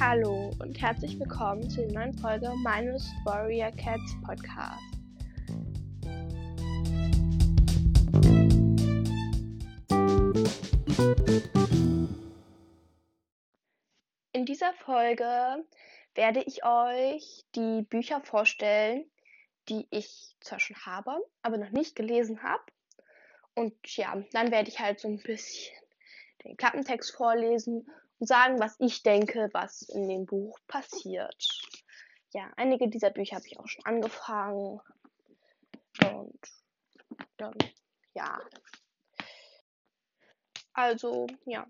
Hallo 0.00 0.52
und 0.60 0.80
herzlich 0.80 1.18
willkommen 1.18 1.68
zu 1.68 1.80
der 1.80 1.92
neuen 1.92 2.16
Folge 2.16 2.52
meines 2.62 3.04
Warrior 3.24 3.72
Cats 3.72 4.14
Podcast. 4.24 4.80
In 14.32 14.46
dieser 14.46 14.72
Folge 14.74 15.64
werde 16.14 16.44
ich 16.46 16.64
euch 16.64 17.44
die 17.56 17.82
Bücher 17.82 18.20
vorstellen, 18.20 19.04
die 19.68 19.88
ich 19.90 20.36
zwar 20.40 20.60
schon 20.60 20.76
habe, 20.86 21.18
aber 21.42 21.58
noch 21.58 21.70
nicht 21.70 21.96
gelesen 21.96 22.44
habe. 22.44 22.62
Und 23.56 23.74
ja, 23.96 24.22
dann 24.30 24.52
werde 24.52 24.68
ich 24.68 24.78
halt 24.78 25.00
so 25.00 25.08
ein 25.08 25.20
bisschen 25.20 25.74
den 26.44 26.56
Klappentext 26.56 27.10
vorlesen 27.10 27.90
sagen, 28.20 28.58
was 28.60 28.76
ich 28.78 29.02
denke, 29.02 29.48
was 29.52 29.82
in 29.82 30.08
dem 30.08 30.26
Buch 30.26 30.58
passiert. 30.66 31.48
Ja, 32.32 32.50
einige 32.56 32.88
dieser 32.88 33.10
Bücher 33.10 33.36
habe 33.36 33.46
ich 33.46 33.58
auch 33.58 33.68
schon 33.68 33.84
angefangen. 33.84 34.80
Und 36.04 36.40
dann, 37.36 37.54
ja. 38.14 38.40
Also, 40.72 41.26
ja. 41.46 41.66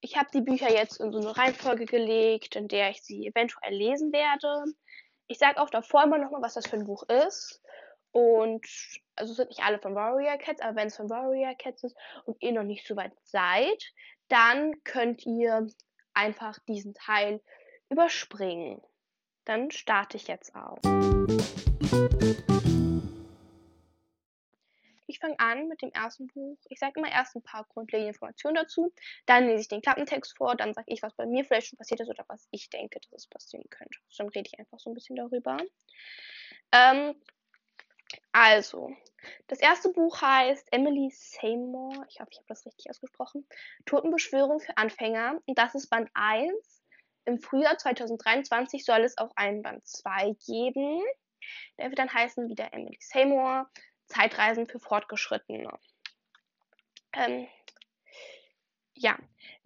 Ich 0.00 0.16
habe 0.16 0.28
die 0.34 0.40
Bücher 0.40 0.70
jetzt 0.70 1.00
in 1.00 1.12
so 1.12 1.20
eine 1.20 1.36
Reihenfolge 1.36 1.86
gelegt, 1.86 2.56
in 2.56 2.66
der 2.66 2.90
ich 2.90 3.02
sie 3.02 3.28
eventuell 3.28 3.72
lesen 3.72 4.12
werde. 4.12 4.64
Ich 5.28 5.38
sage 5.38 5.60
auch 5.60 5.70
davor 5.70 6.02
immer 6.02 6.18
nochmal, 6.18 6.42
was 6.42 6.54
das 6.54 6.66
für 6.66 6.76
ein 6.76 6.86
Buch 6.86 7.04
ist. 7.04 7.62
Und 8.10 8.66
also 9.16 9.32
sind 9.32 9.48
nicht 9.48 9.62
alle 9.62 9.78
von 9.78 9.94
Warrior 9.94 10.36
Cats, 10.38 10.60
aber 10.60 10.76
wenn 10.76 10.88
es 10.88 10.96
von 10.96 11.08
Warrior 11.08 11.54
Cats 11.54 11.84
ist 11.84 11.96
und 12.24 12.36
ihr 12.42 12.52
noch 12.52 12.64
nicht 12.64 12.86
so 12.86 12.96
weit 12.96 13.12
seid, 13.22 13.82
dann 14.32 14.82
könnt 14.84 15.26
ihr 15.26 15.66
einfach 16.14 16.58
diesen 16.60 16.94
Teil 16.94 17.42
überspringen. 17.90 18.80
Dann 19.44 19.70
starte 19.70 20.16
ich 20.16 20.26
jetzt 20.26 20.54
auch. 20.54 20.78
Ich 25.06 25.18
fange 25.18 25.38
an 25.38 25.68
mit 25.68 25.82
dem 25.82 25.90
ersten 25.92 26.28
Buch. 26.28 26.56
Ich 26.70 26.78
sage 26.78 26.94
immer 26.96 27.12
erst 27.12 27.36
ein 27.36 27.42
paar 27.42 27.66
grundlegende 27.68 28.08
Informationen 28.08 28.54
dazu. 28.54 28.94
Dann 29.26 29.46
lese 29.46 29.60
ich 29.60 29.68
den 29.68 29.82
Klappentext 29.82 30.34
vor. 30.38 30.56
Dann 30.56 30.72
sage 30.72 30.90
ich, 30.90 31.02
was 31.02 31.14
bei 31.14 31.26
mir 31.26 31.44
vielleicht 31.44 31.66
schon 31.66 31.76
passiert 31.76 32.00
ist 32.00 32.08
oder 32.08 32.24
was 32.28 32.48
ich 32.50 32.70
denke, 32.70 33.00
dass 33.00 33.12
es 33.12 33.26
passieren 33.26 33.68
könnte. 33.68 33.98
Dann 34.16 34.28
rede 34.28 34.48
ich 34.50 34.58
einfach 34.58 34.80
so 34.80 34.88
ein 34.88 34.94
bisschen 34.94 35.16
darüber. 35.16 35.58
Ähm, 36.72 37.14
also, 38.32 38.94
das 39.46 39.60
erste 39.60 39.90
Buch 39.90 40.20
heißt 40.20 40.72
Emily 40.72 41.10
Seymour, 41.10 42.04
ich 42.08 42.20
hoffe, 42.20 42.30
ich 42.30 42.38
habe 42.38 42.46
das 42.48 42.66
richtig 42.66 42.90
ausgesprochen, 42.90 43.46
Totenbeschwörung 43.86 44.60
für 44.60 44.76
Anfänger. 44.76 45.40
Und 45.46 45.58
das 45.58 45.74
ist 45.74 45.88
Band 45.88 46.10
1. 46.14 46.52
Im 47.24 47.38
Frühjahr 47.38 47.78
2023 47.78 48.84
soll 48.84 49.00
es 49.02 49.16
auch 49.18 49.30
einen 49.36 49.62
Band 49.62 49.86
2 49.86 50.34
geben. 50.46 51.02
Der 51.78 51.88
wird 51.88 51.98
dann 51.98 52.12
heißen 52.12 52.48
wieder 52.48 52.72
Emily 52.72 52.98
Seymour, 53.00 53.70
Zeitreisen 54.06 54.66
für 54.66 54.80
Fortgeschrittene. 54.80 55.78
Ähm, 57.12 57.46
ja, 58.94 59.18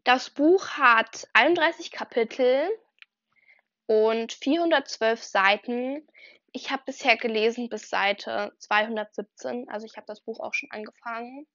das 0.05 0.31
Buch 0.31 0.70
hat 0.70 1.28
31 1.33 1.91
Kapitel 1.91 2.69
und 3.87 4.33
412 4.33 5.22
Seiten. 5.22 6.06
Ich 6.57 6.71
habe 6.71 6.85
bisher 6.87 7.19
gelesen 7.19 7.69
bis 7.69 7.91
Seite 7.91 8.51
217, 8.61 9.69
also 9.69 9.85
ich 9.85 9.99
habe 9.99 10.07
das 10.07 10.23
Buch 10.23 10.41
auch 10.41 10.55
schon 10.55 10.71
angefangen. 10.71 11.47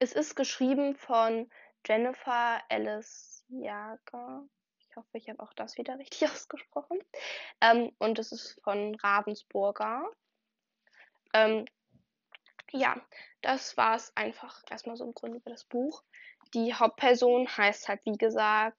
Es 0.00 0.12
ist 0.12 0.34
geschrieben 0.34 0.96
von 0.96 1.50
Jennifer 1.86 2.60
Ellis 2.68 3.42
Jager. 3.48 4.44
Ich 4.80 4.94
hoffe, 4.96 5.08
ich 5.14 5.30
habe 5.30 5.42
auch 5.42 5.54
das 5.54 5.78
wieder 5.78 5.98
richtig 5.98 6.24
ausgesprochen. 6.30 6.98
Ähm, 7.62 7.90
und 8.00 8.18
es 8.18 8.32
ist 8.32 8.60
von 8.62 8.94
Ravensburger. 8.96 10.04
Ähm, 11.32 11.64
ja, 12.70 13.00
das 13.40 13.78
war 13.78 13.96
es 13.96 14.14
einfach 14.14 14.62
erstmal 14.68 14.96
so 14.96 15.04
im 15.04 15.14
Grunde 15.14 15.38
über 15.38 15.48
das 15.48 15.64
Buch. 15.64 16.02
Die 16.52 16.74
Hauptperson 16.74 17.48
heißt 17.48 17.88
halt, 17.88 18.04
wie 18.04 18.18
gesagt, 18.18 18.76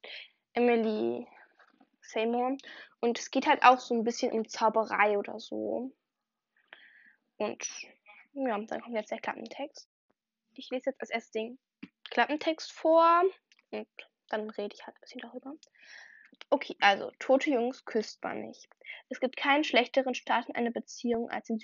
Emily 0.53 1.27
Seymour. 2.03 2.55
Und 3.03 3.19
es 3.19 3.31
geht 3.31 3.47
halt 3.47 3.63
auch 3.63 3.81
so 3.81 3.93
ein 3.93 4.05
bisschen 4.05 4.31
um 4.31 4.47
Zauberei 4.47 5.17
oder 5.17 5.37
so. 5.37 5.91
Und 7.35 7.67
ja, 8.31 8.57
dann 8.57 8.81
kommt 8.81 8.95
jetzt 8.95 9.11
der 9.11 9.19
Klappentext. 9.19 9.89
Ich 10.53 10.69
lese 10.69 10.91
jetzt 10.91 11.01
als 11.01 11.09
erstes 11.09 11.31
den 11.31 11.59
Klappentext 12.11 12.71
vor 12.71 13.23
und 13.71 13.87
dann 14.29 14.49
rede 14.51 14.73
ich 14.73 14.87
halt 14.87 14.95
ein 14.95 15.01
bisschen 15.01 15.19
darüber. 15.19 15.53
Okay, 16.49 16.77
also, 16.79 17.11
tote 17.19 17.49
Jungs 17.49 17.83
küsst 17.83 18.23
man 18.23 18.39
nicht. 18.39 18.69
Es 19.09 19.19
gibt 19.19 19.35
keinen 19.35 19.65
schlechteren 19.65 20.15
Start 20.15 20.47
in 20.47 20.55
eine 20.55 20.71
Beziehung, 20.71 21.29
als 21.29 21.47
den 21.47 21.59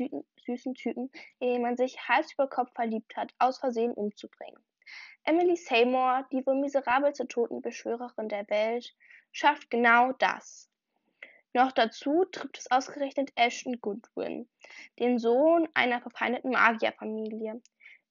süßen 0.46 0.74
Typen, 0.74 1.10
in 1.40 1.54
den 1.54 1.62
man 1.62 1.78
sich 1.78 2.06
Hals 2.10 2.34
über 2.34 2.50
Kopf 2.50 2.74
verliebt 2.74 3.16
hat, 3.16 3.34
aus 3.40 3.60
Versehen 3.60 3.94
umzubringen. 3.94 4.62
Emily 5.24 5.56
Seymour, 5.56 6.28
die 6.34 6.46
wohl 6.46 6.60
miserabelste 6.60 7.30
Totenbeschwörerin 7.30 8.28
der 8.28 8.50
Welt, 8.50 8.94
schafft 9.32 9.70
genau 9.70 10.12
das. 10.12 10.70
Noch 11.54 11.72
dazu 11.72 12.26
trifft 12.26 12.60
es 12.60 12.70
ausgerechnet 12.70 13.32
Ashton 13.36 13.82
Goodwin, 13.82 14.48
den 15.00 15.18
Sohn 15.18 15.68
einer 15.74 16.00
verfeindeten 16.00 16.52
Magierfamilie. 16.52 17.62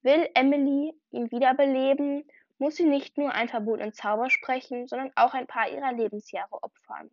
Will 0.03 0.28
Emily 0.34 0.93
ihn 1.10 1.31
wiederbeleben, 1.31 2.25
muss 2.59 2.76
sie 2.76 2.84
nicht 2.84 3.16
nur 3.16 3.32
einen 3.32 3.49
verbotenen 3.49 3.93
Zauber 3.93 4.31
sprechen, 4.31 4.88
sondern 4.88 5.12
auch 5.15 5.34
ein 5.34 5.47
paar 5.47 5.71
ihrer 5.71 5.93
Lebensjahre 5.93 6.62
opfern. 6.62 7.10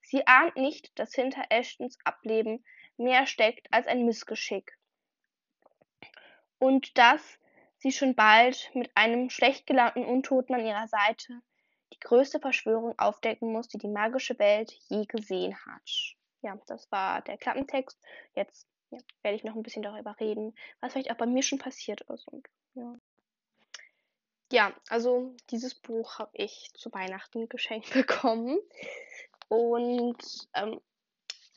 Sie 0.00 0.26
ahnt 0.26 0.56
nicht, 0.56 0.98
dass 0.98 1.14
hinter 1.14 1.44
Ashtons 1.50 1.98
Ableben 2.04 2.64
mehr 2.96 3.26
steckt 3.26 3.70
als 3.70 3.86
ein 3.86 4.06
Missgeschick. 4.06 4.78
Und 6.58 6.96
dass 6.96 7.38
sie 7.76 7.92
schon 7.92 8.14
bald 8.14 8.70
mit 8.74 8.90
einem 8.94 9.28
schlecht 9.28 9.66
gelaunten 9.66 10.04
Untoten 10.04 10.54
an 10.54 10.64
ihrer 10.64 10.88
Seite 10.88 11.42
die 11.92 12.00
größte 12.00 12.40
Verschwörung 12.40 12.98
aufdecken 12.98 13.52
muss, 13.52 13.68
die 13.68 13.78
die 13.78 13.88
magische 13.88 14.38
Welt 14.38 14.72
je 14.88 15.04
gesehen 15.06 15.56
hat. 15.66 16.16
Ja, 16.42 16.58
das 16.66 16.90
war 16.90 17.22
der 17.22 17.36
Klappentext. 17.36 17.98
Jetzt 18.34 18.66
ja, 18.90 18.98
werde 19.22 19.36
ich 19.36 19.44
noch 19.44 19.54
ein 19.54 19.62
bisschen 19.62 19.82
darüber 19.82 20.18
reden, 20.18 20.54
was 20.80 20.92
vielleicht 20.92 21.10
auch 21.10 21.16
bei 21.16 21.26
mir 21.26 21.42
schon 21.42 21.58
passiert 21.58 22.00
ist. 22.02 22.26
Und, 22.28 22.48
ja. 22.74 22.94
ja, 24.52 24.72
also 24.88 25.34
dieses 25.50 25.74
Buch 25.74 26.18
habe 26.18 26.30
ich 26.34 26.70
zu 26.74 26.92
Weihnachten 26.92 27.48
geschenkt 27.48 27.92
bekommen. 27.92 28.58
Und 29.48 30.48
ähm, 30.54 30.80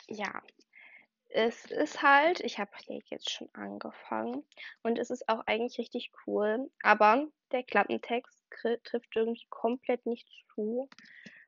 ja, 0.08 0.42
es 1.30 1.66
ist 1.66 2.02
halt, 2.04 2.40
ich 2.42 2.60
habe 2.60 2.72
jetzt 3.10 3.32
schon 3.32 3.50
angefangen 3.54 4.46
und 4.84 5.00
es 5.00 5.10
ist 5.10 5.28
auch 5.28 5.42
eigentlich 5.48 5.80
richtig 5.80 6.12
cool, 6.26 6.70
aber 6.84 7.28
der 7.52 7.64
Klappentext 7.64 8.43
trifft 8.84 9.16
irgendwie 9.16 9.46
komplett 9.50 10.06
nicht 10.06 10.28
zu, 10.54 10.90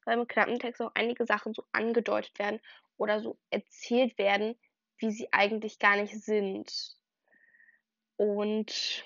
weil 0.05 0.19
im 0.19 0.27
Klappentext 0.27 0.81
auch 0.81 0.91
einige 0.93 1.25
Sachen 1.25 1.53
so 1.53 1.63
angedeutet 1.71 2.37
werden 2.39 2.59
oder 2.97 3.21
so 3.21 3.37
erzählt 3.49 4.17
werden, 4.17 4.55
wie 4.97 5.11
sie 5.11 5.31
eigentlich 5.31 5.79
gar 5.79 5.95
nicht 5.97 6.23
sind. 6.23 6.95
Und 8.17 9.03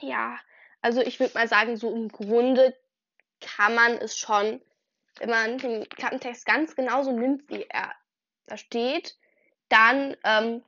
ja, 0.00 0.38
also 0.80 1.00
ich 1.00 1.20
würde 1.20 1.34
mal 1.34 1.48
sagen, 1.48 1.76
so 1.76 1.94
im 1.94 2.08
Grunde 2.08 2.76
kann 3.40 3.74
man 3.74 3.92
es 3.98 4.16
schon, 4.16 4.60
wenn 5.18 5.30
man 5.30 5.58
den 5.58 5.88
Klappentext 5.88 6.46
ganz 6.46 6.76
genauso 6.76 7.12
nimmt, 7.12 7.48
wie 7.50 7.66
er 7.68 7.92
da 8.46 8.56
steht, 8.56 9.16
dann 9.68 10.16
ähm, 10.24 10.62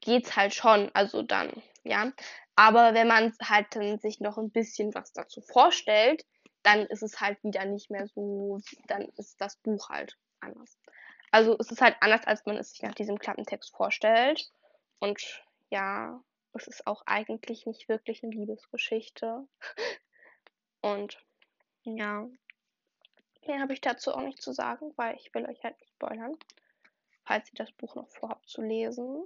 geht's 0.00 0.36
halt 0.36 0.54
schon. 0.54 0.90
Also 0.94 1.22
dann, 1.22 1.62
ja. 1.84 2.12
Aber 2.54 2.94
wenn 2.94 3.08
man 3.08 3.32
halt 3.42 3.74
dann 3.74 3.98
sich 3.98 4.20
noch 4.20 4.38
ein 4.38 4.50
bisschen 4.50 4.94
was 4.94 5.12
dazu 5.12 5.40
vorstellt, 5.40 6.24
dann 6.62 6.86
ist 6.86 7.02
es 7.02 7.20
halt 7.20 7.42
wieder 7.42 7.64
nicht 7.64 7.90
mehr 7.90 8.06
so, 8.06 8.60
dann 8.86 9.08
ist 9.16 9.40
das 9.40 9.56
Buch 9.56 9.88
halt 9.88 10.16
anders. 10.40 10.78
Also 11.30 11.56
es 11.58 11.70
ist 11.70 11.80
halt 11.80 11.96
anders, 12.00 12.26
als 12.26 12.44
man 12.44 12.56
es 12.56 12.70
sich 12.70 12.82
nach 12.82 12.94
diesem 12.94 13.18
Klappentext 13.18 13.74
vorstellt. 13.74 14.50
Und 15.00 15.42
ja, 15.70 16.22
es 16.52 16.66
ist 16.66 16.86
auch 16.86 17.02
eigentlich 17.06 17.66
nicht 17.66 17.88
wirklich 17.88 18.22
eine 18.22 18.32
Liebesgeschichte. 18.32 19.46
Und 20.82 21.18
ja, 21.84 22.28
mehr 23.46 23.60
habe 23.60 23.72
ich 23.72 23.80
dazu 23.80 24.12
auch 24.12 24.20
nicht 24.20 24.42
zu 24.42 24.52
sagen, 24.52 24.92
weil 24.96 25.16
ich 25.16 25.34
will 25.34 25.46
euch 25.46 25.62
halt 25.64 25.80
nicht 25.80 25.92
spoilern, 25.94 26.36
falls 27.24 27.48
ihr 27.52 27.56
das 27.56 27.72
Buch 27.72 27.94
noch 27.94 28.08
vorhabt 28.10 28.48
zu 28.48 28.60
lesen. 28.60 29.24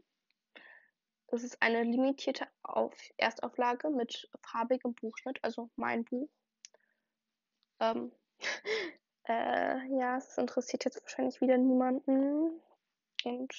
Es 1.29 1.43
ist 1.43 1.61
eine 1.61 1.83
limitierte 1.83 2.47
Auf 2.63 2.95
Erstauflage 3.17 3.91
mit 3.91 4.29
farbigem 4.43 4.95
Buchschnitt, 4.95 5.39
also 5.43 5.71
mein 5.77 6.05
Buch. 6.05 6.31
Ähm, 7.81 8.13
äh, 9.29 9.99
ja, 9.99 10.17
es 10.19 10.39
interessiert 10.39 10.85
jetzt 10.85 11.03
wahrscheinlich 11.03 11.41
wieder 11.41 11.59
niemanden. 11.59 12.61
Und 13.25 13.55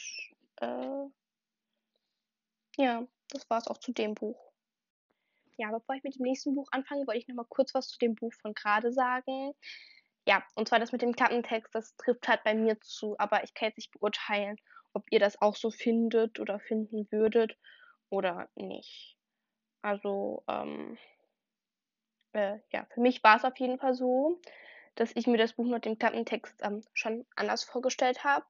äh, 0.61 1.05
ja, 2.77 3.05
das 3.29 3.49
war 3.49 3.57
es 3.57 3.67
auch 3.67 3.77
zu 3.77 3.91
dem 3.91 4.15
Buch. 4.15 4.39
Ja, 5.57 5.71
bevor 5.71 5.95
ich 5.95 6.03
mit 6.03 6.15
dem 6.15 6.23
nächsten 6.23 6.55
Buch 6.55 6.67
anfange, 6.71 7.05
wollte 7.07 7.19
ich 7.19 7.27
noch 7.27 7.35
mal 7.35 7.45
kurz 7.49 7.73
was 7.73 7.89
zu 7.89 7.97
dem 7.97 8.15
Buch 8.15 8.33
von 8.33 8.53
gerade 8.53 8.93
sagen. 8.93 9.53
ja, 10.27 10.43
und 10.55 10.67
zwar 10.67 10.79
das 10.79 10.91
mit 10.91 11.01
dem 11.01 11.15
Klappentext, 11.15 11.73
das 11.73 11.95
trifft 11.97 12.27
halt 12.27 12.43
bei 12.43 12.53
mir 12.53 12.79
zu, 12.81 13.15
aber 13.17 13.43
ich 13.43 13.53
kann 13.53 13.69
jetzt 13.69 13.77
nicht 13.77 13.91
beurteilen, 13.91 14.57
ob 14.97 15.05
ihr 15.11 15.19
das 15.19 15.39
auch 15.41 15.55
so 15.55 15.69
findet 15.69 16.39
oder 16.39 16.59
finden 16.59 17.07
würdet 17.11 17.55
oder 18.09 18.49
nicht. 18.55 19.15
Also, 19.83 20.43
ähm, 20.47 20.97
äh, 22.33 22.57
ja, 22.73 22.87
für 22.91 23.01
mich 23.01 23.23
war 23.23 23.37
es 23.37 23.45
auf 23.45 23.57
jeden 23.59 23.77
Fall 23.77 23.93
so, 23.93 24.41
dass 24.95 25.11
ich 25.13 25.27
mir 25.27 25.37
das 25.37 25.53
Buch 25.53 25.67
mit 25.67 25.85
dem 25.85 25.99
Klappentext 25.99 26.55
ähm, 26.63 26.83
schon 26.93 27.27
anders 27.35 27.63
vorgestellt 27.63 28.23
habe. 28.23 28.47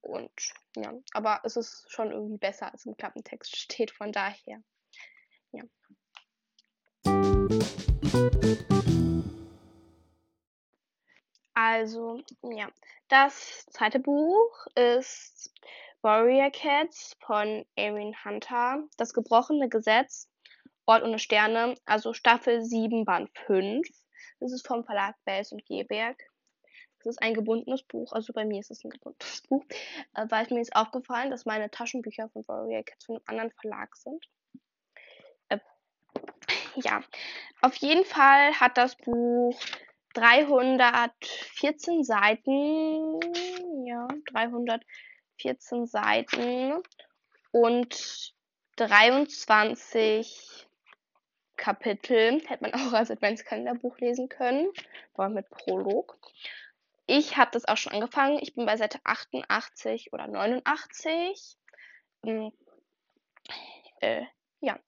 Und 0.00 0.32
ja, 0.74 0.94
aber 1.12 1.42
es 1.44 1.56
ist 1.56 1.84
schon 1.92 2.10
irgendwie 2.10 2.38
besser, 2.38 2.72
als 2.72 2.86
im 2.86 2.96
Klappentext 2.96 3.54
steht, 3.54 3.90
von 3.90 4.10
daher. 4.10 4.62
Ja. 5.52 5.64
Also, 11.54 12.20
ja. 12.42 12.68
Das 13.08 13.66
zweite 13.66 14.00
Buch 14.00 14.66
ist 14.74 15.52
Warrior 16.00 16.50
Cats 16.50 17.16
von 17.20 17.66
Erin 17.76 18.14
Hunter. 18.24 18.82
Das 18.96 19.12
gebrochene 19.12 19.68
Gesetz, 19.68 20.30
Ort 20.86 21.02
ohne 21.02 21.18
Sterne, 21.18 21.74
also 21.84 22.12
Staffel 22.12 22.64
7, 22.64 23.04
Band 23.04 23.30
5. 23.46 23.86
Das 24.40 24.52
ist 24.52 24.66
vom 24.66 24.84
Verlag 24.84 25.14
Bells 25.24 25.52
und 25.52 25.64
Geberg. 25.66 26.22
Das 26.98 27.14
ist 27.14 27.22
ein 27.22 27.34
gebundenes 27.34 27.82
Buch, 27.82 28.12
also 28.12 28.32
bei 28.32 28.44
mir 28.44 28.60
ist 28.60 28.70
es 28.70 28.84
ein 28.84 28.90
gebundenes 28.90 29.42
Buch, 29.48 29.64
äh, 30.14 30.26
weil 30.28 30.46
mir 30.50 30.60
ist 30.60 30.74
aufgefallen, 30.74 31.30
dass 31.30 31.44
meine 31.44 31.70
Taschenbücher 31.70 32.28
von 32.28 32.46
Warrior 32.46 32.84
Cats 32.84 33.04
von 33.04 33.16
einem 33.16 33.24
anderen 33.26 33.50
Verlag 33.60 33.96
sind. 33.96 34.24
Äh, 35.48 35.58
ja, 36.76 37.02
auf 37.60 37.74
jeden 37.76 38.04
Fall 38.04 38.52
hat 38.58 38.78
das 38.78 38.96
Buch 38.96 39.58
314 40.14 42.04
Seiten, 42.04 43.20
ja, 43.86 44.08
314 44.32 45.86
Seiten 45.86 46.82
und 47.50 48.34
23 48.76 50.66
Kapitel. 51.56 52.40
Hätte 52.46 52.62
man 52.62 52.74
auch 52.74 52.92
als 52.92 53.10
Adventskalenderbuch 53.10 53.98
lesen 53.98 54.28
können, 54.28 54.70
aber 55.14 55.28
mit 55.28 55.48
Prolog. 55.50 56.18
Ich 57.06 57.36
habe 57.36 57.50
das 57.52 57.66
auch 57.66 57.76
schon 57.76 57.92
angefangen. 57.92 58.38
Ich 58.40 58.54
bin 58.54 58.66
bei 58.66 58.76
Seite 58.76 58.98
88 59.04 60.12
oder 60.12 60.28
89. 60.28 61.56
Hm, 62.24 62.52
äh, 64.00 64.22
ja. 64.60 64.78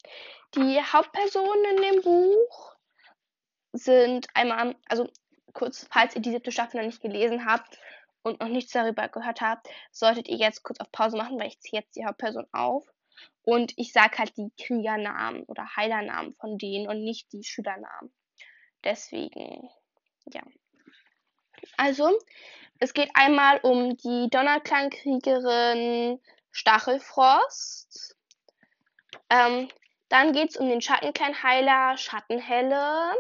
Die 0.54 0.80
Hauptpersonen 0.80 1.64
in 1.76 1.82
dem 1.82 2.02
Buch 2.02 2.73
sind 3.74 4.26
einmal, 4.34 4.76
also 4.88 5.08
kurz, 5.52 5.86
falls 5.90 6.14
ihr 6.14 6.22
die 6.22 6.30
siebte 6.30 6.52
Staffel 6.52 6.78
noch 6.78 6.86
nicht 6.86 7.02
gelesen 7.02 7.44
habt 7.44 7.78
und 8.22 8.40
noch 8.40 8.48
nichts 8.48 8.72
darüber 8.72 9.08
gehört 9.08 9.40
habt, 9.40 9.68
solltet 9.90 10.28
ihr 10.28 10.36
jetzt 10.36 10.62
kurz 10.62 10.80
auf 10.80 10.90
Pause 10.92 11.16
machen, 11.16 11.38
weil 11.38 11.48
ich 11.48 11.60
ziehe 11.60 11.80
jetzt 11.80 11.96
die 11.96 12.06
Hauptperson 12.06 12.46
auf. 12.52 12.86
Und 13.42 13.72
ich 13.76 13.92
sage 13.92 14.18
halt 14.18 14.36
die 14.36 14.50
Kriegernamen 14.60 15.44
oder 15.44 15.76
Heilernamen 15.76 16.34
von 16.34 16.56
denen 16.56 16.88
und 16.88 17.04
nicht 17.04 17.32
die 17.32 17.44
Schülernamen. 17.44 18.12
Deswegen, 18.82 19.68
ja. 20.32 20.42
Also, 21.76 22.18
es 22.78 22.94
geht 22.94 23.10
einmal 23.14 23.58
um 23.62 23.96
die 23.96 24.28
Donnerklangkriegerin 24.30 26.20
Stachelfrost. 26.50 28.16
Ähm, 29.30 29.68
dann 30.08 30.32
geht 30.32 30.50
es 30.50 30.56
um 30.56 30.68
den 30.68 30.80
Schattenkleinheiler 30.80 31.96
Schattenhelle. 31.96 33.14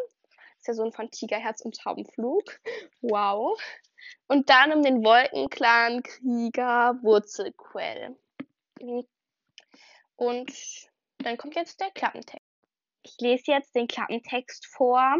Ist 0.64 0.68
der 0.68 0.74
Sohn 0.76 0.92
von 0.92 1.10
Tigerherz 1.10 1.60
und 1.60 1.78
Taubenflug. 1.78 2.58
Wow. 3.02 3.60
Und 4.28 4.48
dann 4.48 4.72
um 4.72 4.80
den 4.80 5.04
Wolkenclan-Krieger 5.04 7.00
Wurzelquell. 7.02 8.16
Und 10.16 10.50
dann 11.18 11.36
kommt 11.36 11.54
jetzt 11.54 11.82
der 11.82 11.90
Klappentext. 11.90 12.48
Ich 13.02 13.16
lese 13.20 13.52
jetzt 13.52 13.74
den 13.74 13.88
Klappentext 13.88 14.66
vor. 14.66 15.18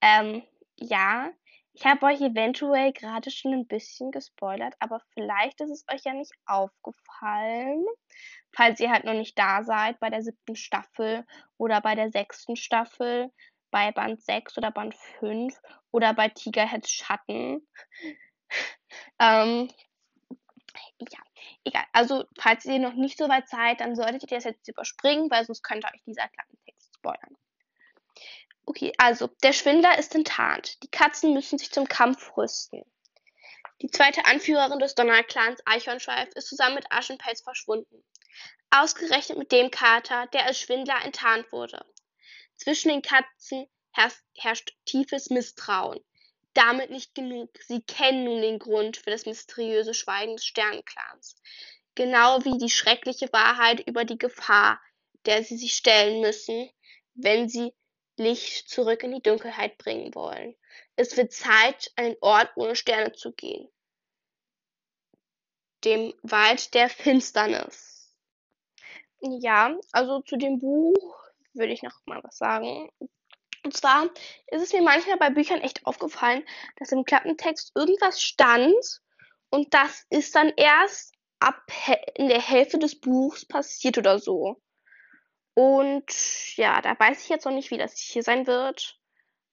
Ähm, 0.00 0.44
ja, 0.76 1.32
ich 1.72 1.84
habe 1.84 2.06
euch 2.06 2.20
eventuell 2.20 2.92
gerade 2.92 3.32
schon 3.32 3.52
ein 3.54 3.66
bisschen 3.66 4.12
gespoilert, 4.12 4.74
aber 4.78 5.00
vielleicht 5.14 5.60
ist 5.60 5.70
es 5.70 5.84
euch 5.92 6.04
ja 6.04 6.12
nicht 6.12 6.32
aufgefallen, 6.46 7.84
falls 8.54 8.78
ihr 8.78 8.92
halt 8.92 9.04
noch 9.04 9.14
nicht 9.14 9.36
da 9.36 9.64
seid 9.64 9.98
bei 9.98 10.08
der 10.08 10.22
siebten 10.22 10.54
Staffel 10.54 11.26
oder 11.56 11.80
bei 11.80 11.96
der 11.96 12.12
sechsten 12.12 12.54
Staffel, 12.54 13.32
bei 13.72 13.90
Band 13.90 14.22
6 14.22 14.56
oder 14.58 14.70
Band 14.70 14.94
5 15.18 15.60
oder 15.90 16.14
bei 16.14 16.28
Tigerheads 16.28 16.90
Schatten. 16.90 17.66
ähm, 19.18 19.68
ja, 21.00 21.18
egal. 21.64 21.84
Also, 21.92 22.24
falls 22.38 22.64
ihr 22.66 22.78
noch 22.78 22.94
nicht 22.94 23.18
so 23.18 23.28
weit 23.28 23.48
seid, 23.48 23.80
dann 23.80 23.96
solltet 23.96 24.30
ihr 24.30 24.36
das 24.36 24.44
jetzt 24.44 24.68
überspringen, 24.68 25.30
weil 25.30 25.44
sonst 25.44 25.62
könnte 25.62 25.88
euch 25.88 26.02
dieser 26.06 26.28
Klappentext 26.28 26.94
spoilern. 26.94 27.36
Okay, 28.64 28.92
also, 28.98 29.26
der 29.42 29.52
Schwindler 29.52 29.98
ist 29.98 30.14
enttarnt. 30.14 30.80
Die 30.84 30.90
Katzen 30.90 31.32
müssen 31.32 31.58
sich 31.58 31.72
zum 31.72 31.88
Kampf 31.88 32.36
rüsten. 32.36 32.84
Die 33.80 33.90
zweite 33.90 34.26
Anführerin 34.26 34.78
des 34.78 34.94
Donnerclans, 34.94 35.60
Eichhornschweif, 35.66 36.28
ist 36.34 36.46
zusammen 36.46 36.76
mit 36.76 36.86
Aschenpelz 36.90 37.42
verschwunden. 37.42 38.04
Ausgerechnet 38.70 39.38
mit 39.38 39.50
dem 39.50 39.72
Kater, 39.72 40.28
der 40.28 40.46
als 40.46 40.60
Schwindler 40.60 41.04
enttarnt 41.04 41.50
wurde. 41.50 41.84
Zwischen 42.62 42.90
den 42.90 43.02
Katzen 43.02 43.66
herrscht, 43.90 44.76
tiefes 44.84 45.30
Misstrauen. 45.30 45.98
Damit 46.54 46.90
nicht 46.90 47.12
genug. 47.12 47.50
Sie 47.66 47.82
kennen 47.82 48.22
nun 48.22 48.40
den 48.40 48.60
Grund 48.60 48.96
für 48.96 49.10
das 49.10 49.26
mysteriöse 49.26 49.94
Schweigen 49.94 50.36
des 50.36 50.44
Sternenclans. 50.44 51.34
Genau 51.96 52.44
wie 52.44 52.58
die 52.58 52.70
schreckliche 52.70 53.32
Wahrheit 53.32 53.80
über 53.88 54.04
die 54.04 54.16
Gefahr, 54.16 54.80
der 55.26 55.42
sie 55.42 55.56
sich 55.56 55.74
stellen 55.74 56.20
müssen, 56.20 56.70
wenn 57.14 57.48
sie 57.48 57.74
Licht 58.16 58.68
zurück 58.68 59.02
in 59.02 59.10
die 59.10 59.22
Dunkelheit 59.22 59.76
bringen 59.78 60.14
wollen. 60.14 60.54
Es 60.94 61.16
wird 61.16 61.32
Zeit, 61.32 61.90
den 61.98 62.16
Ort 62.20 62.52
ohne 62.54 62.76
Sterne 62.76 63.10
zu 63.10 63.32
gehen. 63.32 63.68
Dem 65.82 66.14
Wald 66.22 66.74
der 66.74 66.88
Finsternis. 66.88 68.14
Ja, 69.20 69.76
also 69.90 70.20
zu 70.20 70.36
dem 70.36 70.60
Buch 70.60 71.31
würde 71.54 71.72
ich 71.72 71.82
noch 71.82 72.00
mal 72.06 72.22
was 72.22 72.38
sagen. 72.38 72.90
Und 73.64 73.76
zwar 73.76 74.10
ist 74.48 74.62
es 74.62 74.72
mir 74.72 74.82
manchmal 74.82 75.18
bei 75.18 75.30
Büchern 75.30 75.60
echt 75.60 75.86
aufgefallen, 75.86 76.44
dass 76.76 76.92
im 76.92 77.04
Klappentext 77.04 77.72
irgendwas 77.74 78.20
stand 78.20 79.00
und 79.50 79.74
das 79.74 80.06
ist 80.10 80.34
dann 80.34 80.52
erst 80.56 81.14
ab 81.38 81.62
in 82.14 82.28
der 82.28 82.40
Hälfte 82.40 82.78
des 82.78 82.98
Buchs 82.98 83.44
passiert 83.44 83.98
oder 83.98 84.18
so. 84.18 84.60
Und 85.54 86.56
ja, 86.56 86.80
da 86.80 86.98
weiß 86.98 87.22
ich 87.22 87.28
jetzt 87.28 87.44
noch 87.44 87.52
nicht, 87.52 87.70
wie 87.70 87.78
das 87.78 87.98
hier 87.98 88.22
sein 88.22 88.46
wird. 88.46 88.98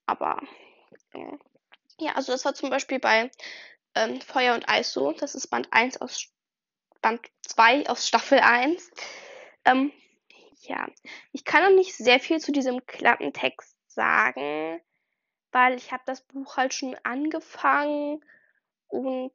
Aber 0.06 0.42
ja, 2.00 2.14
also 2.16 2.32
das 2.32 2.46
war 2.46 2.54
zum 2.54 2.70
Beispiel 2.70 3.00
bei 3.00 3.30
ähm, 3.96 4.22
Feuer 4.22 4.56
und 4.56 4.70
Eis 4.70 4.94
so. 4.94 5.12
Das 5.12 5.36
ist 5.36 5.48
Band 5.48 5.68
1 5.72 6.02
aus 6.02 6.30
Band 7.02 7.22
2 7.42 7.90
aus 7.90 8.08
Staffel 8.08 8.40
1. 8.40 8.90
Ähm, 9.66 9.92
ja, 10.62 10.88
ich 11.32 11.46
kann 11.46 11.64
noch 11.64 11.76
nicht 11.76 11.96
sehr 11.96 12.20
viel 12.20 12.40
zu 12.40 12.52
diesem 12.52 12.86
Klappentext 12.86 13.76
sagen, 13.88 14.82
weil 15.52 15.76
ich 15.76 15.92
habe 15.92 16.04
das 16.06 16.22
Buch 16.22 16.58
halt 16.58 16.74
schon 16.74 16.96
angefangen 17.04 18.24
und 18.88 19.34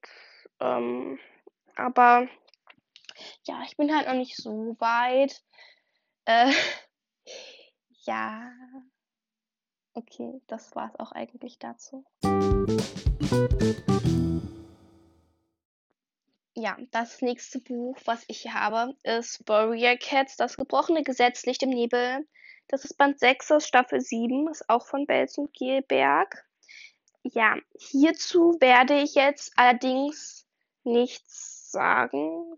ähm, 0.60 1.18
aber 1.76 2.28
ja, 3.44 3.62
ich 3.66 3.76
bin 3.76 3.94
halt 3.94 4.06
noch 4.06 4.14
nicht 4.14 4.36
so 4.36 4.76
weit. 4.78 5.42
Äh, 6.24 6.52
ja. 8.06 8.52
Okay, 9.94 10.40
das 10.48 10.74
war's 10.74 10.98
auch 10.98 11.12
eigentlich 11.12 11.58
dazu. 11.58 12.04
Ja, 16.56 16.76
das 16.92 17.20
nächste 17.20 17.58
Buch, 17.58 17.96
was 18.04 18.24
ich 18.28 18.42
hier 18.42 18.54
habe, 18.54 18.94
ist 19.02 19.42
Warrior 19.48 19.96
Cats, 19.96 20.36
das 20.36 20.56
gebrochene 20.56 21.02
Gesetz 21.02 21.46
Licht 21.46 21.64
im 21.64 21.70
Nebel. 21.70 22.26
Das 22.68 22.84
ist 22.84 22.96
Band 22.96 23.18
6 23.18 23.50
aus 23.50 23.66
Staffel 23.66 24.00
7, 24.00 24.48
ist 24.48 24.70
auch 24.70 24.86
von 24.86 25.04
Belz 25.04 25.36
und 25.36 25.52
Gielberg. 25.52 26.44
Ja, 27.24 27.56
hierzu 27.76 28.56
werde 28.60 29.00
ich 29.00 29.16
jetzt 29.16 29.52
allerdings 29.56 30.46
nichts 30.84 31.72
sagen. 31.72 32.56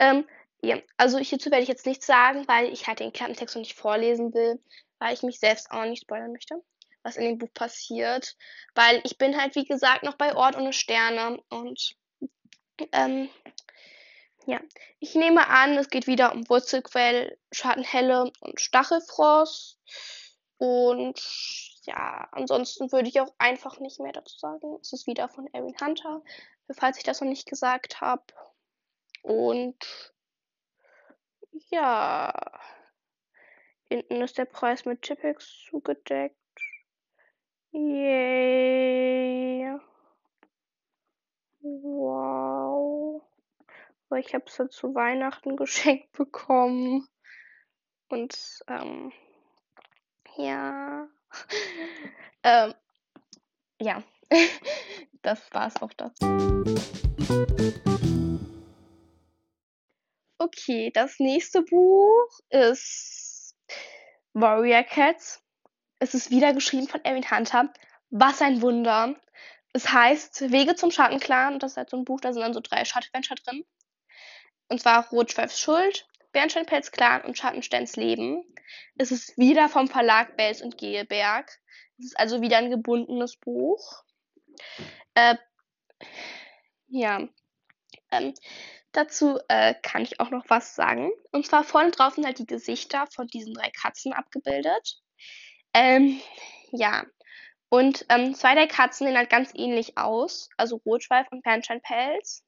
Ähm, 0.00 0.26
ja, 0.60 0.78
also 0.96 1.18
hierzu 1.18 1.50
werde 1.52 1.62
ich 1.62 1.68
jetzt 1.68 1.86
nichts 1.86 2.06
sagen, 2.06 2.48
weil 2.48 2.72
ich 2.72 2.88
halt 2.88 2.98
den 2.98 3.12
Klappentext 3.12 3.54
noch 3.54 3.60
nicht 3.60 3.78
vorlesen 3.78 4.34
will, 4.34 4.60
weil 4.98 5.14
ich 5.14 5.22
mich 5.22 5.38
selbst 5.38 5.70
auch 5.70 5.84
nicht 5.84 6.02
spoilern 6.02 6.32
möchte, 6.32 6.60
was 7.08 7.16
in 7.16 7.24
dem 7.24 7.38
Buch 7.38 7.52
passiert. 7.54 8.36
Weil 8.74 9.00
ich 9.04 9.18
bin 9.18 9.40
halt, 9.40 9.54
wie 9.56 9.64
gesagt, 9.64 10.02
noch 10.02 10.16
bei 10.16 10.36
Ort 10.36 10.56
ohne 10.56 10.72
Sterne 10.72 11.40
und 11.48 11.96
ähm, 12.92 13.28
ja, 14.46 14.60
ich 15.00 15.14
nehme 15.14 15.48
an, 15.48 15.76
es 15.76 15.90
geht 15.90 16.06
wieder 16.06 16.32
um 16.32 16.48
Wurzelquell, 16.48 17.38
Schattenhelle 17.52 18.32
und 18.40 18.60
Stachelfrost. 18.60 19.78
Und 20.58 21.20
ja, 21.82 22.28
ansonsten 22.32 22.90
würde 22.92 23.08
ich 23.08 23.20
auch 23.20 23.34
einfach 23.38 23.78
nicht 23.78 24.00
mehr 24.00 24.12
dazu 24.12 24.38
sagen. 24.38 24.78
Es 24.80 24.92
ist 24.92 25.06
wieder 25.06 25.28
von 25.28 25.48
Erin 25.52 25.76
Hunter, 25.80 26.22
falls 26.70 26.98
ich 26.98 27.04
das 27.04 27.20
noch 27.20 27.28
nicht 27.28 27.48
gesagt 27.48 28.00
habe. 28.00 28.24
Und 29.22 30.12
ja, 31.70 32.32
hinten 33.88 34.22
ist 34.22 34.38
der 34.38 34.44
Preis 34.44 34.84
mit 34.84 35.02
Tippex 35.02 35.66
zugedeckt. 35.68 36.37
Yay. 37.78 39.70
Wow. 41.60 43.22
Aber 44.08 44.18
ich 44.18 44.34
habe 44.34 44.44
es 44.46 44.58
ja 44.58 44.68
zu 44.68 44.94
Weihnachten 44.96 45.54
geschenkt 45.62 46.10
bekommen. 46.12 47.06
Und 48.08 48.36
ähm, 48.66 49.12
ja. 50.36 51.06
ähm, 52.42 52.74
ja. 53.80 54.02
das 55.22 55.40
war's 55.52 55.80
auch 55.80 55.92
dazu. 55.92 56.26
Okay, 60.38 60.90
das 60.92 61.20
nächste 61.20 61.62
Buch 61.62 62.40
ist 62.50 63.56
Warrior 64.32 64.82
Cats. 64.82 65.44
Es 65.98 66.14
ist 66.14 66.30
wieder 66.30 66.52
geschrieben 66.52 66.88
von 66.88 67.04
Erin 67.04 67.30
Hunter. 67.30 67.72
Was 68.10 68.40
ein 68.40 68.62
Wunder. 68.62 69.16
Es 69.72 69.92
heißt 69.92 70.50
Wege 70.50 70.74
zum 70.76 70.90
Schattenclan. 70.90 71.58
Das 71.58 71.72
ist 71.72 71.76
halt 71.76 71.90
so 71.90 71.96
ein 71.96 72.04
Buch, 72.04 72.20
da 72.20 72.32
sind 72.32 72.42
dann 72.42 72.54
so 72.54 72.60
drei 72.60 72.84
Schattadventure 72.84 73.38
drin. 73.44 73.64
Und 74.68 74.80
zwar 74.80 75.08
Rotschweifs 75.10 75.60
Schuld, 75.60 76.06
Bernsteinpelz 76.32 76.90
Clan 76.92 77.22
und 77.22 77.38
Schattensteins 77.38 77.96
Leben. 77.96 78.44
Es 78.96 79.10
ist 79.10 79.36
wieder 79.38 79.68
vom 79.68 79.88
Verlag 79.88 80.36
Bells 80.36 80.62
und 80.62 80.78
Gehlberg. 80.78 81.58
Es 81.98 82.06
ist 82.06 82.18
also 82.18 82.40
wieder 82.42 82.58
ein 82.58 82.70
gebundenes 82.70 83.36
Buch. 83.36 84.04
Äh, 85.14 85.36
ja. 86.88 87.28
Ähm, 88.10 88.34
dazu 88.92 89.38
äh, 89.48 89.74
kann 89.82 90.02
ich 90.02 90.20
auch 90.20 90.30
noch 90.30 90.44
was 90.48 90.74
sagen. 90.74 91.10
Und 91.32 91.46
zwar 91.46 91.64
vorne 91.64 91.90
drauf 91.90 92.14
sind 92.14 92.24
halt 92.24 92.38
die 92.38 92.46
Gesichter 92.46 93.06
von 93.06 93.26
diesen 93.26 93.54
drei 93.54 93.70
Katzen 93.70 94.12
abgebildet. 94.12 95.02
Ähm, 95.74 96.20
ja. 96.70 97.04
Und 97.68 98.06
ähm, 98.08 98.34
zwei 98.34 98.54
der 98.54 98.66
Katzen 98.66 99.06
sehen 99.06 99.16
halt 99.16 99.30
ganz 99.30 99.52
ähnlich 99.54 99.98
aus. 99.98 100.48
Also 100.56 100.76
Rotschweif 100.84 101.26
und 101.30 101.42
Bernsteinpelz. 101.42 102.44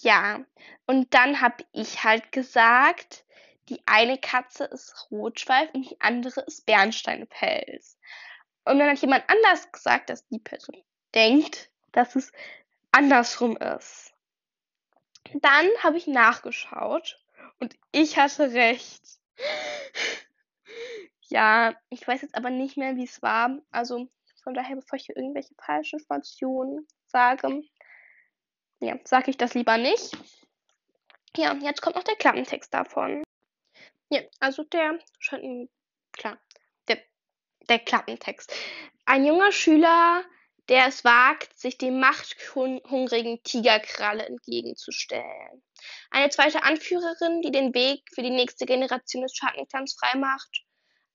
Ja. 0.00 0.44
Und 0.86 1.12
dann 1.14 1.40
habe 1.40 1.64
ich 1.72 2.04
halt 2.04 2.32
gesagt, 2.32 3.24
die 3.68 3.82
eine 3.86 4.18
Katze 4.18 4.64
ist 4.64 5.08
Rotschweif 5.10 5.70
und 5.72 5.88
die 5.88 6.00
andere 6.00 6.40
ist 6.42 6.66
Bernsteinpelz. 6.66 7.98
Und 8.64 8.78
dann 8.78 8.90
hat 8.90 8.98
jemand 8.98 9.24
anders 9.28 9.70
gesagt, 9.70 10.10
dass 10.10 10.26
die 10.28 10.38
Person 10.38 10.82
denkt, 11.14 11.70
dass 11.92 12.16
es 12.16 12.32
andersrum 12.92 13.56
ist. 13.56 14.12
Dann 15.34 15.68
habe 15.82 15.98
ich 15.98 16.06
nachgeschaut 16.06 17.20
und 17.58 17.76
ich 17.92 18.16
hatte 18.18 18.52
recht. 18.52 19.02
Ja, 21.30 21.74
ich 21.90 22.06
weiß 22.06 22.22
jetzt 22.22 22.34
aber 22.34 22.50
nicht 22.50 22.76
mehr, 22.76 22.96
wie 22.96 23.04
es 23.04 23.22
war. 23.22 23.58
Also 23.70 24.08
von 24.42 24.54
daher, 24.54 24.76
bevor 24.76 24.96
ich 24.96 25.06
hier 25.06 25.16
irgendwelche 25.16 25.54
falschen 25.64 26.00
Informationen 26.00 26.86
sage, 27.06 27.62
ja, 28.80 28.98
sage 29.04 29.30
ich 29.30 29.36
das 29.36 29.54
lieber 29.54 29.78
nicht. 29.78 30.16
Ja, 31.36 31.54
jetzt 31.54 31.82
kommt 31.82 31.96
noch 31.96 32.02
der 32.02 32.16
Klappentext 32.16 32.74
davon. 32.74 33.22
Ja, 34.08 34.22
also 34.40 34.64
der 34.64 34.98
schon 35.20 35.68
klar, 36.12 36.38
der, 36.88 36.98
der 37.68 37.78
Klappentext. 37.78 38.52
Ein 39.04 39.24
junger 39.24 39.52
Schüler, 39.52 40.24
der 40.68 40.86
es 40.86 41.04
wagt, 41.04 41.56
sich 41.56 41.78
dem 41.78 42.00
machthungrigen 42.00 43.42
Tigerkralle 43.44 44.26
entgegenzustellen. 44.26 45.62
Eine 46.10 46.30
zweite 46.30 46.64
Anführerin, 46.64 47.42
die 47.42 47.52
den 47.52 47.72
Weg 47.74 48.02
für 48.12 48.22
die 48.22 48.30
nächste 48.30 48.66
Generation 48.66 49.22
des 49.22 49.36
Schattenclans 49.36 49.94
freimacht. 49.94 50.64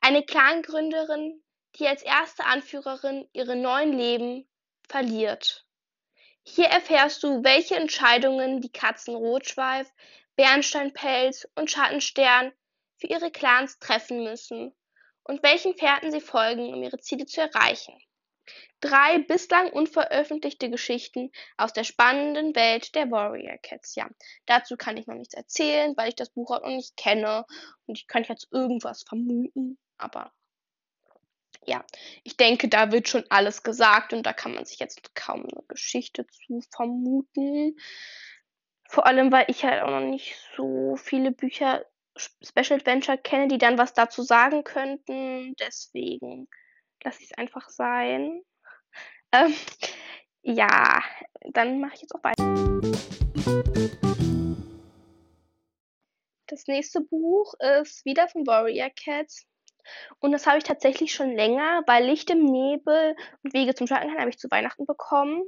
Eine 0.08 0.22
Clangründerin, 0.22 1.42
die 1.78 1.88
als 1.88 2.04
erste 2.04 2.46
Anführerin 2.46 3.28
ihre 3.34 3.56
neuen 3.56 3.92
Leben 3.92 4.48
verliert. 4.88 5.66
Hier 6.44 6.68
erfährst 6.68 7.24
du, 7.24 7.44
welche 7.44 7.76
Entscheidungen 7.76 8.62
die 8.62 8.72
Katzen 8.72 9.16
Rotschweif, 9.16 9.92
Bernsteinpelz 10.36 11.48
und 11.56 11.72
Schattenstern 11.72 12.52
für 12.98 13.08
ihre 13.08 13.32
Clans 13.32 13.80
treffen 13.80 14.24
müssen 14.24 14.76
und 15.24 15.42
welchen 15.42 15.76
Fährten 15.76 16.12
sie 16.12 16.22
folgen, 16.22 16.72
um 16.72 16.84
ihre 16.84 17.00
Ziele 17.00 17.26
zu 17.26 17.42
erreichen. 17.42 18.00
Drei 18.82 19.18
bislang 19.18 19.72
unveröffentlichte 19.72 20.70
Geschichten 20.70 21.32
aus 21.58 21.74
der 21.74 21.84
spannenden 21.84 22.56
Welt 22.56 22.94
der 22.94 23.10
Warrior 23.10 23.58
Cats. 23.58 23.96
Ja, 23.96 24.08
dazu 24.46 24.78
kann 24.78 24.98
ich 24.98 25.08
noch 25.08 25.16
nichts 25.16 25.34
erzählen, 25.34 25.98
weil 25.98 26.10
ich 26.10 26.16
das 26.16 26.30
Buch 26.30 26.52
auch 26.52 26.62
noch 26.62 26.76
nicht 26.76 26.96
kenne 26.96 27.44
und 27.88 27.98
ich 27.98 28.06
könnte 28.06 28.30
jetzt 28.34 28.50
irgendwas 28.52 29.02
vermuten, 29.02 29.80
aber 29.98 30.32
ja, 31.66 31.84
ich 32.24 32.38
denke, 32.38 32.68
da 32.68 32.92
wird 32.92 33.10
schon 33.10 33.26
alles 33.30 33.64
gesagt 33.64 34.14
und 34.14 34.24
da 34.24 34.34
kann 34.34 34.54
man 34.54 34.66
sich 34.66 34.80
jetzt 34.80 35.16
kaum 35.16 35.42
eine 35.42 35.64
Geschichte 35.68 36.28
zu 36.28 36.62
vermuten. 36.72 37.78
Vor 38.88 39.08
allem, 39.08 39.32
weil 39.32 39.46
ich 39.48 39.64
halt 39.64 39.82
auch 39.82 39.90
noch 39.90 40.08
nicht 40.08 40.38
so 40.56 40.96
viele 40.96 41.32
Bücher 41.32 41.86
Special 42.18 42.80
Adventure 42.80 43.18
kenne, 43.18 43.48
die 43.48 43.58
dann 43.58 43.78
was 43.78 43.94
dazu 43.94 44.22
sagen 44.22 44.64
könnten. 44.64 45.56
Deswegen 45.56 46.48
lasse 47.04 47.22
ich 47.22 47.32
es 47.32 47.38
einfach 47.38 47.70
sein. 47.70 48.42
Ähm, 49.32 49.54
ja, 50.44 51.02
dann 51.52 51.82
mache 51.82 51.96
ich 51.96 52.02
jetzt 52.04 52.16
auch 52.16 52.24
weiter. 52.24 52.46
Das 56.48 56.68
nächste 56.68 57.02
Buch 57.02 57.54
ist 57.82 58.06
wieder 58.06 58.30
von 58.30 58.48
Warrior 58.48 58.92
Cats. 58.92 59.46
Und 60.20 60.32
das 60.32 60.48
habe 60.48 60.58
ich 60.58 60.64
tatsächlich 60.64 61.14
schon 61.14 61.36
länger, 61.36 61.84
weil 61.88 62.06
Licht 62.06 62.30
im 62.30 62.44
Nebel 62.44 63.16
und 63.44 63.54
Wege 63.54 63.76
zum 63.76 63.88
Schattenhain 63.88 64.20
habe 64.20 64.30
ich 64.30 64.40
zu 64.40 64.50
Weihnachten 64.52 64.86
bekommen. 64.86 65.44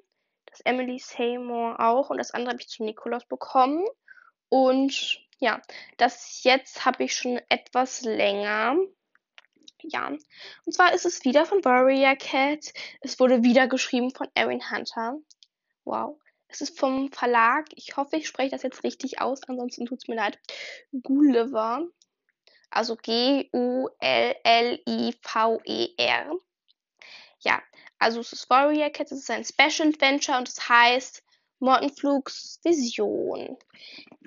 Das 0.46 0.62
Emily 0.62 1.00
Seymour 1.00 1.80
auch. 1.80 2.10
Und 2.10 2.18
das 2.18 2.32
andere 2.32 2.54
habe 2.54 2.62
ich 2.62 2.70
zum 2.70 2.86
Nikolaus 2.86 3.26
bekommen. 3.26 3.86
Und 4.50 5.20
ja, 5.40 5.62
das 5.98 6.44
jetzt 6.44 6.86
habe 6.86 7.04
ich 7.04 7.16
schon 7.16 7.40
etwas 7.50 8.02
länger. 8.02 8.78
Ja, 9.84 10.08
und 10.08 10.74
zwar 10.74 10.94
ist 10.94 11.06
es 11.06 11.24
wieder 11.24 11.46
von 11.46 11.64
Warrior 11.64 12.16
Cat. 12.16 12.74
Es 13.02 13.20
wurde 13.20 13.44
wieder 13.44 13.68
geschrieben 13.68 14.12
von 14.12 14.28
Erin 14.34 14.72
Hunter. 14.72 15.18
Wow. 15.86 16.20
Es 16.50 16.62
ist 16.62 16.80
vom 16.80 17.12
Verlag, 17.12 17.66
ich 17.76 17.98
hoffe, 17.98 18.16
ich 18.16 18.28
spreche 18.28 18.52
das 18.52 18.64
jetzt 18.64 18.84
richtig 18.84 19.22
aus, 19.22 19.42
ansonsten 19.48 19.86
tut 19.86 20.02
es 20.02 20.08
mir 20.08 20.16
leid, 20.16 20.40
Gulliver. 21.04 21.86
Also 22.78 22.96
G-U-L-L-I-V-E-R. 22.96 23.90
Ja, 27.40 27.64
also 27.98 28.20
es 28.20 28.34
ist 28.34 28.48
Warrior 28.52 28.92
Cat, 28.92 29.12
es 29.12 29.22
ist 29.22 29.32
ein 29.32 29.44
Special 29.44 29.88
Adventure 29.88 30.38
und 30.38 30.48
es 30.48 30.70
heißt 30.70 31.24
Mortenflugs 31.58 32.60
Vision. 32.64 33.58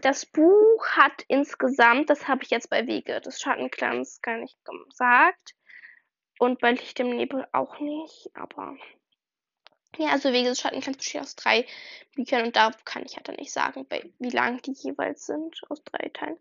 Das 0.02 0.26
Buch 0.26 0.84
hat 0.96 1.22
insgesamt, 1.28 2.10
das 2.10 2.26
habe 2.26 2.42
ich 2.42 2.50
jetzt 2.50 2.70
bei 2.70 2.88
Wege 2.88 3.20
des 3.20 3.40
Schattenclans 3.40 4.20
gar 4.20 4.38
nicht 4.38 4.58
gesagt. 4.64 5.54
Und 6.40 6.58
bei 6.58 6.72
Licht 6.72 6.98
im 6.98 7.10
Nebel 7.10 7.46
auch 7.52 7.78
nicht, 7.78 8.30
aber. 8.34 8.76
Ja, 9.96 10.08
also 10.08 10.32
Wege 10.32 10.48
des 10.48 10.60
Schattenclans 10.60 10.96
besteht 10.96 11.20
aus 11.20 11.36
drei 11.36 11.68
Büchern 12.16 12.46
und 12.46 12.56
da 12.56 12.72
kann 12.84 13.04
ich 13.06 13.14
halt 13.14 13.28
dann 13.28 13.36
nicht 13.36 13.52
sagen, 13.52 13.86
wie 14.18 14.30
lang 14.30 14.60
die 14.62 14.72
jeweils 14.72 15.26
sind, 15.26 15.60
aus 15.68 15.84
drei 15.84 16.08
Teilen. 16.08 16.40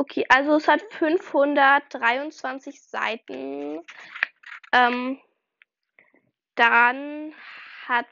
Okay, 0.00 0.24
also 0.30 0.56
es 0.56 0.66
hat 0.66 0.80
523 0.94 2.82
Seiten. 2.82 3.84
Ähm, 4.72 5.20
dann 6.54 7.34
hat 7.86 8.06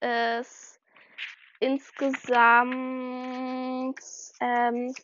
es 0.00 0.78
insgesamt 1.58 2.74
ähm, 4.40 4.94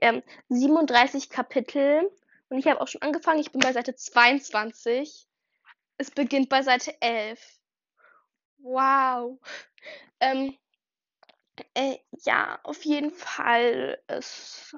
ähm, 0.00 0.22
37 0.48 1.28
Kapitel. 1.28 2.10
Und 2.48 2.58
ich 2.58 2.66
habe 2.66 2.80
auch 2.80 2.88
schon 2.88 3.02
angefangen. 3.02 3.40
Ich 3.40 3.52
bin 3.52 3.60
bei 3.60 3.74
Seite 3.74 3.94
22. 3.94 5.28
Es 5.98 6.10
beginnt 6.10 6.48
bei 6.48 6.62
Seite 6.62 6.96
11. 7.02 7.38
Wow. 8.56 9.38
Ähm, 10.18 10.56
äh, 11.74 11.98
ja, 12.24 12.58
auf 12.62 12.84
jeden 12.84 13.10
Fall 13.10 14.02
ist 14.08 14.76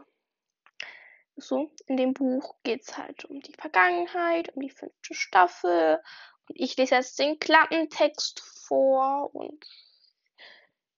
so. 1.36 1.70
In 1.86 1.96
dem 1.96 2.14
Buch 2.14 2.56
geht 2.62 2.82
es 2.82 2.96
halt 2.96 3.24
um 3.24 3.40
die 3.40 3.54
Vergangenheit, 3.54 4.54
um 4.54 4.62
die 4.62 4.70
fünfte 4.70 5.14
Staffel. 5.14 6.00
Und 6.48 6.60
ich 6.60 6.76
lese 6.76 6.96
jetzt 6.96 7.18
den 7.18 7.38
Klappentext 7.38 8.40
vor 8.66 9.34
und 9.34 9.64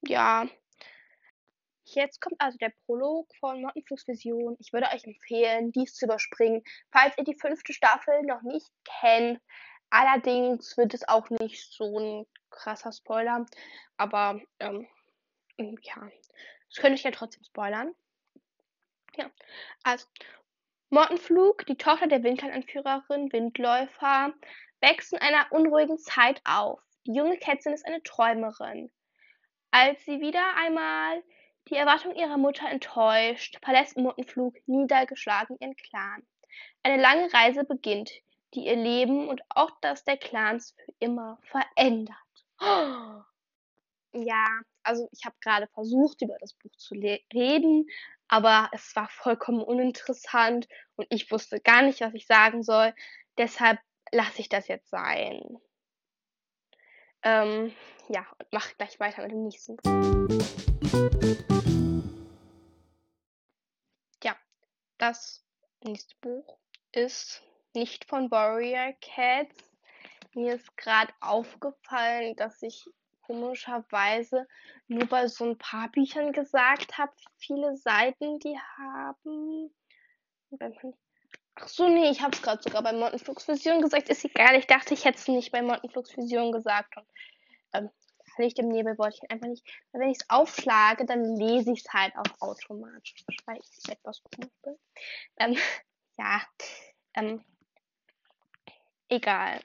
ja. 0.03 0.47
Jetzt 1.85 2.21
kommt 2.21 2.41
also 2.41 2.59
der 2.59 2.73
Prolog 2.85 3.29
von 3.39 3.63
Mottenflugs 3.63 4.09
Vision. 4.09 4.57
Ich 4.59 4.73
würde 4.73 4.89
euch 4.93 5.05
empfehlen, 5.05 5.71
dies 5.71 5.95
zu 5.95 6.07
überspringen, 6.07 6.63
falls 6.91 7.17
ihr 7.17 7.25
die 7.25 7.39
fünfte 7.39 7.73
Staffel 7.73 8.23
noch 8.23 8.43
nicht 8.43 8.69
kennt. 9.01 9.41
Allerdings 9.91 10.77
wird 10.77 10.95
es 10.95 11.07
auch 11.07 11.31
nicht 11.31 11.73
so 11.73 11.99
ein 11.99 12.27
krasser 12.51 12.93
Spoiler. 12.93 13.47
Aber 13.97 14.41
ähm, 14.59 14.89
ja, 15.59 16.11
das 16.69 16.79
könnte 16.79 16.95
ich 16.95 17.03
ja 17.03 17.11
trotzdem 17.11 17.45
spoilern. 17.45 17.95
Ja, 19.17 19.31
also 19.83 20.07
Mottenflug, 20.91 21.67
die 21.67 21.77
Tochter 21.77 22.07
der 22.07 22.23
Windkananführerin 22.23 23.33
Windläufer, 23.33 24.35
wächst 24.81 25.13
in 25.13 25.19
einer 25.19 25.47
unruhigen 25.51 25.99
Zeit 25.99 26.41
auf. 26.45 26.81
Die 27.07 27.15
junge 27.15 27.39
Kätzin 27.39 27.73
ist 27.73 27.87
eine 27.87 28.03
Träumerin. 28.03 28.91
Als 29.71 30.05
sie 30.05 30.21
wieder 30.21 30.55
einmal 30.57 31.23
die 31.69 31.77
Erwartung 31.77 32.15
ihrer 32.15 32.37
Mutter 32.37 32.69
enttäuscht, 32.69 33.59
verlässt 33.63 33.97
Mottenflug 33.97 34.55
niedergeschlagen 34.67 35.57
ihren 35.61 35.77
Clan. 35.77 36.27
Eine 36.83 37.03
lange 37.03 37.33
Reise 37.33 37.65
beginnt, 37.65 38.11
die 38.55 38.67
ihr 38.67 38.77
Leben 38.77 39.29
und 39.29 39.43
auch 39.49 39.71
das 39.81 40.05
der 40.05 40.17
Clans 40.17 40.75
für 40.77 40.93
immer 40.99 41.39
verändert. 41.43 42.17
Ja, 44.19 44.47
also 44.87 45.09
ich 45.13 45.25
habe 45.25 45.37
gerade 45.41 45.67
versucht, 45.69 46.23
über 46.23 46.37
das 46.39 46.55
Buch 46.55 46.75
zu 46.77 46.95
reden, 46.95 47.89
aber 48.29 48.71
es 48.73 48.95
war 48.95 49.09
vollkommen 49.09 49.63
uninteressant 49.63 50.69
und 50.95 51.07
ich 51.11 51.31
wusste 51.31 51.61
gar 51.61 51.83
nicht, 51.83 52.01
was 52.01 52.15
ich 52.15 52.27
sagen 52.27 52.63
soll. 52.63 52.95
Deshalb 53.37 53.81
lasse 54.13 54.41
ich 54.41 54.49
das 54.49 54.69
jetzt 54.69 54.89
sein. 54.89 55.59
Ähm, 57.23 57.75
ja, 58.09 58.25
und 58.39 58.53
mache 58.53 58.75
gleich 58.77 59.01
weiter 59.01 59.23
mit 59.23 59.33
dem 59.33 59.43
nächsten. 59.43 59.77
Ja, 64.23 64.37
das 64.99 65.45
nächste 65.83 66.15
Buch 66.21 66.59
ist 66.93 67.43
nicht 67.75 68.05
von 68.05 68.31
Warrior 68.31 68.95
Cats. 69.01 69.65
Mir 70.35 70.55
ist 70.55 70.77
gerade 70.77 71.13
aufgefallen, 71.21 72.37
dass 72.37 72.63
ich 72.63 72.87
komischerweise 73.27 74.47
nur 74.89 75.07
bei 75.07 75.27
so 75.29 75.45
ein 75.45 75.59
paar 75.59 75.89
Büchern 75.91 76.33
gesagt 76.33 76.99
habe, 76.99 77.13
viele 77.39 77.77
Seiten 77.77 78.39
die 78.39 78.59
haben. 78.79 79.71
Ach 81.57 81.69
so, 81.69 81.89
nee, 81.89 82.11
ich 82.11 82.23
habe 82.23 82.37
es 82.37 82.43
gerade 82.43 82.63
sogar 82.63 82.83
bei 82.83 82.93
Mottenflugs 82.93 83.49
Vision 83.49 83.81
gesagt. 83.81 84.09
Ist 84.09 84.25
egal, 84.25 84.57
ich 84.57 84.67
dachte, 84.67 84.95
ich 84.95 85.05
hätte 85.05 85.19
es 85.19 85.29
nicht 85.29 85.53
bei 85.53 85.63
Mottenflugs 85.63 86.17
Vision 86.17 86.53
gesagt. 86.53 86.97
Und, 86.97 87.07
ähm, 87.73 87.91
Licht 88.39 88.59
im 88.59 88.69
Nebel 88.69 88.99
wollte 88.99 89.19
ich 89.23 89.31
einfach 89.31 89.49
nicht. 89.49 89.65
Weil 89.93 90.03
wenn 90.03 90.11
ich 90.11 90.19
es 90.21 90.31
aufschlage, 90.31 91.07
dann 91.07 91.37
lese 91.37 91.73
ich 91.73 91.85
es 91.85 91.93
halt 91.93 92.15
auch 92.17 92.41
automatisch, 92.41 93.25
weil 93.47 93.59
ich 93.59 93.91
etwas 93.91 94.23
komisch 94.23 94.53
bin. 94.63 94.77
Ähm, 95.39 95.57
ja, 96.19 96.43
ähm, 97.15 97.45
egal. 99.09 99.61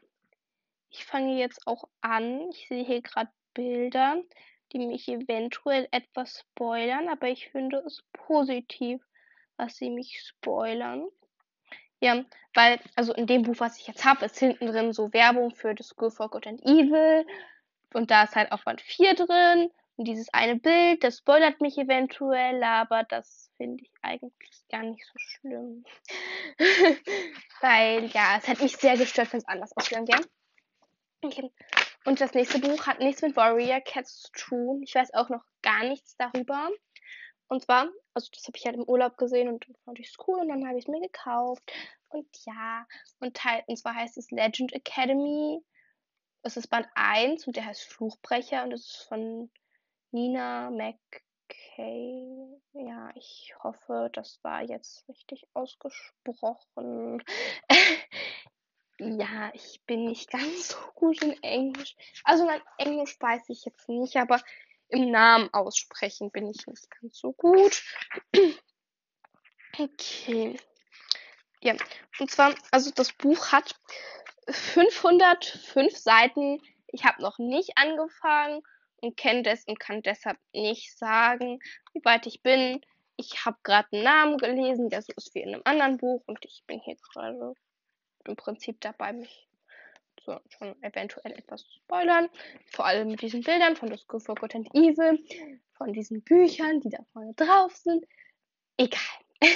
Ich 0.90 1.06
fange 1.06 1.38
jetzt 1.38 1.68
auch 1.68 1.88
an. 2.02 2.50
Ich 2.52 2.68
sehe 2.68 2.84
hier 2.84 3.02
gerade 3.02 3.32
Bilder, 3.54 4.22
die 4.72 4.80
mich 4.80 5.08
eventuell 5.08 5.88
etwas 5.92 6.40
spoilern, 6.40 7.10
aber 7.10 7.28
ich 7.28 7.50
finde 7.50 7.78
es 7.86 8.04
positiv, 8.14 9.02
was 9.58 9.76
sie 9.76 9.90
mich 9.90 10.22
spoilern. 10.22 11.08
Ja, 12.00 12.26
weil, 12.56 12.80
also 12.96 13.14
in 13.14 13.28
dem 13.28 13.44
Buch, 13.44 13.56
was 13.60 13.80
ich 13.80 13.88
jetzt 13.88 14.06
habe, 14.06 14.26
ist 14.26 14.40
hinten 14.40 14.66
drin 14.66 14.92
so 14.92 15.14
Werbung 15.14 15.54
für 15.54 15.76
The 15.78 15.84
School 15.84 16.10
for 16.10 16.30
Good 16.30 16.48
and 16.48 16.62
Evil. 16.64 17.26
Und 17.94 18.10
da 18.10 18.24
ist 18.24 18.36
halt 18.36 18.52
auch 18.52 18.64
Band 18.64 18.82
4 18.82 19.14
drin. 19.14 19.70
Und 19.98 20.06
dieses 20.06 20.34
eine 20.34 20.56
Bild, 20.56 21.04
das 21.04 21.20
spoilert 21.20 21.62
mich 21.62 21.78
eventuell, 21.78 22.64
aber 22.64 23.04
das 23.04 23.52
finde 23.58 23.84
ich 23.84 23.92
eigentlich 24.02 24.34
gar 24.72 24.82
nicht 24.82 25.06
so 25.06 25.14
schlimm. 25.18 25.86
weil, 27.62 28.06
ja, 28.08 28.38
es 28.38 28.48
hat 28.48 28.62
mich 28.62 28.78
sehr 28.78 28.98
gestört, 28.98 29.32
wenn 29.32 29.40
es 29.40 29.48
anders 29.48 29.78
ausgegangen 29.78 30.08
wäre. 30.08 30.24
Okay. 31.22 31.52
Und 32.04 32.20
das 32.20 32.34
nächste 32.34 32.60
Buch 32.60 32.88
hat 32.88 33.00
nichts 33.00 33.22
mit 33.22 33.36
Warrior 33.36 33.82
Cats 33.82 34.22
zu 34.22 34.32
tun. 34.32 34.82
Ich 34.84 34.96
weiß 34.96 35.14
auch 35.14 35.30
noch 35.30 35.44
gar 35.62 35.84
nichts 35.84 36.16
darüber. 36.18 36.70
Und 37.48 37.64
zwar, 37.64 37.90
also 38.14 38.30
das 38.34 38.48
habe 38.48 38.58
ich 38.58 38.66
halt 38.66 38.76
im 38.76 38.88
Urlaub 38.88 39.18
gesehen 39.18 39.50
und 39.50 39.66
fand 39.86 40.00
ich 40.00 40.16
cool 40.26 40.40
und 40.40 40.50
dann 40.50 40.66
habe 40.68 40.78
ich 40.78 40.86
es 40.86 40.88
mir 40.88 41.02
gekauft. 41.02 41.62
Und 42.10 42.28
ja, 42.46 42.86
und, 43.20 43.44
halt, 43.44 43.68
und 43.68 43.78
zwar 43.78 43.94
heißt 43.94 44.18
es 44.18 44.32
Legend 44.32 44.74
Academy. 44.74 45.60
Es 46.44 46.58
ist 46.58 46.68
Band 46.68 46.88
1 46.96 47.46
und 47.46 47.56
der 47.56 47.66
heißt 47.66 47.84
Fluchbrecher 47.84 48.64
und 48.64 48.72
es 48.72 48.88
ist 48.88 49.08
von 49.08 49.52
Nina 50.12 50.72
McKay. 50.72 52.60
Ja, 52.74 53.12
ich 53.16 53.54
hoffe, 53.62 54.10
das 54.14 54.40
war 54.44 54.64
jetzt 54.64 55.08
richtig 55.08 55.46
ausgesprochen. 55.54 57.24
Ja, 59.04 59.50
ich 59.56 59.82
bin 59.88 60.06
nicht 60.06 60.30
ganz 60.30 60.68
so 60.70 60.78
gut 60.94 61.24
in 61.24 61.42
Englisch. 61.42 61.96
Also 62.24 62.46
mein 62.46 62.62
Englisch 62.78 63.20
weiß 63.20 63.50
ich 63.50 63.66
jetzt 63.66 63.90
nicht, 63.90 64.16
aber 64.18 64.40
im 64.90 65.10
Namen 65.10 65.52
aussprechen 65.54 66.30
bin 66.30 66.48
ich 66.48 66.68
nicht 66.68 66.88
ganz 66.92 67.18
so 67.18 67.34
gut. 67.34 67.84
Okay. 69.80 70.60
Ja, 71.62 71.76
und 72.20 72.30
zwar, 72.30 72.54
also 72.72 72.92
das 72.92 73.14
Buch 73.14 73.54
hat 73.54 73.74
505 74.50 75.98
Seiten. 75.98 76.62
Ich 76.88 77.06
habe 77.06 77.22
noch 77.22 77.40
nicht 77.40 77.78
angefangen 77.78 78.64
und 78.98 79.16
kenne 79.16 79.44
das 79.44 79.64
und 79.64 79.80
kann 79.80 80.02
deshalb 80.02 80.38
nicht 80.52 80.98
sagen, 80.98 81.62
wie 81.94 82.04
weit 82.04 82.28
ich 82.28 82.44
bin. 82.44 82.82
Ich 83.16 83.46
habe 83.46 83.58
gerade 83.64 83.88
einen 83.94 84.04
Namen 84.04 84.38
gelesen, 84.40 84.90
der 84.90 85.04
so 85.04 85.14
ist 85.16 85.34
wie 85.34 85.40
in 85.40 85.54
einem 85.54 85.62
anderen 85.64 85.96
Buch 85.96 86.22
und 86.26 86.44
ich 86.44 86.66
bin 86.68 86.82
hier 86.82 86.98
gerade 86.98 87.56
im 88.26 88.36
Prinzip 88.36 88.80
dabei, 88.82 89.14
mich 89.14 89.48
so 90.26 90.40
schon 90.50 90.82
eventuell 90.84 91.34
etwas 91.34 91.64
zu 91.64 91.72
spoilern. 91.80 92.30
Vor 92.68 92.86
allem 92.86 93.10
mit 93.10 93.22
diesen 93.22 93.42
Bildern 93.42 93.76
von 93.76 93.96
School 93.98 94.20
for 94.20 94.36
Good 94.36 94.56
and 94.56 94.76
Evil, 94.76 95.20
von 95.78 95.94
diesen 95.94 96.22
Büchern, 96.22 96.80
die 96.82 96.90
da 96.90 97.00
vorne 97.14 97.34
drauf 97.34 97.76
sind. 97.76 98.06
Egal. 98.78 99.00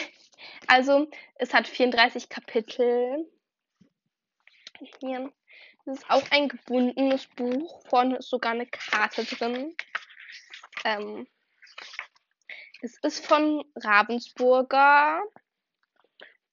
Also, 0.68 1.08
es 1.36 1.54
hat 1.54 1.68
34 1.68 2.30
Kapitel. 2.30 3.30
Hier. 5.00 5.32
Es 5.86 6.00
ist 6.00 6.10
auch 6.10 6.30
ein 6.32 6.50
gebundenes 6.50 7.28
Buch. 7.36 7.86
Vorne 7.88 8.18
ist 8.18 8.30
sogar 8.30 8.54
eine 8.54 8.66
Karte 8.66 9.24
drin. 9.24 9.76
Ähm, 10.84 11.28
es 12.82 12.98
ist 13.00 13.26
von 13.26 13.64
Ravensburger. 13.76 15.22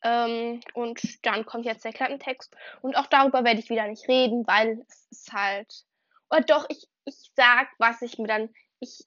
Ähm, 0.02 0.60
und 0.74 1.24
dann 1.24 1.46
kommt 1.46 1.64
jetzt 1.64 1.84
der 1.84 1.92
Klappentext. 1.92 2.54
Und 2.80 2.96
auch 2.96 3.06
darüber 3.06 3.44
werde 3.44 3.60
ich 3.60 3.70
wieder 3.70 3.86
nicht 3.86 4.08
reden, 4.08 4.46
weil 4.46 4.84
es 4.88 5.06
ist 5.10 5.32
halt. 5.32 5.84
Oder 6.30 6.40
doch, 6.42 6.66
ich, 6.68 6.88
ich 7.04 7.30
sag, 7.36 7.68
was 7.78 8.02
ich 8.02 8.18
mir 8.18 8.26
dann. 8.26 8.52
Ich, 8.80 9.06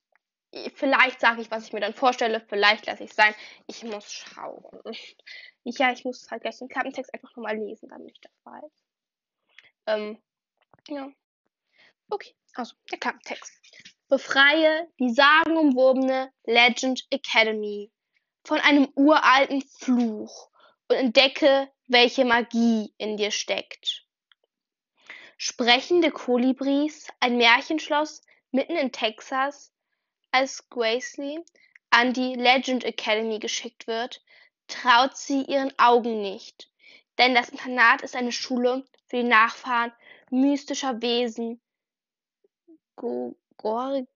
vielleicht 0.76 1.20
sage 1.20 1.42
ich, 1.42 1.52
was 1.52 1.66
ich 1.66 1.74
mir 1.74 1.82
dann 1.82 1.94
vorstelle, 1.94 2.40
vielleicht 2.48 2.86
lasse 2.86 3.04
ich 3.04 3.10
es 3.10 3.16
sein. 3.16 3.36
Ich 3.68 3.84
muss 3.84 4.12
schauen. 4.12 4.64
Ja, 5.68 5.92
ich 5.92 6.06
muss 6.06 6.30
halt 6.30 6.44
gleich 6.44 6.60
den 6.60 6.68
Klappentext 6.68 7.12
einfach 7.12 7.36
nochmal 7.36 7.58
lesen, 7.58 7.90
damit 7.90 8.12
ich 8.12 8.22
das 8.22 8.32
weiß. 8.44 8.72
Ähm, 9.88 10.22
ja. 10.88 11.10
Okay, 12.08 12.36
also 12.54 12.76
der 12.92 13.00
Klappentext. 13.00 13.52
Befreie 14.08 14.88
die 15.00 15.10
sagenumwobene 15.10 16.32
Legend 16.44 17.04
Academy 17.10 17.92
von 18.44 18.60
einem 18.60 18.92
uralten 18.94 19.64
Fluch 19.64 20.52
und 20.88 20.96
entdecke, 20.96 21.70
welche 21.88 22.26
Magie 22.26 22.94
in 22.98 23.18
dir 23.18 23.32
steckt. 23.32 24.06
Sprechende 25.38 26.12
Kolibris, 26.12 27.08
ein 27.20 27.38
Märchenschloss 27.38 28.22
mitten 28.52 28.76
in 28.76 28.92
Texas, 28.92 29.74
als 30.32 30.70
Gracely 30.70 31.44
an 31.90 32.14
die 32.14 32.36
Legend 32.36 32.84
Academy 32.84 33.40
geschickt 33.40 33.88
wird, 33.88 34.22
traut 34.68 35.16
sie 35.18 35.44
ihren 35.44 35.74
Augen 35.78 36.22
nicht. 36.22 36.70
Denn 37.18 37.34
das 37.34 37.50
Internat 37.50 38.02
ist 38.02 38.16
eine 38.16 38.32
Schule 38.32 38.86
für 39.08 39.18
die 39.18 39.24
Nachfahren 39.24 39.94
mystischer 40.30 41.02
Wesen, 41.02 41.62
Gorgonen, 43.58 44.08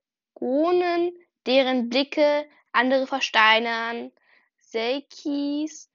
deren 1.45 1.89
Blicke 1.89 2.49
andere 2.71 3.07
versteinern, 3.07 4.11
Selkis, 4.57 5.88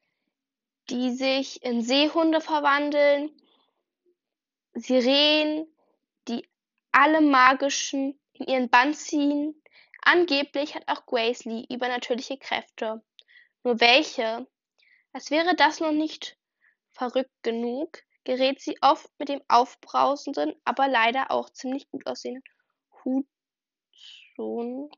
die 0.90 1.12
sich 1.12 1.62
in 1.62 1.82
Seehunde 1.82 2.40
verwandeln, 2.40 3.30
Sirenen, 4.74 5.66
die 6.28 6.46
alle 6.92 7.20
magischen 7.20 8.18
in 8.34 8.46
ihren 8.46 8.70
Bann 8.70 8.94
ziehen. 8.94 9.60
Angeblich 10.02 10.74
hat 10.74 10.88
auch 10.88 11.06
Gracely 11.06 11.66
übernatürliche 11.70 12.38
Kräfte. 12.38 13.02
Nur 13.62 13.80
welche? 13.80 14.46
Als 15.12 15.30
wäre 15.30 15.54
das 15.54 15.80
noch 15.80 15.92
nicht 15.92 16.36
verrückt 16.90 17.42
genug, 17.42 18.02
gerät 18.24 18.60
sie 18.60 18.76
oft 18.82 19.08
mit 19.18 19.28
dem 19.28 19.40
aufbrausenden, 19.48 20.54
aber 20.64 20.88
leider 20.88 21.30
auch 21.30 21.50
ziemlich 21.50 21.88
gut 21.88 22.06
aussehenden 22.06 22.42
Hudson 23.04 24.90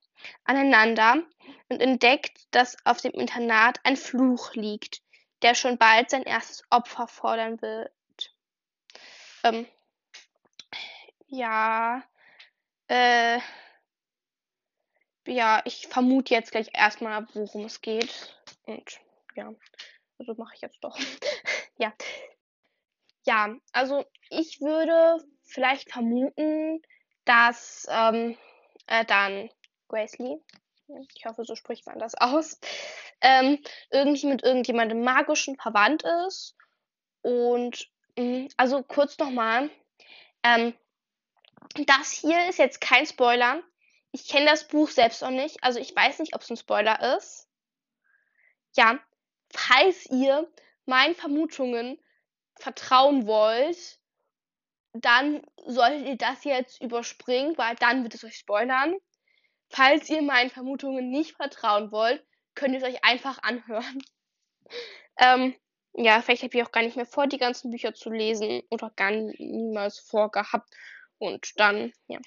aneinander 0.45 1.23
und 1.69 1.81
entdeckt, 1.81 2.47
dass 2.51 2.77
auf 2.85 3.01
dem 3.01 3.13
Internat 3.13 3.79
ein 3.85 3.97
Fluch 3.97 4.55
liegt, 4.55 5.03
der 5.43 5.55
schon 5.55 5.79
bald 5.79 6.11
sein 6.11 6.23
erstes 6.23 6.65
Opfer 6.71 7.07
fordern 7.07 7.61
wird. 7.61 7.93
Ähm, 9.45 9.67
ja, 11.29 12.03
äh, 12.89 13.41
ja, 15.27 15.63
ich 15.65 15.89
vermute 15.89 16.35
jetzt 16.35 16.53
gleich 16.53 16.71
erstmal, 16.73 17.27
worum 17.35 17.65
es 17.65 17.81
geht. 17.81 18.37
Und 18.67 19.01
ja, 19.35 19.53
also 20.19 20.35
mache 20.35 20.55
ich 20.55 20.61
jetzt 20.61 20.83
doch. 20.83 20.97
ja. 21.79 21.93
Ja, 23.25 23.57
also 23.73 24.05
ich 24.31 24.61
würde 24.61 25.25
vielleicht 25.43 25.91
vermuten, 25.91 26.81
dass 27.25 27.87
ähm, 27.91 28.39
äh, 28.87 29.05
dann 29.05 29.51
Grace 29.89 30.19
Lee, 30.19 30.39
ich 31.17 31.27
hoffe, 31.27 31.45
so 31.45 31.57
spricht 31.57 31.87
man 31.87 31.99
das 31.99 32.15
aus, 32.15 32.61
ähm, 33.21 33.59
irgendwie 33.91 34.27
mit 34.27 34.43
irgendjemandem 34.43 35.03
magischen 35.03 35.57
verwandt 35.57 36.05
ist. 36.27 36.57
Und 37.23 37.89
mh, 38.17 38.25
mm, 38.25 38.49
also 38.57 38.83
kurz 38.83 39.19
nochmal, 39.19 39.71
ähm, 40.43 40.75
das 41.87 42.13
hier 42.13 42.49
ist 42.49 42.59
jetzt 42.59 42.81
kein 42.81 43.07
Spoiler. 43.07 43.63
Ich 44.13 44.29
kenne 44.29 44.47
das 44.47 44.69
Buch 44.69 44.89
selbst 44.89 45.23
noch 45.23 45.31
nicht, 45.31 45.63
also 45.63 45.79
ich 45.79 45.95
weiß 45.95 46.21
nicht, 46.21 46.35
ob 46.35 46.43
es 46.43 46.51
ein 46.51 46.57
Spoiler 46.57 47.17
ist. 47.17 47.49
Ja, 48.75 48.99
falls 49.53 50.07
ihr 50.07 50.51
meinen 50.87 51.15
Vermutungen 51.15 51.99
vertrauen 52.55 53.27
wollt, 53.27 53.99
dann 54.93 55.43
solltet 55.67 56.07
ihr 56.07 56.17
das 56.17 56.45
jetzt 56.45 56.81
überspringen, 56.81 57.59
weil 57.59 57.75
dann 57.77 58.03
wird 58.03 58.15
es 58.15 58.25
euch 58.25 58.37
spoilern. 58.37 58.97
Falls 59.69 60.09
ihr 60.09 60.23
meinen 60.23 60.51
Vermutungen 60.51 61.11
nicht 61.11 61.37
vertrauen 61.37 61.91
wollt, 61.91 62.25
könnt 62.57 62.75
ihr 62.75 62.83
es 62.83 62.85
euch 62.85 63.05
einfach 63.05 63.39
anhören. 63.43 64.03
ähm, 65.19 65.55
ja, 65.95 66.21
vielleicht 66.21 66.43
habe 66.43 66.57
ich 66.57 66.65
auch 66.65 66.73
gar 66.73 66.83
nicht 66.83 66.97
mehr 66.97 67.07
vor, 67.07 67.27
die 67.27 67.39
ganzen 67.39 67.71
Bücher 67.71 67.95
zu 67.95 68.11
lesen 68.11 68.63
oder 68.71 68.91
gar 68.91 69.13
niemals 69.13 70.01
vorgehabt. 70.01 70.69
Und 71.19 71.59
dann, 71.59 71.93
ja. 72.09 72.19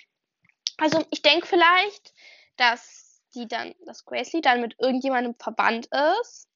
Also 0.77 1.05
ich 1.11 1.21
denke 1.21 1.45
vielleicht, 1.45 2.13
dass 2.55 3.21
die 3.35 3.47
dann, 3.47 3.75
dass 3.85 4.05
Gracely 4.05 4.41
dann 4.41 4.61
mit 4.61 4.75
irgendjemandem 4.79 5.35
verbannt 5.35 5.87
ist, 6.15 6.47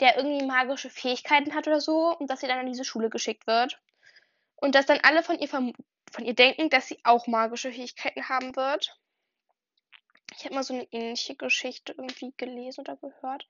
der 0.00 0.16
irgendwie 0.16 0.44
magische 0.44 0.90
Fähigkeiten 0.90 1.54
hat 1.54 1.66
oder 1.66 1.80
so, 1.80 2.16
und 2.18 2.28
dass 2.28 2.40
sie 2.40 2.46
dann 2.46 2.58
an 2.58 2.66
diese 2.66 2.84
Schule 2.84 3.08
geschickt 3.08 3.46
wird. 3.46 3.80
Und 4.56 4.74
dass 4.74 4.86
dann 4.86 5.00
alle 5.02 5.22
von 5.22 5.38
ihr 5.38 5.48
von 5.48 6.24
ihr 6.24 6.34
denken, 6.34 6.70
dass 6.70 6.88
sie 6.88 6.98
auch 7.04 7.26
magische 7.26 7.72
Fähigkeiten 7.72 8.28
haben 8.28 8.56
wird. 8.56 8.99
Ich 10.36 10.44
habe 10.44 10.54
mal 10.54 10.62
so 10.62 10.74
eine 10.74 10.86
ähnliche 10.92 11.34
Geschichte 11.34 11.92
irgendwie 11.92 12.32
gelesen 12.36 12.80
oder 12.80 12.96
gehört. 12.96 13.46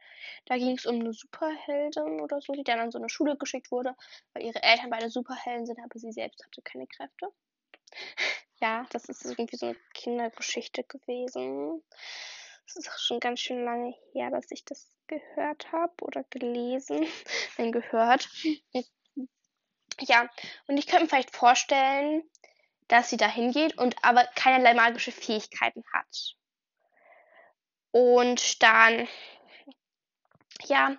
Da 0.46 0.56
ging 0.56 0.76
es 0.76 0.86
um 0.86 1.00
eine 1.00 1.12
Superheldin 1.12 2.20
oder 2.20 2.40
so, 2.40 2.52
die 2.52 2.64
dann 2.64 2.80
an 2.80 2.90
so 2.90 2.98
eine 2.98 3.08
Schule 3.08 3.36
geschickt 3.36 3.70
wurde, 3.70 3.94
weil 4.32 4.44
ihre 4.44 4.62
Eltern 4.62 4.90
beide 4.90 5.10
Superhelden 5.10 5.66
sind, 5.66 5.78
aber 5.78 5.98
sie 5.98 6.12
selbst 6.12 6.44
hatte 6.44 6.62
keine 6.62 6.86
Kräfte. 6.86 7.28
Ja, 8.62 8.84
das 8.90 9.06
ist 9.06 9.24
irgendwie 9.24 9.56
so 9.56 9.68
eine 9.68 9.76
Kindergeschichte 9.94 10.84
gewesen. 10.84 11.82
Das 12.66 12.76
ist 12.76 12.90
auch 12.90 12.98
schon 12.98 13.18
ganz 13.18 13.40
schön 13.40 13.64
lange 13.64 13.94
her, 14.12 14.30
dass 14.30 14.50
ich 14.50 14.66
das 14.66 14.86
gehört 15.06 15.72
habe 15.72 15.94
oder 16.02 16.24
gelesen. 16.24 17.06
Nein, 17.56 17.72
gehört. 17.72 18.28
Ja, 20.00 20.28
und 20.66 20.76
ich 20.76 20.86
könnte 20.86 21.04
mir 21.04 21.08
vielleicht 21.08 21.34
vorstellen, 21.34 22.22
dass 22.88 23.08
sie 23.10 23.16
da 23.16 23.28
hingeht 23.28 23.78
und 23.78 23.96
aber 24.04 24.24
keinerlei 24.34 24.74
magische 24.74 25.12
Fähigkeiten 25.12 25.82
hat. 25.92 26.36
Und 27.92 28.62
dann, 28.62 29.08
ja, 30.64 30.96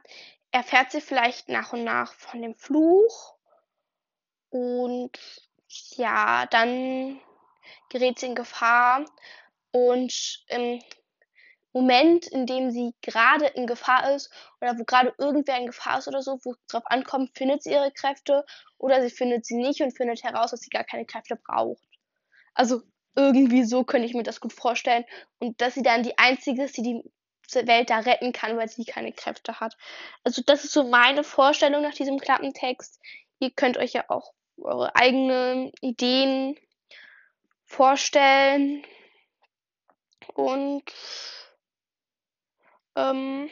erfährt 0.52 0.92
sie 0.92 1.02
vielleicht 1.02 1.50
nach 1.50 1.74
und 1.74 1.84
nach 1.84 2.14
von 2.14 2.42
dem 2.42 2.56
Fluch. 2.56 3.36
Und 4.50 5.12
ja, 5.96 6.46
dann 6.48 7.22
gerät 7.90 8.20
sie 8.20 8.28
in 8.28 8.36
Gefahr. 8.36 9.06
Und 9.72 10.44
im 10.48 10.82
Moment, 11.74 12.28
in 12.28 12.46
dem 12.46 12.72
sie 12.72 12.94
gerade 13.02 13.48
in 13.48 13.66
Gefahr 13.66 14.14
ist 14.14 14.30
oder 14.60 14.78
wo 14.78 14.84
gerade 14.84 15.14
irgendwer 15.18 15.58
in 15.58 15.68
Gefahr 15.68 16.00
ist 16.00 16.08
oder 16.10 16.22
so, 16.22 16.38
wo 16.44 16.52
es 16.52 16.58
drauf 16.68 16.84
ankommt, 16.86 17.38
findet 17.38 17.64
sie 17.64 17.72
ihre 17.72 17.92
Kräfte 17.94 18.46
oder 18.78 19.02
sie 19.02 19.10
findet 19.10 19.46
sie 19.46 19.56
nicht 19.56 19.82
und 19.82 19.96
findet 19.96 20.22
heraus, 20.24 20.52
dass 20.52 20.60
sie 20.60 20.70
gar 20.70 20.84
keine 20.84 21.06
Kräfte 21.06 21.38
braucht. 21.38 21.88
Also 22.54 22.82
irgendwie 23.16 23.64
so 23.64 23.84
könnte 23.84 24.08
ich 24.08 24.14
mir 24.14 24.24
das 24.24 24.40
gut 24.40 24.54
vorstellen. 24.54 25.06
Und 25.40 25.60
dass 25.62 25.74
sie 25.74 25.84
dann 25.84 26.04
die 26.04 26.18
Einzige 26.18 26.64
ist, 26.64 26.78
die 26.78 26.84
die 26.84 27.04
Welt 27.68 27.90
da 27.90 28.00
retten 28.00 28.32
kann, 28.32 28.58
weil 28.58 28.70
sie 28.70 28.86
keine 28.86 29.12
Kräfte 29.12 29.60
hat. 29.60 29.76
Also 30.24 30.42
das 30.46 30.64
ist 30.64 30.74
so 30.74 30.88
meine 30.88 31.24
Vorstellung 31.24 31.82
nach 31.82 31.94
diesem 31.94 32.18
Klappentext. 32.18 33.00
Ihr 33.40 33.52
könnt 33.52 33.78
euch 33.78 33.94
ja 33.94 34.06
auch 34.08 34.34
eure 34.58 34.96
eigenen 34.96 35.72
Ideen 35.82 36.56
vorstellen. 37.66 38.84
Und 40.34 40.84
ähm, 42.96 43.50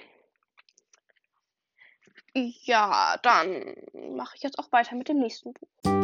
ja, 2.34 3.18
dann 3.24 3.76
mache 3.94 4.36
ich 4.36 4.44
jetzt 4.44 4.60
auch 4.60 4.72
weiter 4.72 4.96
mit 4.96 5.10
dem 5.10 5.20
nächsten 5.20 5.54
Buch. 5.54 5.99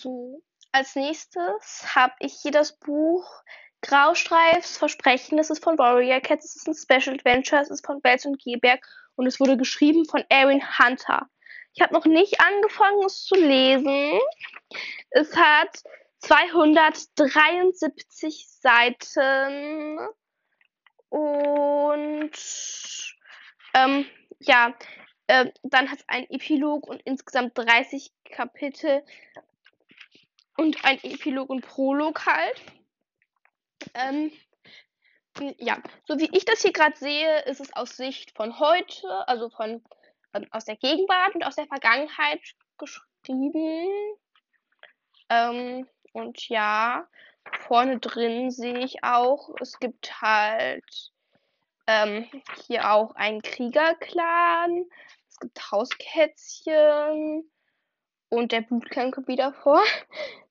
So, 0.00 0.42
als 0.70 0.94
nächstes 0.94 1.96
habe 1.96 2.14
ich 2.20 2.34
hier 2.40 2.52
das 2.52 2.78
Buch 2.78 3.42
Graustreifs 3.82 4.76
Versprechen. 4.76 5.38
Das 5.38 5.50
ist 5.50 5.64
von 5.64 5.76
Warrior 5.78 6.20
Cats. 6.20 6.44
Es 6.44 6.54
ist 6.56 6.68
ein 6.68 6.74
Special 6.74 7.16
Adventure. 7.16 7.60
Es 7.60 7.70
ist 7.70 7.84
von 7.84 8.00
Belz 8.00 8.24
und 8.24 8.40
Geberg 8.42 8.86
und 9.16 9.26
es 9.26 9.40
wurde 9.40 9.56
geschrieben 9.56 10.04
von 10.04 10.22
Erin 10.28 10.62
Hunter. 10.78 11.28
Ich 11.74 11.82
habe 11.82 11.94
noch 11.94 12.04
nicht 12.04 12.40
angefangen, 12.40 13.04
es 13.04 13.24
zu 13.24 13.34
lesen. 13.34 14.20
Es 15.10 15.36
hat 15.36 15.82
273 16.20 18.46
Seiten 18.48 19.98
und 21.08 22.30
ähm, 23.74 24.06
ja, 24.40 24.74
äh, 25.26 25.50
dann 25.62 25.90
hat 25.90 25.98
es 26.00 26.08
einen 26.08 26.30
Epilog 26.30 26.86
und 26.86 27.02
insgesamt 27.02 27.58
30 27.58 28.12
Kapitel 28.24 29.02
und 30.58 30.84
ein 30.84 30.98
Epilog 31.02 31.48
und 31.48 31.62
Prolog 31.62 32.26
halt. 32.26 32.60
Ähm, 33.94 34.32
ja, 35.58 35.80
so 36.04 36.18
wie 36.18 36.28
ich 36.36 36.44
das 36.44 36.62
hier 36.62 36.72
gerade 36.72 36.96
sehe, 36.96 37.42
ist 37.44 37.60
es 37.60 37.72
aus 37.72 37.96
Sicht 37.96 38.32
von 38.36 38.58
heute, 38.58 39.28
also 39.28 39.50
von 39.50 39.82
ähm, 40.34 40.46
aus 40.50 40.64
der 40.64 40.76
Gegenwart 40.76 41.34
und 41.34 41.44
aus 41.44 41.54
der 41.54 41.68
Vergangenheit 41.68 42.40
geschrieben. 42.76 43.88
Ähm, 45.28 45.88
und 46.12 46.48
ja, 46.48 47.06
vorne 47.66 48.00
drin 48.00 48.50
sehe 48.50 48.80
ich 48.80 49.04
auch, 49.04 49.54
es 49.60 49.78
gibt 49.78 50.20
halt 50.20 51.12
ähm, 51.86 52.28
hier 52.66 52.90
auch 52.90 53.14
einen 53.14 53.42
Kriegerclan, 53.42 54.84
es 55.28 55.38
gibt 55.38 55.70
Hauskätzchen 55.70 57.48
und 58.28 58.52
der 58.52 58.62
Bootcamp 58.62 59.14
kommt 59.14 59.28
wieder 59.28 59.52
vor. 59.52 59.82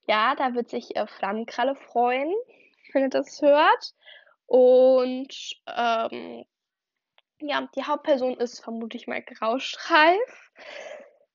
Ja, 0.08 0.36
da 0.36 0.54
wird 0.54 0.70
sich 0.70 0.96
äh, 0.96 1.06
Flammenkralle 1.06 1.76
freuen, 1.76 2.34
wenn 2.94 3.04
ihr 3.04 3.10
das 3.10 3.42
hört. 3.42 3.94
Und 4.46 5.34
ähm, 5.68 6.46
ja, 7.40 7.68
die 7.76 7.84
Hauptperson 7.84 8.38
ist 8.38 8.64
vermutlich 8.64 9.08
mal 9.08 9.22
Graustreif. 9.22 10.52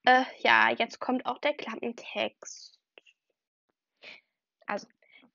Äh, 0.05 0.25
ja, 0.39 0.71
jetzt 0.71 0.99
kommt 0.99 1.27
auch 1.27 1.39
der 1.39 1.55
Klappentext. 1.55 2.79
Also, 4.67 4.89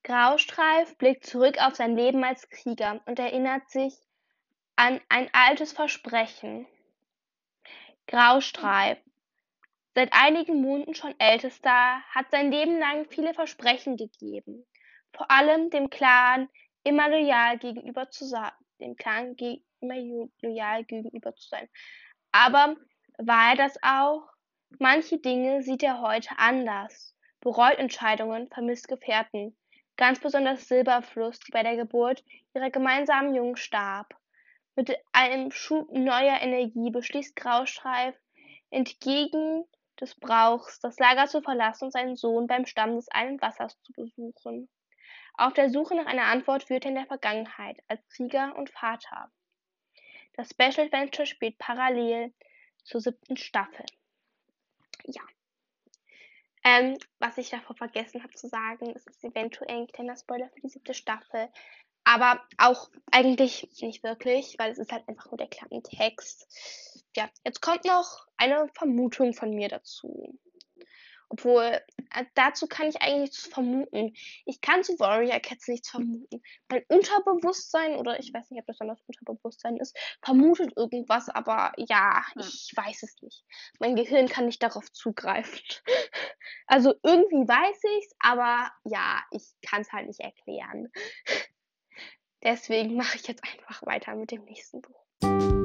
Graustreif 0.03 0.97
blickt 0.97 1.25
zurück 1.25 1.59
auf 1.59 1.75
sein 1.75 1.95
Leben 1.95 2.23
als 2.23 2.49
Krieger 2.49 3.01
und 3.05 3.19
erinnert 3.19 3.69
sich 3.69 3.93
an 4.75 4.99
ein 5.09 5.29
altes 5.33 5.73
Versprechen. 5.73 6.67
Graustreif 8.07 8.97
Seit 9.97 10.13
einigen 10.13 10.61
Monaten 10.61 10.93
schon 10.93 11.19
Ältester, 11.19 12.03
hat 12.11 12.29
sein 12.29 12.51
Leben 12.51 12.77
lang 12.77 13.07
viele 13.09 13.33
Versprechen 13.33 13.97
gegeben, 13.97 14.63
vor 15.11 15.31
allem 15.31 15.71
dem 15.71 15.89
Clan 15.89 16.49
immer 16.83 17.09
loyal 17.09 17.57
gegenüber 17.57 18.07
zu 18.11 18.25
sein, 18.25 18.51
dem 18.79 18.95
Clan 18.95 19.35
immer 19.81 19.95
loyal 20.43 20.83
gegenüber 20.83 21.33
zu 21.35 21.49
sein. 21.49 21.67
Aber 22.31 22.75
war 23.17 23.49
er 23.49 23.55
das 23.55 23.81
auch? 23.81 24.29
Manche 24.77 25.17
Dinge 25.17 25.63
sieht 25.63 25.81
er 25.81 25.99
heute 25.99 26.29
anders, 26.37 27.15
bereut 27.39 27.79
Entscheidungen, 27.79 28.49
vermisst 28.49 28.87
Gefährten, 28.87 29.57
ganz 29.95 30.19
besonders 30.19 30.67
Silberfluss, 30.67 31.39
die 31.39 31.51
bei 31.51 31.63
der 31.63 31.75
Geburt 31.75 32.23
ihrer 32.53 32.69
gemeinsamen 32.69 33.33
Jungen 33.33 33.57
starb. 33.57 34.15
Mit 34.75 34.95
einem 35.11 35.49
Schub 35.49 35.91
neuer 35.91 36.39
Energie 36.39 36.91
beschließt 36.91 37.35
Graustreif, 37.35 38.13
entgegen 38.69 39.65
des 39.97 40.15
Brauchs, 40.15 40.79
das 40.79 40.97
Lager 40.99 41.27
zu 41.27 41.41
verlassen 41.41 41.85
und 41.85 41.91
seinen 41.91 42.15
Sohn 42.15 42.47
beim 42.47 42.65
Stamm 42.65 42.95
des 42.95 43.09
einen 43.09 43.41
Wassers 43.41 43.79
zu 43.81 43.93
besuchen. 43.93 44.69
Auf 45.33 45.53
der 45.53 45.69
Suche 45.69 45.95
nach 45.95 46.07
einer 46.07 46.25
Antwort 46.25 46.63
führt 46.63 46.85
er 46.85 46.89
in 46.89 46.95
der 46.95 47.05
Vergangenheit 47.05 47.77
als 47.87 48.07
Krieger 48.09 48.55
und 48.55 48.69
Vater. 48.71 49.31
Das 50.33 50.49
Special 50.49 50.87
Adventure 50.87 51.25
spielt 51.25 51.57
parallel 51.57 52.33
zur 52.83 53.01
siebten 53.01 53.37
Staffel. 53.37 53.85
Ja. 55.05 55.21
Ähm, 56.63 56.97
was 57.19 57.37
ich 57.37 57.49
davor 57.49 57.75
vergessen 57.75 58.23
habe 58.23 58.33
zu 58.33 58.47
sagen, 58.47 58.93
ist 58.93 59.07
es 59.07 59.23
eventuell 59.23 59.69
ein 59.69 59.87
kleiner 59.87 60.17
Spoiler 60.17 60.49
für 60.49 60.61
die 60.61 60.69
siebte 60.69 60.93
Staffel. 60.93 61.49
Aber 62.03 62.41
auch 62.57 62.89
eigentlich 63.11 63.67
nicht 63.81 64.03
wirklich, 64.03 64.55
weil 64.57 64.71
es 64.71 64.77
ist 64.77 64.91
halt 64.91 65.07
einfach 65.07 65.29
nur 65.29 65.37
der 65.37 65.49
Klappentext. 65.49 66.47
Ja, 67.17 67.27
jetzt 67.43 67.63
kommt 67.63 67.83
noch 67.83 68.27
eine 68.37 68.69
Vermutung 68.75 69.33
von 69.33 69.49
mir 69.49 69.69
dazu. 69.69 70.39
Obwohl, 71.29 71.63
äh, 71.63 72.25
dazu 72.35 72.67
kann 72.67 72.89
ich 72.89 73.01
eigentlich 73.01 73.21
nichts 73.21 73.47
vermuten. 73.47 74.13
Ich 74.45 74.61
kann 74.61 74.83
zu 74.83 74.99
Warrior 74.99 75.39
Cats 75.39 75.67
nichts 75.67 75.89
vermuten. 75.89 76.43
Mein 76.69 76.83
Unterbewusstsein, 76.89 77.95
oder 77.95 78.19
ich 78.19 78.31
weiß 78.31 78.51
nicht, 78.51 78.61
ob 78.61 78.67
das 78.67 78.77
dann 78.77 78.89
das 78.89 79.01
Unterbewusstsein 79.07 79.77
ist, 79.77 79.97
vermutet 80.21 80.77
irgendwas, 80.77 81.27
aber 81.29 81.73
ja, 81.77 82.23
ich 82.35 82.71
weiß 82.75 83.01
es 83.01 83.19
nicht. 83.23 83.43
Mein 83.79 83.95
Gehirn 83.95 84.27
kann 84.27 84.45
nicht 84.45 84.61
darauf 84.61 84.91
zugreifen. 84.91 85.59
Also 86.69 86.93
irgendwie 87.01 87.47
weiß 87.47 87.81
ich's, 87.97 88.13
aber 88.19 88.71
ja, 88.83 89.21
ich 89.31 89.53
kann 89.61 89.81
es 89.81 89.91
halt 89.91 90.07
nicht 90.07 90.19
erklären. 90.19 90.91
Deswegen 92.43 92.95
mache 92.95 93.17
ich 93.17 93.27
jetzt 93.27 93.43
einfach 93.43 93.85
weiter 93.85 94.15
mit 94.15 94.31
dem 94.31 94.43
nächsten 94.43 94.81
Buch. 94.81 95.56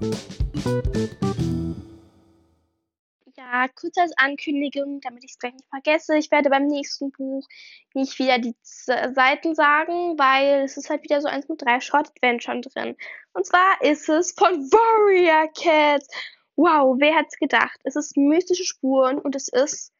Ja, 3.36 3.68
kurz 3.68 3.96
als 3.98 4.12
Ankündigung, 4.16 5.00
damit 5.00 5.22
ich 5.22 5.32
es 5.32 5.38
gleich 5.38 5.52
nicht 5.52 5.68
vergesse. 5.68 6.16
Ich 6.16 6.30
werde 6.30 6.50
beim 6.50 6.66
nächsten 6.66 7.12
Buch 7.12 7.46
nicht 7.94 8.18
wieder 8.18 8.38
die 8.38 8.56
Seiten 8.62 9.54
sagen, 9.54 10.18
weil 10.18 10.64
es 10.64 10.76
ist 10.76 10.90
halt 10.90 11.04
wieder 11.04 11.20
so 11.20 11.28
eins 11.28 11.48
mit 11.48 11.62
drei 11.62 11.78
Short 11.80 12.08
Adventuren 12.08 12.62
drin. 12.62 12.96
Und 13.32 13.46
zwar 13.46 13.80
ist 13.82 14.08
es 14.08 14.32
von 14.32 14.50
Warrior 14.72 15.48
Cats. 15.52 16.08
Wow, 16.56 16.96
wer 16.98 17.14
hat's 17.14 17.36
gedacht? 17.36 17.78
Es 17.84 17.94
ist 17.94 18.16
mystische 18.16 18.64
Spuren 18.64 19.18
und 19.18 19.36
es 19.36 19.48
ist 19.48 19.92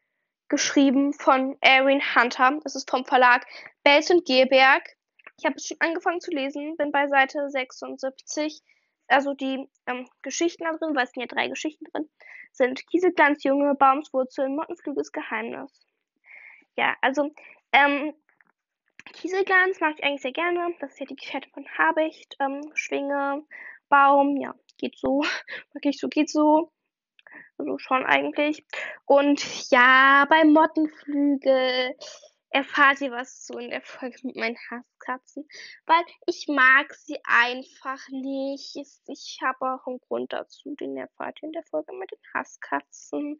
geschrieben 0.49 1.13
von 1.13 1.57
Erin 1.61 2.03
Hunter. 2.15 2.59
Es 2.65 2.75
ist 2.75 2.91
vom 2.91 3.05
Verlag 3.05 3.47
Belz 3.85 4.11
und 4.11 4.27
Geberg. 4.27 4.83
Ich 5.39 5.45
habe 5.45 5.57
es 5.57 5.67
schon 5.67 5.77
angefangen 5.81 6.21
zu 6.21 6.31
lesen, 6.31 6.77
bin 6.77 6.91
bei 6.91 7.07
Seite 7.09 7.49
76. 7.51 8.63
Also 9.13 9.35
die 9.35 9.69
ähm, 9.87 10.09
Geschichten 10.23 10.65
da 10.65 10.73
drin, 10.73 10.97
weil 10.97 11.05
es 11.05 11.13
sind 11.13 11.21
ja 11.21 11.27
drei 11.27 11.49
Geschichten 11.49 11.85
drin, 11.93 12.09
sind 12.53 12.87
Kieselglanz, 12.87 13.45
Junge, 13.45 13.75
Baumswurzeln, 13.75 14.57
Mottenflüges 14.57 15.13
Geheimnis. 15.13 15.87
Ja, 16.77 16.97
also 17.03 17.31
ähm, 17.73 18.15
Kieselglanz 19.13 19.81
mag 19.81 19.97
ich 19.99 20.05
eigentlich 20.05 20.23
sehr 20.23 20.33
gerne. 20.33 20.75
Das 20.81 20.93
ist 20.93 21.01
ja 21.01 21.07
die 21.07 21.17
Gefährte 21.17 21.51
von 21.51 21.67
Habicht. 21.77 22.37
Ähm, 22.41 22.63
Schwinge, 22.75 23.45
Baum, 23.91 24.39
ja, 24.39 24.55
geht 24.79 24.97
so. 24.99 25.21
Mag 25.75 25.85
ich 25.85 25.99
so, 25.99 26.09
geht 26.09 26.31
so. 26.31 26.73
Also 27.59 27.77
schon 27.79 28.07
eigentlich. 28.07 28.65
Und 29.05 29.71
ja, 29.71 30.27
bei 30.29 30.45
Mottenflügel 30.45 31.95
erfahrt 32.53 33.01
ihr 33.01 33.11
was 33.11 33.45
zu 33.45 33.59
in 33.59 33.71
der 33.71 33.81
Folge 33.81 34.19
mit 34.23 34.37
meinen 34.37 34.59
Hasskatzen, 34.71 35.49
weil 35.87 36.05
ich 36.27 36.47
mag 36.49 36.93
sie 36.95 37.19
einfach 37.25 38.01
nicht. 38.11 38.77
Ich 39.07 39.39
habe 39.43 39.73
auch 39.73 39.87
einen 39.87 40.01
Grund 40.01 40.33
dazu, 40.33 40.75
den 40.77 40.97
erfahrt 40.97 41.39
ihr 41.43 41.47
in 41.47 41.53
der 41.53 41.65
Folge 41.65 41.93
mit 41.95 42.11
den 42.11 42.19
Hasskatzen. 42.35 43.39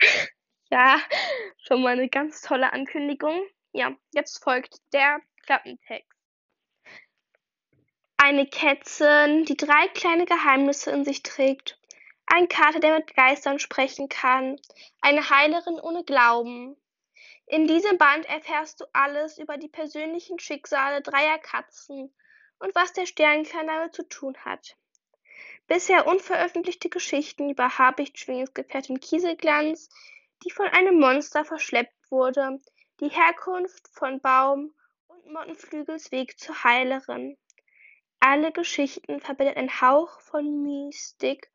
ja, 0.70 1.00
schon 1.58 1.82
mal 1.82 1.92
eine 1.92 2.08
ganz 2.08 2.42
tolle 2.42 2.72
Ankündigung. 2.72 3.40
Ja, 3.72 3.96
jetzt 4.12 4.42
folgt 4.42 4.78
der 4.92 5.20
Klappentext. 5.44 6.10
Eine 8.16 8.46
Kätzin, 8.46 9.44
die 9.44 9.56
drei 9.56 9.88
kleine 9.94 10.26
Geheimnisse 10.26 10.90
in 10.90 11.04
sich 11.04 11.22
trägt. 11.22 11.78
Ein 12.26 12.48
Kater, 12.48 12.80
der 12.80 12.98
mit 12.98 13.14
Geistern 13.14 13.58
sprechen 13.58 14.08
kann. 14.08 14.56
Eine 15.00 15.30
Heilerin 15.30 15.80
ohne 15.80 16.04
Glauben. 16.04 16.76
In 17.50 17.66
diesem 17.66 17.98
Band 17.98 18.26
erfährst 18.26 18.80
du 18.80 18.84
alles 18.92 19.36
über 19.36 19.56
die 19.56 19.68
persönlichen 19.68 20.38
Schicksale 20.38 21.02
dreier 21.02 21.36
Katzen 21.38 22.14
und 22.60 22.74
was 22.76 22.92
der 22.92 23.06
Sternkern 23.06 23.66
damit 23.66 23.92
zu 23.92 24.08
tun 24.08 24.36
hat. 24.44 24.76
Bisher 25.66 26.06
unveröffentlichte 26.06 26.88
Geschichten 26.88 27.50
über 27.50 27.76
Habichtschwingens 27.76 28.54
Gefährtin 28.54 29.00
Kieselglanz, 29.00 29.88
die 30.44 30.52
von 30.52 30.66
einem 30.68 31.00
Monster 31.00 31.44
verschleppt 31.44 32.08
wurde, 32.08 32.60
die 33.00 33.08
Herkunft 33.08 33.88
von 33.88 34.20
Baum 34.20 34.72
und 35.08 35.32
Mottenflügels 35.32 36.12
Weg 36.12 36.38
zur 36.38 36.62
Heilerin. 36.62 37.36
Alle 38.20 38.52
Geschichten 38.52 39.18
verbindet 39.18 39.56
ein 39.56 39.80
Hauch 39.80 40.20
von 40.20 40.62
Mystik 40.62 41.50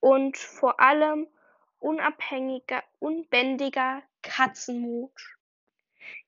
und 0.00 0.36
vor 0.36 0.78
allem 0.78 1.26
unabhängiger, 1.78 2.84
unbändiger 2.98 4.02
Katzenmut. 4.22 5.12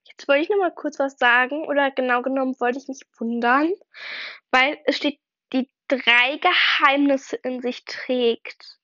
Jetzt 0.05 0.29
wollte 0.29 0.43
ich 0.43 0.51
noch 0.51 0.59
mal 0.59 0.75
kurz 0.75 0.99
was 0.99 1.19
sagen, 1.19 1.65
oder 1.67 1.91
genau 1.91 2.23
genommen 2.23 2.59
wollte 2.59 2.79
ich 2.79 2.89
mich 2.89 3.03
wundern, 3.19 3.73
weil 4.51 4.79
es 4.85 4.97
steht, 4.97 5.21
die 5.53 5.69
drei 5.89 6.39
Geheimnisse 6.39 7.37
in 7.37 7.61
sich 7.61 7.85
trägt. 7.85 8.79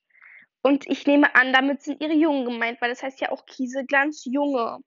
Und 0.61 0.87
ich 0.87 1.05
nehme 1.05 1.33
an, 1.35 1.53
damit 1.53 1.81
sind 1.81 2.01
ihre 2.01 2.13
Jungen 2.13 2.45
gemeint, 2.45 2.81
weil 2.81 2.89
das 2.89 3.03
heißt 3.03 3.21
ja 3.21 3.31
auch 3.31 3.45
Kieseglanz 3.45 4.25
Junge. 4.25 4.79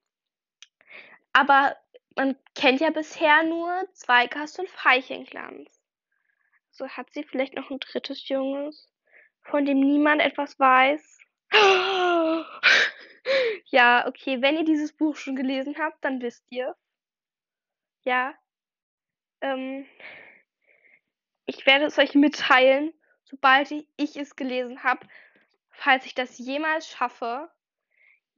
Aber 1.32 1.76
man 2.16 2.36
kennt 2.54 2.80
ja 2.80 2.90
bisher 2.90 3.42
nur 3.44 3.86
Zweigast 3.94 4.58
und 4.58 4.68
Veilchenglanz. 4.68 5.80
So 6.70 6.84
also 6.84 6.96
hat 6.96 7.12
sie 7.12 7.24
vielleicht 7.24 7.54
noch 7.54 7.70
ein 7.70 7.78
drittes 7.78 8.28
Junges, 8.28 8.88
von 9.42 9.64
dem 9.64 9.80
niemand 9.80 10.20
etwas 10.20 10.58
weiß. 10.58 11.18
Ja, 13.66 14.06
okay, 14.08 14.42
wenn 14.42 14.56
ihr 14.56 14.64
dieses 14.64 14.92
Buch 14.92 15.16
schon 15.16 15.36
gelesen 15.36 15.76
habt, 15.78 16.04
dann 16.04 16.20
wisst 16.20 16.44
ihr. 16.50 16.74
Ja. 18.04 18.34
Ähm, 19.40 19.86
ich 21.46 21.66
werde 21.66 21.86
es 21.86 21.98
euch 21.98 22.14
mitteilen, 22.14 22.92
sobald 23.24 23.70
ich, 23.70 24.16
es 24.16 24.36
gelesen 24.36 24.82
habe, 24.82 25.06
falls 25.70 26.06
ich 26.06 26.14
das 26.14 26.38
jemals 26.38 26.88
schaffe. 26.88 27.50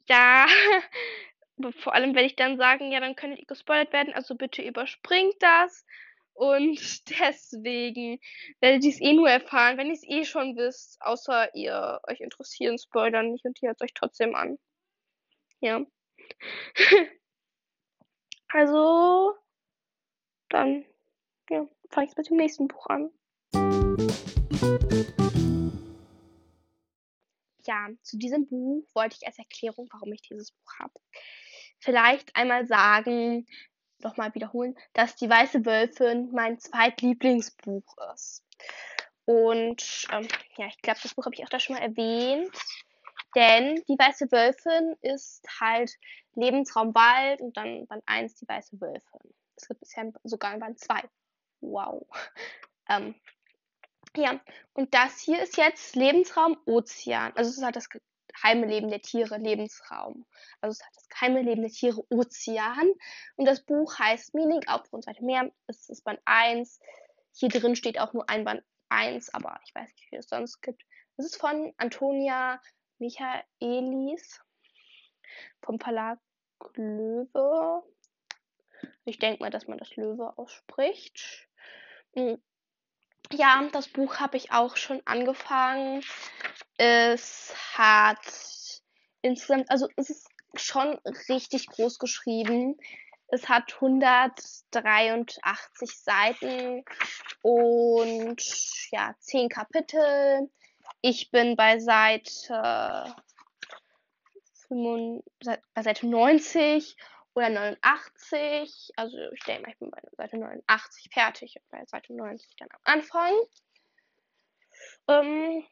Ja, 0.08 0.46
vor 1.78 1.94
allem 1.94 2.14
werde 2.14 2.26
ich 2.26 2.36
dann 2.36 2.56
sagen, 2.56 2.92
ja, 2.92 3.00
dann 3.00 3.16
könntet 3.16 3.40
ihr 3.40 3.46
gespoilert 3.46 3.92
werden, 3.92 4.14
also 4.14 4.34
bitte 4.34 4.62
überspringt 4.62 5.36
das. 5.40 5.86
Und 6.34 6.78
deswegen 7.20 8.20
werdet 8.60 8.84
ihr 8.84 8.90
es 8.90 9.00
eh 9.00 9.12
nur 9.12 9.28
erfahren, 9.28 9.78
wenn 9.78 9.88
ihr 9.88 9.94
es 9.94 10.04
eh 10.04 10.24
schon 10.24 10.56
wisst, 10.56 11.00
außer 11.02 11.54
ihr 11.54 12.00
euch 12.08 12.20
interessieren 12.20 12.78
Spoiler 12.78 13.22
nicht 13.22 13.44
und 13.44 13.60
ihr 13.62 13.68
hört 13.68 13.80
es 13.80 13.84
euch 13.84 13.94
trotzdem 13.94 14.34
an. 14.34 14.58
Ja. 15.62 15.80
also, 18.48 19.34
dann, 20.48 20.84
ja, 21.50 21.68
fange 21.88 22.08
ich 22.08 22.16
mit 22.16 22.28
dem 22.28 22.36
nächsten 22.36 22.66
Buch 22.66 22.86
an. 22.88 23.10
Ja, 27.64 27.88
zu 28.02 28.18
diesem 28.18 28.48
Buch 28.48 28.84
wollte 28.92 29.16
ich 29.20 29.26
als 29.26 29.38
Erklärung, 29.38 29.88
warum 29.92 30.12
ich 30.12 30.22
dieses 30.22 30.50
Buch 30.50 30.72
habe, 30.80 30.94
vielleicht 31.78 32.34
einmal 32.34 32.66
sagen, 32.66 33.46
nochmal 34.00 34.34
wiederholen, 34.34 34.76
dass 34.94 35.14
die 35.14 35.30
Weiße 35.30 35.64
Wölfin 35.64 36.32
mein 36.32 36.58
zweitlieblingsbuch 36.58 37.96
ist. 38.12 38.44
Und 39.26 40.08
ähm, 40.10 40.26
ja, 40.56 40.66
ich 40.66 40.82
glaube, 40.82 40.98
das 41.00 41.14
Buch 41.14 41.24
habe 41.24 41.36
ich 41.36 41.44
auch 41.44 41.48
da 41.48 41.60
schon 41.60 41.76
mal 41.76 41.82
erwähnt. 41.82 42.50
Denn 43.34 43.82
die 43.88 43.98
Weiße 43.98 44.30
Wölfin 44.30 44.96
ist 45.00 45.46
halt 45.60 45.96
Lebensraum 46.34 46.94
Wald 46.94 47.40
und 47.40 47.56
dann 47.56 47.86
Band 47.86 48.02
1 48.06 48.34
die 48.36 48.48
Weiße 48.48 48.80
Wölfin. 48.80 49.34
Es 49.56 49.68
gibt 49.68 49.80
bisher 49.80 50.12
sogar 50.24 50.58
Band 50.58 50.78
2. 50.78 51.02
Wow. 51.60 52.06
Ähm, 52.88 53.14
ja, 54.16 54.40
und 54.74 54.92
das 54.92 55.20
hier 55.20 55.40
ist 55.40 55.56
jetzt 55.56 55.94
Lebensraum 55.94 56.58
Ozean. 56.66 57.32
Also 57.36 57.50
es 57.50 57.58
ist 57.58 57.64
halt 57.64 57.76
das 57.76 57.88
geheime 57.88 58.66
Leben 58.66 58.90
der 58.90 59.00
Tiere, 59.00 59.38
Lebensraum. 59.38 60.26
Also 60.60 60.72
es 60.72 60.78
ist 60.78 60.84
halt 60.84 60.96
das 60.96 61.08
geheime 61.08 61.42
Leben 61.42 61.62
der 61.62 61.70
Tiere, 61.70 62.04
Ozean. 62.10 62.92
Und 63.36 63.46
das 63.46 63.62
Buch 63.64 63.98
heißt 63.98 64.34
Meaning, 64.34 64.66
auf 64.66 64.92
und 64.92 65.04
Seite 65.04 65.24
mehr. 65.24 65.50
Es 65.66 65.88
ist 65.88 66.04
Band 66.04 66.20
1. 66.24 66.80
Hier 67.34 67.48
drin 67.48 67.76
steht 67.76 67.98
auch 67.98 68.12
nur 68.12 68.28
ein 68.28 68.44
Band 68.44 68.62
1, 68.90 69.32
aber 69.32 69.60
ich 69.64 69.74
weiß 69.74 69.88
nicht, 69.88 70.12
wie 70.12 70.16
es 70.16 70.28
sonst 70.28 70.60
gibt. 70.60 70.82
Es 71.16 71.26
ist 71.26 71.36
von 71.36 71.72
Antonia 71.78 72.60
Michaelis 73.02 74.40
vom 75.60 75.78
Verlag 75.80 76.20
Löwe. 76.76 77.82
Ich 79.04 79.18
denke 79.18 79.42
mal, 79.42 79.50
dass 79.50 79.66
man 79.66 79.78
das 79.78 79.96
Löwe 79.96 80.38
ausspricht. 80.38 81.48
Hm. 82.14 82.40
Ja, 83.32 83.68
das 83.72 83.88
Buch 83.88 84.20
habe 84.20 84.36
ich 84.36 84.52
auch 84.52 84.76
schon 84.76 85.02
angefangen. 85.04 86.04
Es 86.76 87.52
hat 87.76 88.24
insgesamt, 89.20 89.68
also 89.68 89.88
es 89.96 90.10
ist 90.10 90.28
schon 90.54 90.96
richtig 91.28 91.66
groß 91.66 91.98
geschrieben. 91.98 92.78
Es 93.26 93.48
hat 93.48 93.74
183 93.74 95.90
Seiten 95.90 96.84
und 97.42 98.40
ja, 98.92 99.16
10 99.18 99.48
Kapitel. 99.48 100.48
Ich 101.04 101.32
bin 101.32 101.56
bei 101.56 101.80
Seite, 101.80 103.12
5, 104.68 105.24
bei 105.74 105.82
Seite 105.82 106.06
90 106.06 106.96
oder 107.34 107.48
89. 107.48 108.92
Also 108.94 109.18
ich 109.32 109.42
denke 109.42 109.62
mal, 109.62 109.72
ich 109.72 109.78
bin 109.80 109.90
bei 109.90 110.02
Seite 110.16 110.38
89 110.38 111.12
fertig 111.12 111.56
und 111.56 111.68
bei 111.70 111.84
Seite 111.86 112.14
90 112.14 112.54
dann 112.56 112.68
am 112.70 112.80
Anfang. 112.84 113.32
Ähm, 115.08 115.64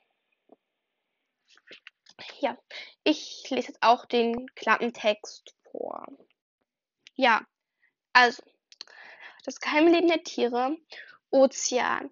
ja, 2.40 2.59
ich 3.05 3.49
lese 3.51 3.69
jetzt 3.69 3.83
auch 3.83 4.07
den 4.07 4.53
Klappentext 4.57 5.55
vor. 5.71 6.09
Ja, 7.14 7.47
also, 8.12 8.43
das 9.45 9.61
geheime 9.61 9.93
Leben 9.93 10.09
der 10.09 10.25
Tiere, 10.25 10.77
Ozean. 11.31 12.11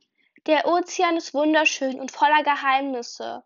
Der 0.49 0.67
Ozean 0.67 1.19
ist 1.19 1.35
wunderschön 1.35 2.01
und 2.01 2.11
voller 2.11 2.43
Geheimnisse. 2.43 3.45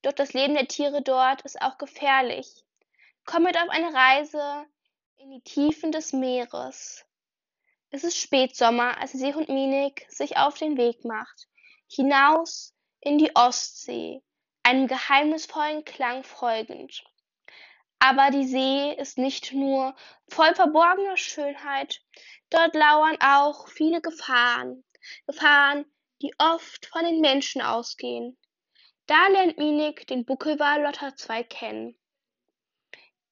Doch 0.00 0.12
das 0.12 0.32
Leben 0.32 0.54
der 0.54 0.66
Tiere 0.66 1.02
dort 1.02 1.42
ist 1.42 1.60
auch 1.60 1.76
gefährlich. 1.76 2.64
Komm 3.26 3.42
mit 3.42 3.58
auf 3.58 3.68
eine 3.68 3.92
Reise 3.92 4.64
in 5.16 5.30
die 5.30 5.42
Tiefen 5.42 5.92
des 5.92 6.14
Meeres. 6.14 7.04
Es 7.90 8.02
ist 8.02 8.16
Spätsommer, 8.16 8.96
als 8.96 9.12
Seehund 9.12 9.50
Minik 9.50 10.06
sich 10.08 10.38
auf 10.38 10.56
den 10.56 10.78
Weg 10.78 11.04
macht, 11.04 11.48
hinaus 11.86 12.74
in 13.00 13.18
die 13.18 13.36
Ostsee, 13.36 14.22
einem 14.62 14.86
geheimnisvollen 14.86 15.84
Klang 15.84 16.24
folgend. 16.24 17.04
Aber 17.98 18.30
die 18.30 18.46
See 18.46 18.94
ist 18.94 19.18
nicht 19.18 19.52
nur 19.52 19.94
voll 20.28 20.54
verborgener 20.54 21.18
Schönheit, 21.18 22.00
dort 22.48 22.74
lauern 22.74 23.18
auch 23.20 23.68
viele 23.68 24.00
Gefahren, 24.00 24.82
Gefahren, 25.26 25.84
die 26.22 26.34
oft 26.38 26.86
von 26.86 27.04
den 27.04 27.20
Menschen 27.20 27.62
ausgehen. 27.62 28.36
Da 29.06 29.28
lernt 29.28 29.58
Minik 29.58 30.06
den 30.06 30.24
Buckelwal 30.24 30.82
Lotta 30.82 31.14
2 31.16 31.44
kennen, 31.44 31.96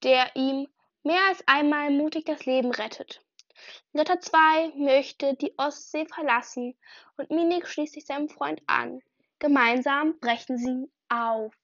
der 0.03 0.35
ihm 0.35 0.69
mehr 1.03 1.21
als 1.29 1.43
einmal 1.47 1.91
mutig 1.91 2.25
das 2.25 2.47
Leben 2.47 2.71
rettet. 2.71 3.21
Lotta 3.93 4.21
2 4.21 4.73
möchte 4.77 5.35
die 5.35 5.55
Ostsee 5.59 6.07
verlassen 6.07 6.77
und 7.17 7.31
Minik 7.31 7.67
schließt 7.67 7.95
sich 7.95 8.07
seinem 8.07 8.29
Freund 8.29 8.63
an. 8.67 9.01
Gemeinsam 9.39 10.19
brechen 10.19 10.57
sie 10.59 10.91
auf 11.09 11.55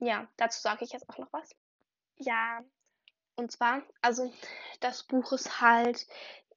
ja, 0.00 0.26
dazu 0.36 0.60
sage 0.60 0.84
ich 0.84 0.92
jetzt 0.92 1.08
auch 1.08 1.18
noch 1.18 1.32
was. 1.32 1.54
Ja, 2.16 2.64
und 3.36 3.52
zwar, 3.52 3.82
also 4.02 4.32
das 4.80 5.02
Buch 5.02 5.32
ist 5.32 5.60
halt 5.60 6.06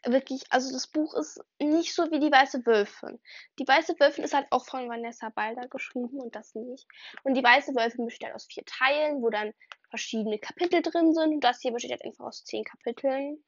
wirklich, 0.06 0.44
also 0.50 0.72
das 0.72 0.88
Buch 0.88 1.14
ist 1.16 1.40
nicht 1.60 1.94
so 1.94 2.12
wie 2.12 2.20
die 2.20 2.32
Weiße 2.32 2.66
Wölfin. 2.66 3.20
Die 3.60 3.68
Weiße 3.68 4.00
Wölfin 4.00 4.24
ist 4.24 4.34
halt 4.34 4.48
auch 4.52 4.66
von 4.66 4.90
Vanessa 4.90 5.30
Balder 5.30 5.68
geschrieben 5.68 6.20
und 6.20 6.36
das 6.36 6.56
nicht. 6.56 6.88
Und 7.24 7.36
die 7.36 7.44
Weiße 7.44 7.76
Wölfin 7.76 8.06
besteht 8.06 8.28
halt 8.28 8.36
aus 8.36 8.46
vier 8.46 8.64
Teilen, 8.66 9.22
wo 9.22 9.30
dann 9.30 9.54
verschiedene 9.90 10.40
Kapitel 10.40 10.82
drin 10.82 11.14
sind. 11.14 11.34
Und 11.34 11.44
das 11.44 11.62
hier 11.62 11.72
besteht 11.72 11.92
halt 11.92 12.06
einfach 12.06 12.26
aus 12.26 12.44
zehn 12.44 12.64
Kapiteln. 12.64 13.44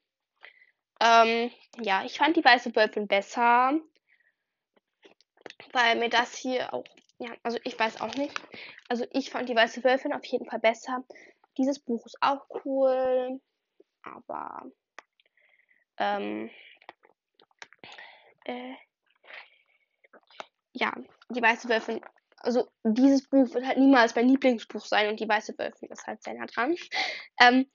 Ähm, 1.00 1.50
ja, 1.80 2.04
ich 2.04 2.18
fand 2.18 2.36
die 2.36 2.44
Weiße 2.44 2.74
Wölfin 2.74 3.06
besser, 3.06 3.78
weil 5.72 5.96
mir 5.96 6.08
das 6.08 6.34
hier 6.36 6.72
auch 6.72 6.84
ja, 7.18 7.30
also 7.42 7.58
ich 7.64 7.78
weiß 7.78 8.00
auch 8.00 8.14
nicht. 8.14 8.38
Also 8.88 9.06
ich 9.12 9.30
fand 9.30 9.48
die 9.48 9.56
Weiße 9.56 9.82
Wölfin 9.84 10.12
auf 10.12 10.24
jeden 10.26 10.46
Fall 10.46 10.58
besser. 10.58 11.04
Dieses 11.56 11.78
Buch 11.78 12.04
ist 12.04 12.18
auch 12.20 12.46
cool, 12.64 13.40
aber 14.02 14.70
ähm, 15.98 16.50
äh, 18.44 18.74
ja, 20.72 20.92
die 21.30 21.42
Weiße 21.42 21.68
Wölfin, 21.68 22.00
also 22.38 22.68
dieses 22.84 23.28
Buch 23.28 23.52
wird 23.54 23.66
halt 23.66 23.78
niemals 23.78 24.14
mein 24.14 24.28
Lieblingsbuch 24.28 24.84
sein 24.84 25.08
und 25.08 25.20
die 25.20 25.28
Weiße 25.28 25.58
Wölfin 25.58 25.90
ist 25.90 26.06
halt 26.06 26.22
sehr 26.22 26.34
nah 26.34 26.46
dran. 26.46 26.76
Ähm, 27.40 27.66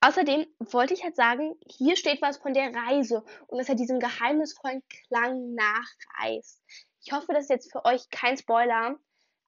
außerdem 0.00 0.46
wollte 0.58 0.94
ich 0.94 1.04
halt 1.04 1.16
sagen, 1.16 1.54
hier 1.66 1.96
steht 1.96 2.20
was 2.20 2.38
von 2.38 2.52
der 2.52 2.74
Reise 2.74 3.24
und 3.46 3.58
dass 3.58 3.68
er 3.68 3.74
diesen 3.74 4.00
geheimnisvollen 4.00 4.82
Klang 4.88 5.54
nachreist. 5.54 6.62
Ich 7.04 7.12
hoffe, 7.12 7.32
das 7.32 7.44
ist 7.44 7.50
jetzt 7.50 7.72
für 7.72 7.84
euch 7.84 8.10
kein 8.10 8.36
Spoiler, 8.36 8.96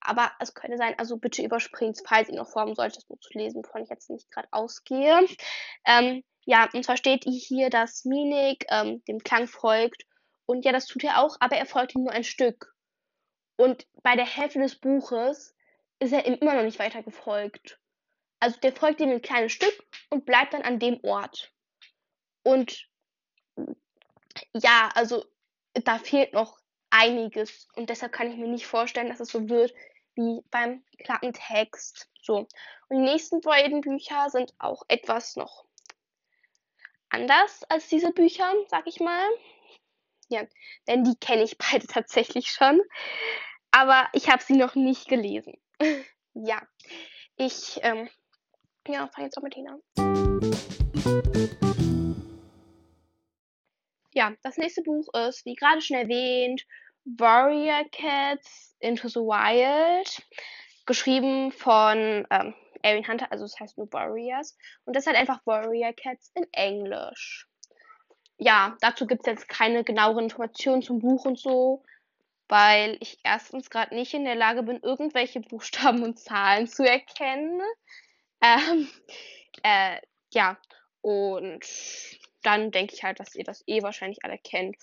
aber 0.00 0.32
es 0.38 0.54
könnte 0.54 0.78
sein, 0.78 0.94
also 0.98 1.18
bitte 1.18 1.42
überspringt 1.42 2.00
falls 2.06 2.28
ihr 2.28 2.36
noch 2.36 2.48
vorhaben 2.48 2.74
solltet, 2.74 2.98
das 2.98 3.04
Buch 3.04 3.20
zu 3.20 3.36
lesen, 3.36 3.62
wovon 3.62 3.82
ich 3.82 3.90
jetzt 3.90 4.08
nicht 4.08 4.30
gerade 4.30 4.48
ausgehe. 4.50 5.26
Ähm, 5.84 6.22
ja, 6.44 6.68
und 6.72 6.84
zwar 6.84 6.96
steht 6.96 7.24
hier, 7.24 7.70
dass 7.70 8.04
Minik 8.04 8.66
ähm, 8.70 9.04
dem 9.04 9.18
Klang 9.20 9.46
folgt. 9.46 10.04
Und 10.46 10.64
ja, 10.64 10.72
das 10.72 10.86
tut 10.86 11.04
er 11.04 11.22
auch, 11.22 11.36
aber 11.40 11.56
er 11.56 11.66
folgt 11.66 11.94
ihm 11.94 12.02
nur 12.02 12.12
ein 12.12 12.24
Stück. 12.24 12.74
Und 13.56 13.86
bei 14.02 14.16
der 14.16 14.26
Hälfte 14.26 14.58
des 14.58 14.76
Buches 14.76 15.54
ist 15.98 16.12
er 16.12 16.26
ihm 16.26 16.34
immer 16.34 16.54
noch 16.54 16.62
nicht 16.62 16.78
weiter 16.78 17.02
gefolgt. 17.02 17.78
Also 18.40 18.58
der 18.60 18.74
folgt 18.74 19.00
ihm 19.00 19.10
ein 19.10 19.22
kleines 19.22 19.52
Stück 19.52 19.74
und 20.08 20.24
bleibt 20.24 20.54
dann 20.54 20.62
an 20.62 20.78
dem 20.78 20.98
Ort. 21.04 21.52
Und 22.42 22.88
ja, 24.54 24.88
also 24.94 25.24
da 25.74 25.98
fehlt 25.98 26.32
noch 26.32 26.58
einiges. 26.88 27.68
Und 27.76 27.90
deshalb 27.90 28.12
kann 28.12 28.30
ich 28.30 28.38
mir 28.38 28.48
nicht 28.48 28.66
vorstellen, 28.66 29.08
dass 29.08 29.20
es 29.20 29.28
so 29.28 29.48
wird 29.48 29.74
wie 30.14 30.40
beim 30.50 30.82
Klappentext. 30.98 32.08
So. 32.22 32.48
Und 32.88 32.96
die 32.96 32.96
nächsten 32.96 33.40
beiden 33.40 33.82
Bücher 33.82 34.30
sind 34.30 34.54
auch 34.58 34.82
etwas 34.88 35.36
noch 35.36 35.66
anders 37.10 37.64
als 37.64 37.88
diese 37.88 38.12
Bücher, 38.12 38.52
sag 38.68 38.86
ich 38.86 39.00
mal. 39.00 39.28
Ja, 40.28 40.44
denn 40.86 41.04
die 41.04 41.16
kenne 41.16 41.42
ich 41.42 41.58
beide 41.58 41.86
tatsächlich 41.88 42.50
schon. 42.50 42.80
Aber 43.72 44.08
ich 44.12 44.28
habe 44.28 44.42
sie 44.42 44.56
noch 44.56 44.74
nicht 44.74 45.08
gelesen. 45.08 45.54
ja, 46.34 46.62
ich 47.36 47.78
ähm, 47.82 48.08
ja, 48.88 49.08
fange 49.08 49.26
jetzt 49.26 49.36
auch 49.38 49.42
mit 49.42 49.54
denen 49.54 49.68
an. 49.68 49.80
Ja, 54.12 54.32
das 54.42 54.56
nächste 54.56 54.82
Buch 54.82 55.06
ist, 55.14 55.44
wie 55.44 55.54
gerade 55.54 55.80
schon 55.80 55.96
erwähnt, 55.96 56.66
Warrior 57.04 57.84
Cats 57.90 58.76
Into 58.80 59.08
the 59.08 59.20
Wild. 59.20 60.22
Geschrieben 60.86 61.52
von 61.52 62.26
ähm, 62.30 62.54
Erin 62.82 63.06
Hunter, 63.06 63.30
also 63.30 63.44
es 63.44 63.52
das 63.52 63.60
heißt 63.60 63.78
nur 63.78 63.92
Warriors. 63.92 64.56
Und 64.84 64.94
das 64.94 65.04
ist 65.04 65.06
halt 65.08 65.18
einfach 65.18 65.40
Warrior 65.44 65.92
Cats 65.92 66.30
in 66.34 66.46
Englisch. 66.52 67.46
Ja, 68.38 68.76
dazu 68.80 69.06
gibt 69.06 69.22
es 69.22 69.26
jetzt 69.26 69.48
keine 69.48 69.84
genaueren 69.84 70.24
Informationen 70.24 70.82
zum 70.82 70.98
Buch 70.98 71.24
und 71.26 71.38
so, 71.38 71.84
weil 72.48 72.96
ich 73.00 73.18
erstens 73.22 73.70
gerade 73.70 73.94
nicht 73.94 74.14
in 74.14 74.24
der 74.24 74.34
Lage 74.34 74.62
bin, 74.62 74.80
irgendwelche 74.82 75.40
Buchstaben 75.40 76.02
und 76.02 76.18
Zahlen 76.18 76.66
zu 76.66 76.82
erkennen. 76.84 77.60
Ähm, 78.42 78.88
äh, 79.62 80.00
ja, 80.32 80.56
und 81.02 81.64
dann 82.42 82.70
denke 82.70 82.94
ich 82.94 83.02
halt, 83.04 83.20
dass 83.20 83.34
ihr 83.34 83.44
das 83.44 83.62
eh 83.66 83.82
wahrscheinlich 83.82 84.24
alle 84.24 84.38
kennt 84.38 84.76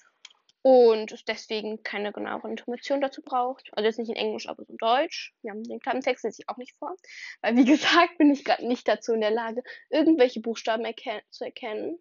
und 0.68 1.14
es 1.14 1.24
deswegen 1.24 1.82
keine 1.82 2.12
genaueren 2.12 2.52
Informationen 2.52 3.00
dazu 3.00 3.22
braucht. 3.22 3.70
Also 3.72 3.88
jetzt 3.88 4.00
nicht 4.00 4.10
in 4.10 4.18
Englisch, 4.18 4.50
aber 4.50 4.66
so 4.66 4.74
in 4.74 4.78
Deutsch. 4.78 5.34
Wir 5.42 5.52
haben 5.52 5.64
den 5.64 5.80
Klappentext 5.80 6.26
lese 6.26 6.42
ich 6.42 6.50
auch 6.50 6.58
nicht 6.58 6.76
vor, 6.78 6.94
weil 7.40 7.56
wie 7.56 7.64
gesagt 7.72 8.18
bin 8.18 8.34
ich 8.34 8.44
gerade 8.44 8.68
nicht 8.68 8.86
dazu 8.86 9.14
in 9.14 9.22
der 9.22 9.32
Lage, 9.32 9.64
irgendwelche 9.90 10.42
Buchstaben 10.42 10.84
erken 10.84 11.22
zu 11.30 11.46
erkennen. 11.46 11.98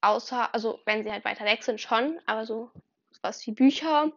Außer, 0.00 0.52
also 0.52 0.80
wenn 0.84 1.04
sie 1.04 1.12
halt 1.12 1.24
weiter 1.24 1.44
weg 1.44 1.62
sind 1.62 1.80
schon, 1.80 2.20
aber 2.26 2.44
so 2.44 2.72
was 3.22 3.46
wie 3.46 3.52
Bücher 3.52 4.10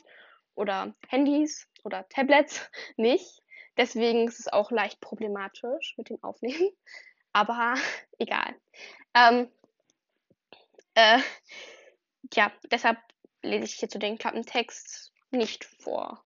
oder 0.55 0.95
Handys 1.07 1.69
oder 1.83 2.09
Tablets 2.09 2.67
nicht. 2.97 3.43
Deswegen 3.77 4.27
ist 4.27 4.39
es 4.39 4.47
auch 4.47 4.71
leicht 4.71 4.99
problematisch 4.99 5.93
mit 5.95 6.09
dem 6.09 6.23
Aufnehmen. 6.23 6.71
Aber 7.33 7.75
egal. 8.17 8.55
Ähm, 9.13 9.51
äh, 10.95 11.19
ja, 12.33 12.51
deshalb 12.71 12.97
lese 13.47 13.65
ich 13.65 13.73
hierzu 13.73 13.99
den 13.99 14.17
Klappentext 14.17 15.11
nicht 15.31 15.65
vor. 15.65 16.23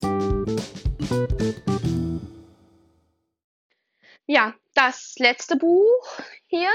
Ja, 4.26 4.54
das 4.74 5.14
letzte 5.18 5.56
Buch 5.56 6.20
hier 6.46 6.70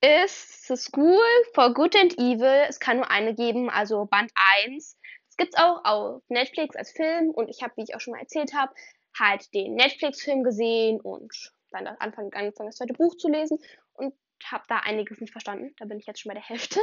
ist 0.00 0.66
The 0.66 0.76
School 0.76 1.20
for 1.54 1.74
Good 1.74 1.96
and 1.96 2.18
Evil. 2.18 2.64
Es 2.68 2.80
kann 2.80 2.96
nur 2.96 3.10
eine 3.10 3.34
geben, 3.34 3.70
also 3.70 4.06
Band 4.06 4.32
1. 4.64 4.98
Es 5.28 5.36
gibt 5.36 5.54
es 5.54 5.60
auch 5.60 5.84
auf 5.84 6.22
Netflix 6.28 6.76
als 6.76 6.90
Film 6.92 7.30
und 7.30 7.48
ich 7.48 7.62
habe, 7.62 7.72
wie 7.76 7.82
ich 7.82 7.94
auch 7.94 8.00
schon 8.00 8.12
mal 8.12 8.20
erzählt 8.20 8.52
habe, 8.54 8.74
halt 9.18 9.52
den 9.54 9.74
Netflix-Film 9.74 10.42
gesehen 10.42 11.00
und 11.00 11.52
dann 11.70 11.86
Anfang, 11.86 12.32
angefangen, 12.32 12.68
das 12.68 12.76
zweite 12.76 12.94
Buch 12.94 13.16
zu 13.16 13.28
lesen 13.28 13.58
und 13.94 14.14
habe 14.44 14.64
da 14.68 14.78
einiges 14.78 15.20
nicht 15.20 15.32
verstanden. 15.32 15.74
Da 15.78 15.84
bin 15.84 15.98
ich 15.98 16.06
jetzt 16.06 16.20
schon 16.20 16.30
bei 16.30 16.34
der 16.34 16.48
Hälfte 16.48 16.80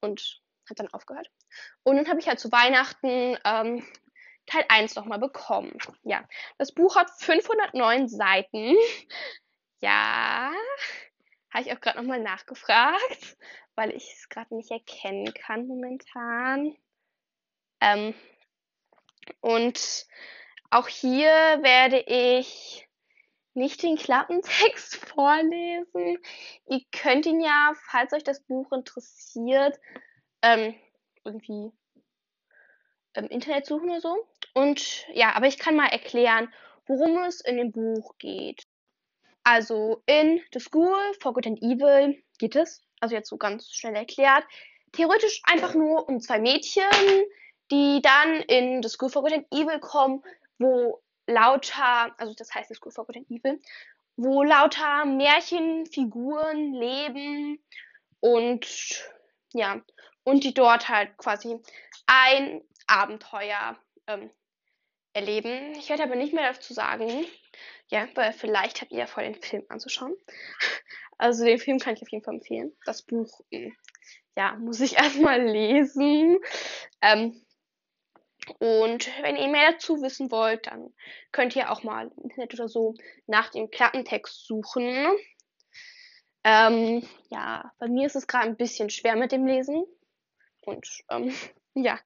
und 0.00 0.40
hat 0.68 0.78
dann 0.78 0.92
aufgehört. 0.92 1.30
Und 1.82 1.96
dann 1.96 2.08
habe 2.08 2.20
ich 2.20 2.28
halt 2.28 2.40
zu 2.40 2.52
Weihnachten 2.52 3.38
ähm, 3.44 3.86
Teil 4.46 4.64
1 4.68 4.94
nochmal 4.96 5.18
bekommen. 5.18 5.78
Ja, 6.02 6.24
das 6.58 6.72
Buch 6.72 6.96
hat 6.96 7.10
509 7.10 8.08
Seiten. 8.08 8.76
Ja, 9.80 10.52
habe 11.50 11.64
ich 11.64 11.72
auch 11.72 11.80
gerade 11.80 11.98
nochmal 11.98 12.20
nachgefragt, 12.20 13.36
weil 13.74 13.90
ich 13.90 14.12
es 14.12 14.28
gerade 14.28 14.54
nicht 14.54 14.70
erkennen 14.70 15.32
kann 15.34 15.66
momentan. 15.66 16.76
Ähm, 17.80 18.14
und 19.40 20.06
auch 20.70 20.88
hier 20.88 21.28
werde 21.62 22.00
ich 22.00 22.88
nicht 23.54 23.82
den 23.82 23.96
Klappentext 23.96 24.96
vorlesen. 24.96 26.18
Ihr 26.68 26.80
könnt 26.92 27.26
ihn 27.26 27.40
ja, 27.40 27.72
falls 27.90 28.12
euch 28.12 28.24
das 28.24 28.40
Buch 28.40 28.70
interessiert, 28.72 29.78
ähm, 30.42 30.74
irgendwie 31.24 31.72
im 33.14 33.26
Internet 33.26 33.66
suchen 33.66 33.90
oder 33.90 34.00
so. 34.00 34.26
Und 34.54 35.06
ja, 35.12 35.34
aber 35.34 35.46
ich 35.46 35.58
kann 35.58 35.76
mal 35.76 35.88
erklären, 35.88 36.52
worum 36.86 37.22
es 37.24 37.40
in 37.40 37.56
dem 37.56 37.72
Buch 37.72 38.16
geht. 38.18 38.66
Also 39.44 40.02
in 40.06 40.40
The 40.52 40.60
School 40.60 40.98
for 41.20 41.32
Good 41.32 41.46
and 41.46 41.62
Evil 41.62 42.22
geht 42.38 42.56
es, 42.56 42.82
also 43.00 43.14
jetzt 43.14 43.28
so 43.28 43.36
ganz 43.36 43.70
schnell 43.70 43.96
erklärt, 43.96 44.44
theoretisch 44.92 45.40
einfach 45.44 45.74
nur 45.74 46.08
um 46.08 46.20
zwei 46.20 46.38
Mädchen, 46.38 46.84
die 47.70 48.00
dann 48.02 48.40
in 48.42 48.82
The 48.82 48.88
School 48.88 49.08
for 49.08 49.22
Good 49.22 49.32
and 49.32 49.46
Evil 49.50 49.80
kommen, 49.80 50.22
wo 50.58 51.00
lauter, 51.26 52.14
also 52.18 52.34
das 52.34 52.54
heißt 52.54 52.68
The 52.68 52.74
School 52.74 52.92
for 52.92 53.06
Good 53.06 53.18
and 53.18 53.30
Evil, 53.30 53.60
wo 54.16 54.42
lauter 54.42 55.04
Märchenfiguren 55.04 56.74
leben 56.74 57.62
und 58.20 58.66
ja, 59.54 59.80
und 60.24 60.44
die 60.44 60.54
dort 60.54 60.88
halt 60.88 61.16
quasi 61.16 61.58
ein 62.06 62.62
Abenteuer 62.86 63.76
ähm, 64.06 64.30
erleben. 65.12 65.74
Ich 65.74 65.88
werde 65.88 66.02
aber 66.02 66.16
nicht 66.16 66.32
mehr 66.32 66.52
dazu 66.52 66.74
sagen. 66.74 67.24
Ja, 67.88 68.06
weil 68.14 68.32
vielleicht 68.32 68.80
habt 68.80 68.92
ihr 68.92 68.98
ja 68.98 69.06
vor, 69.06 69.22
den 69.22 69.40
Film 69.40 69.64
anzuschauen. 69.68 70.16
Also 71.22 71.44
den 71.44 71.58
Film 71.58 71.78
kann 71.78 71.92
ich 71.92 72.00
auf 72.00 72.10
jeden 72.10 72.24
Fall 72.24 72.36
empfehlen. 72.36 72.74
Das 72.86 73.02
Buch, 73.02 73.42
hm, 73.52 73.76
ja, 74.38 74.54
muss 74.54 74.80
ich 74.80 74.96
erstmal 74.96 75.42
lesen. 75.42 76.38
Ähm, 77.02 77.44
und 78.58 79.10
wenn 79.22 79.36
ihr 79.36 79.48
mehr 79.48 79.72
dazu 79.72 80.00
wissen 80.00 80.30
wollt, 80.30 80.66
dann 80.66 80.94
könnt 81.30 81.54
ihr 81.56 81.70
auch 81.70 81.82
mal 81.82 82.06
im 82.06 82.24
Internet 82.24 82.54
oder 82.54 82.68
so 82.68 82.94
nach 83.26 83.50
dem 83.50 83.70
Klappentext 83.70 84.46
suchen. 84.46 85.08
Ähm, 86.42 87.06
ja, 87.28 87.70
bei 87.78 87.88
mir 87.88 88.06
ist 88.06 88.16
es 88.16 88.26
gerade 88.26 88.46
ein 88.46 88.56
bisschen 88.56 88.88
schwer 88.88 89.14
mit 89.14 89.30
dem 89.30 89.46
Lesen. 89.46 89.84
Und 90.62 90.86
ähm, 91.10 91.34
ja. 91.74 91.98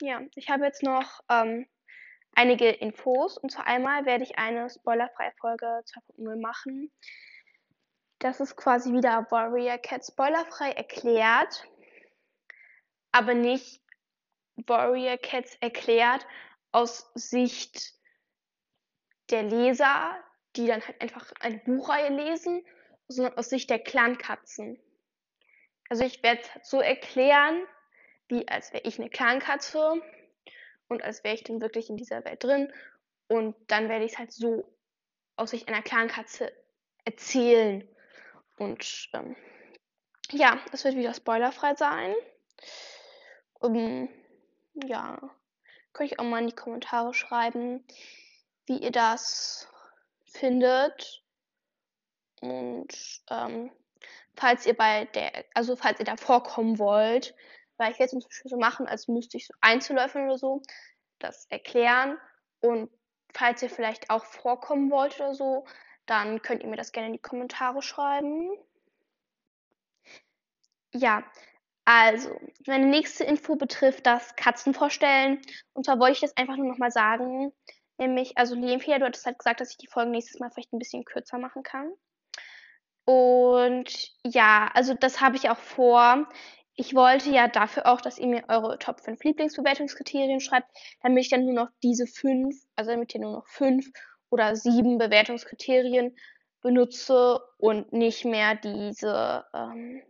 Ja, 0.00 0.20
ich 0.34 0.50
habe 0.50 0.64
jetzt 0.64 0.82
noch 0.82 1.20
ähm, 1.30 1.66
einige 2.34 2.68
Infos. 2.68 3.38
Und 3.38 3.50
zwar 3.50 3.66
einmal 3.66 4.04
werde 4.06 4.24
ich 4.24 4.38
eine 4.38 4.68
spoilerfreie 4.68 5.32
Folge 5.38 5.66
2.0 5.66 6.40
machen. 6.40 6.92
Das 8.18 8.40
ist 8.40 8.56
quasi 8.56 8.92
wieder 8.92 9.26
Warrior 9.30 9.78
Cat 9.78 10.04
spoilerfrei 10.06 10.72
erklärt, 10.72 11.68
aber 13.12 13.34
nicht 13.34 13.82
Warrior 14.56 15.18
Cats 15.18 15.56
erklärt 15.60 16.26
aus 16.72 17.10
Sicht 17.14 17.92
der 19.30 19.42
Leser, 19.42 20.16
die 20.56 20.66
dann 20.66 20.86
halt 20.86 21.00
einfach 21.00 21.32
eine 21.40 21.58
Buchreihe 21.58 22.10
lesen, 22.10 22.64
sondern 23.14 23.36
aus 23.38 23.48
Sicht 23.48 23.70
der 23.70 23.78
Clankatzen. 23.78 24.78
Also 25.88 26.04
ich 26.04 26.22
werde 26.22 26.42
so 26.62 26.80
erklären, 26.80 27.62
wie 28.28 28.48
als 28.48 28.72
wäre 28.72 28.84
ich 28.84 28.98
eine 28.98 29.10
Clankatze 29.10 30.00
und 30.88 31.02
als 31.02 31.24
wäre 31.24 31.34
ich 31.34 31.44
dann 31.44 31.60
wirklich 31.60 31.90
in 31.90 31.96
dieser 31.96 32.24
Welt 32.24 32.42
drin. 32.42 32.72
Und 33.28 33.54
dann 33.68 33.88
werde 33.88 34.04
ich 34.04 34.12
es 34.12 34.18
halt 34.18 34.32
so 34.32 34.64
aus 35.36 35.50
Sicht 35.50 35.68
einer 35.68 35.82
Clankatze 35.82 36.52
erzählen. 37.04 37.86
Und 38.56 39.10
ähm, 39.12 39.36
ja, 40.30 40.58
es 40.72 40.84
wird 40.84 40.96
wieder 40.96 41.14
spoilerfrei 41.14 41.74
sein. 41.74 42.14
Um, 43.60 43.74
ähm, 43.74 44.08
ja, 44.74 45.18
könnt 45.92 46.12
ihr 46.12 46.20
auch 46.20 46.24
mal 46.24 46.40
in 46.40 46.48
die 46.48 46.54
Kommentare 46.54 47.14
schreiben, 47.14 47.84
wie 48.66 48.78
ihr 48.78 48.90
das 48.90 49.68
findet. 50.24 51.23
Und 52.50 53.22
ähm, 53.30 53.70
falls 54.34 54.66
ihr 54.66 54.74
bei 54.74 55.06
der, 55.06 55.44
also 55.54 55.76
falls 55.76 55.98
ihr 56.00 56.04
da 56.04 56.16
vorkommen 56.16 56.78
wollt, 56.78 57.34
weil 57.76 57.92
ich 57.92 57.98
jetzt 57.98 58.10
zum 58.10 58.20
Beispiel 58.20 58.50
so 58.50 58.58
machen, 58.58 58.86
als 58.86 59.08
müsste 59.08 59.36
ich 59.36 59.46
so 59.46 59.54
Einzelläufen 59.60 60.24
oder 60.26 60.38
so, 60.38 60.62
das 61.18 61.46
erklären. 61.46 62.18
Und 62.60 62.90
falls 63.32 63.62
ihr 63.62 63.70
vielleicht 63.70 64.10
auch 64.10 64.24
vorkommen 64.24 64.90
wollt 64.90 65.16
oder 65.16 65.34
so, 65.34 65.66
dann 66.06 66.42
könnt 66.42 66.62
ihr 66.62 66.68
mir 66.68 66.76
das 66.76 66.92
gerne 66.92 67.08
in 67.08 67.14
die 67.14 67.22
Kommentare 67.22 67.82
schreiben. 67.82 68.50
Ja, 70.92 71.24
also, 71.84 72.40
meine 72.66 72.86
nächste 72.86 73.24
Info 73.24 73.56
betrifft 73.56 74.06
das 74.06 74.36
Katzenvorstellen. 74.36 75.40
Und 75.74 75.84
zwar 75.84 75.98
wollte 75.98 76.12
ich 76.12 76.20
das 76.20 76.36
einfach 76.36 76.56
nur 76.56 76.68
nochmal 76.68 76.90
sagen. 76.90 77.52
Nämlich, 77.98 78.36
also 78.38 78.54
Liempia, 78.54 78.98
du 78.98 79.04
hattest 79.04 79.26
halt 79.26 79.38
gesagt, 79.38 79.60
dass 79.60 79.70
ich 79.70 79.76
die 79.76 79.86
Folgen 79.86 80.10
nächstes 80.10 80.40
Mal 80.40 80.50
vielleicht 80.50 80.72
ein 80.72 80.78
bisschen 80.78 81.04
kürzer 81.04 81.38
machen 81.38 81.62
kann. 81.62 81.92
Und 83.04 84.12
ja, 84.24 84.70
also 84.74 84.94
das 84.94 85.20
habe 85.20 85.36
ich 85.36 85.50
auch 85.50 85.58
vor 85.58 86.26
ich 86.76 86.94
wollte 86.94 87.30
ja 87.30 87.48
dafür 87.48 87.86
auch, 87.86 88.00
dass 88.00 88.18
ihr 88.18 88.26
mir 88.26 88.44
eure 88.48 88.78
Top 88.78 89.00
5 89.00 89.22
Lieblingsbewertungskriterien 89.22 90.40
schreibt, 90.40 90.68
damit 91.02 91.24
ich 91.24 91.30
dann 91.30 91.44
nur 91.44 91.54
noch 91.54 91.68
diese 91.82 92.06
5, 92.06 92.56
also 92.74 92.90
damit 92.90 93.14
ihr 93.14 93.20
nur 93.20 93.32
noch 93.32 93.46
5 93.46 93.90
oder 94.30 94.56
7 94.56 94.98
Bewertungskriterien 94.98 96.16
benutze 96.62 97.40
und 97.58 97.92
nicht 97.92 98.24
mehr 98.24 98.56
diese 98.56 99.44
ähm, 99.54 100.02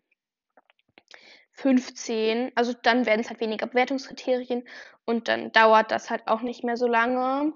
15. 1.53 2.53
Also 2.55 2.73
dann 2.83 3.05
werden 3.05 3.21
es 3.21 3.29
halt 3.29 3.41
weniger 3.41 3.67
Bewertungskriterien 3.67 4.67
und 5.05 5.29
dann 5.29 5.53
dauert 5.53 5.91
das 5.91 6.09
halt 6.09 6.27
auch 6.27 6.41
nicht 6.41 6.65
mehr 6.65 6.79
so 6.79 6.87
lange. 6.87 7.53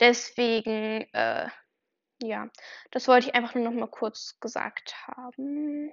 Deswegen, 0.00 1.06
äh, 1.12 1.48
ja, 2.22 2.48
das 2.90 3.08
wollte 3.08 3.28
ich 3.28 3.34
einfach 3.34 3.54
nur 3.54 3.64
noch 3.64 3.72
mal 3.72 3.88
kurz 3.88 4.38
gesagt 4.40 4.94
haben. 5.06 5.92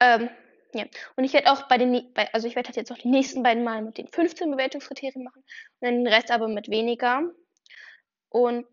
Ähm, 0.00 0.30
ja. 0.74 0.84
Und 1.16 1.24
ich 1.24 1.32
werde 1.32 1.52
auch 1.52 1.68
bei 1.68 1.78
den, 1.78 2.12
bei, 2.14 2.32
also 2.32 2.46
ich 2.46 2.56
werde 2.56 2.68
halt 2.68 2.76
jetzt 2.76 2.92
auch 2.92 2.98
die 2.98 3.08
nächsten 3.08 3.42
beiden 3.42 3.64
Mal 3.64 3.82
mit 3.82 3.98
den 3.98 4.08
15 4.08 4.50
Bewertungskriterien 4.50 5.24
machen 5.24 5.42
und 5.42 5.86
dann 5.86 6.04
den 6.04 6.06
Rest 6.06 6.30
aber 6.30 6.48
mit 6.48 6.68
weniger. 6.68 7.22
Und 8.28 8.66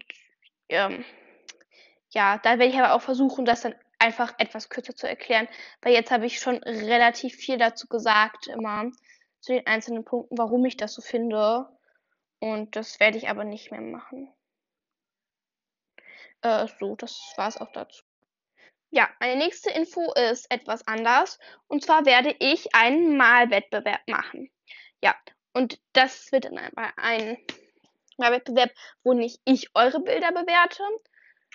ähm, 0.69 1.05
ja, 2.09 2.39
da 2.39 2.51
werde 2.51 2.65
ich 2.65 2.79
aber 2.79 2.93
auch 2.93 3.01
versuchen, 3.01 3.45
das 3.45 3.61
dann 3.61 3.75
einfach 3.99 4.33
etwas 4.39 4.69
kürzer 4.69 4.95
zu 4.95 5.07
erklären, 5.07 5.47
weil 5.81 5.93
jetzt 5.93 6.11
habe 6.11 6.25
ich 6.25 6.39
schon 6.39 6.57
relativ 6.57 7.35
viel 7.35 7.57
dazu 7.57 7.87
gesagt, 7.87 8.47
immer 8.47 8.91
zu 9.39 9.53
den 9.53 9.67
einzelnen 9.67 10.03
Punkten, 10.03 10.37
warum 10.37 10.65
ich 10.65 10.77
das 10.77 10.93
so 10.93 11.01
finde. 11.01 11.67
Und 12.39 12.75
das 12.75 12.99
werde 12.99 13.19
ich 13.19 13.29
aber 13.29 13.43
nicht 13.43 13.69
mehr 13.69 13.81
machen. 13.81 14.33
Äh, 16.41 16.67
so, 16.79 16.95
das 16.95 17.33
war 17.37 17.47
es 17.47 17.57
auch 17.57 17.71
dazu. 17.71 18.03
Ja, 18.89 19.09
meine 19.19 19.37
nächste 19.37 19.69
Info 19.69 20.11
ist 20.13 20.51
etwas 20.51 20.85
anders. 20.87 21.39
Und 21.67 21.83
zwar 21.83 22.05
werde 22.05 22.35
ich 22.39 22.75
einen 22.75 23.15
Malwettbewerb 23.15 24.01
machen. 24.07 24.51
Ja, 25.01 25.15
und 25.53 25.79
das 25.93 26.31
wird 26.31 26.45
dann 26.45 26.57
ein 26.57 27.37
Malwettbewerb, 28.17 28.71
wo 29.03 29.13
nicht 29.13 29.39
ich 29.45 29.69
eure 29.75 30.01
Bilder 30.01 30.31
bewerte. 30.31 30.83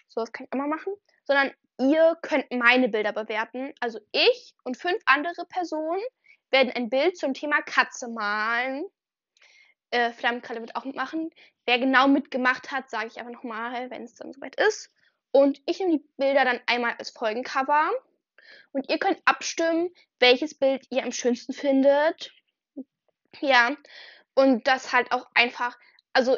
So, 0.08 0.20
das 0.20 0.32
kann 0.32 0.46
ich 0.46 0.52
immer 0.54 0.66
machen. 0.66 0.94
Sondern 1.24 1.52
ihr 1.78 2.16
könnt 2.22 2.50
meine 2.50 2.88
Bilder 2.88 3.12
bewerten. 3.12 3.74
Also 3.80 4.00
ich 4.12 4.54
und 4.64 4.78
fünf 4.78 5.02
andere 5.04 5.44
Personen 5.46 6.02
werden 6.50 6.72
ein 6.72 6.88
Bild 6.88 7.18
zum 7.18 7.34
Thema 7.34 7.60
Katze 7.62 8.08
malen. 8.08 8.86
Äh, 9.90 10.12
Flammenkralle 10.12 10.60
wird 10.60 10.76
auch 10.76 10.84
mitmachen. 10.84 11.30
Wer 11.64 11.78
genau 11.78 12.08
mitgemacht 12.08 12.70
hat, 12.70 12.90
sage 12.90 13.08
ich 13.08 13.20
aber 13.20 13.30
nochmal, 13.30 13.90
wenn 13.90 14.04
es 14.04 14.14
dann 14.14 14.32
soweit 14.32 14.56
ist. 14.56 14.92
Und 15.30 15.60
ich 15.66 15.78
nehme 15.78 15.98
die 15.98 16.04
Bilder 16.16 16.44
dann 16.44 16.60
einmal 16.66 16.94
als 16.98 17.10
Folgencover. 17.10 17.90
Und 18.72 18.88
ihr 18.88 18.98
könnt 18.98 19.20
abstimmen, 19.24 19.90
welches 20.18 20.54
Bild 20.54 20.86
ihr 20.90 21.02
am 21.02 21.12
schönsten 21.12 21.52
findet. 21.52 22.32
Ja. 23.40 23.76
Und 24.34 24.66
das 24.66 24.92
halt 24.92 25.12
auch 25.12 25.26
einfach, 25.34 25.78
also 26.12 26.36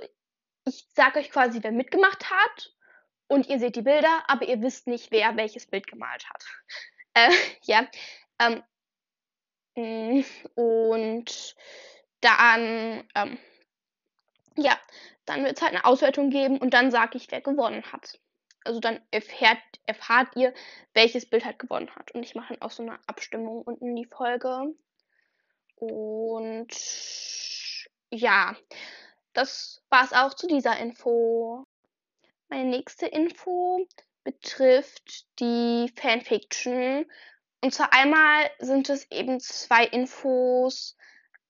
ich 0.64 0.86
sage 0.94 1.20
euch 1.20 1.30
quasi, 1.30 1.62
wer 1.62 1.72
mitgemacht 1.72 2.30
hat. 2.30 2.74
Und 3.28 3.48
ihr 3.48 3.58
seht 3.58 3.76
die 3.76 3.82
Bilder, 3.82 4.24
aber 4.26 4.48
ihr 4.48 4.62
wisst 4.62 4.86
nicht, 4.86 5.10
wer 5.10 5.36
welches 5.36 5.66
Bild 5.66 5.86
gemalt 5.86 6.28
hat. 6.28 6.44
Äh, 7.14 7.30
ja. 7.64 7.86
Ähm, 8.38 8.62
mm, 9.74 10.24
und 10.54 11.56
dann, 12.20 13.04
ähm, 13.14 13.38
ja, 14.56 14.76
dann 15.26 15.44
wird 15.44 15.56
es 15.56 15.62
halt 15.62 15.74
eine 15.74 15.84
Auswertung 15.84 16.30
geben 16.30 16.58
und 16.58 16.74
dann 16.74 16.90
sage 16.90 17.16
ich, 17.16 17.30
wer 17.30 17.40
gewonnen 17.40 17.84
hat 17.92 18.18
also 18.68 18.80
dann 18.80 19.00
erfährt, 19.10 19.58
erfahrt 19.86 20.36
ihr, 20.36 20.52
welches 20.92 21.28
Bild 21.28 21.44
halt 21.44 21.58
gewonnen 21.58 21.90
hat. 21.96 22.10
Und 22.12 22.22
ich 22.22 22.34
mache 22.34 22.54
dann 22.54 22.62
auch 22.62 22.70
so 22.70 22.82
eine 22.82 22.98
Abstimmung 23.06 23.62
unten 23.62 23.88
in 23.88 23.96
die 23.96 24.04
Folge. 24.04 24.74
Und 25.76 26.68
ja, 28.10 28.54
das 29.32 29.82
war 29.88 30.04
es 30.04 30.12
auch 30.12 30.34
zu 30.34 30.46
dieser 30.46 30.78
Info. 30.78 31.66
Meine 32.48 32.68
nächste 32.68 33.06
Info 33.06 33.86
betrifft 34.22 35.26
die 35.40 35.90
Fanfiction. 35.96 37.06
Und 37.62 37.72
zwar 37.72 37.92
einmal 37.94 38.50
sind 38.58 38.90
es 38.90 39.10
eben 39.10 39.40
zwei 39.40 39.84
Infos 39.86 40.96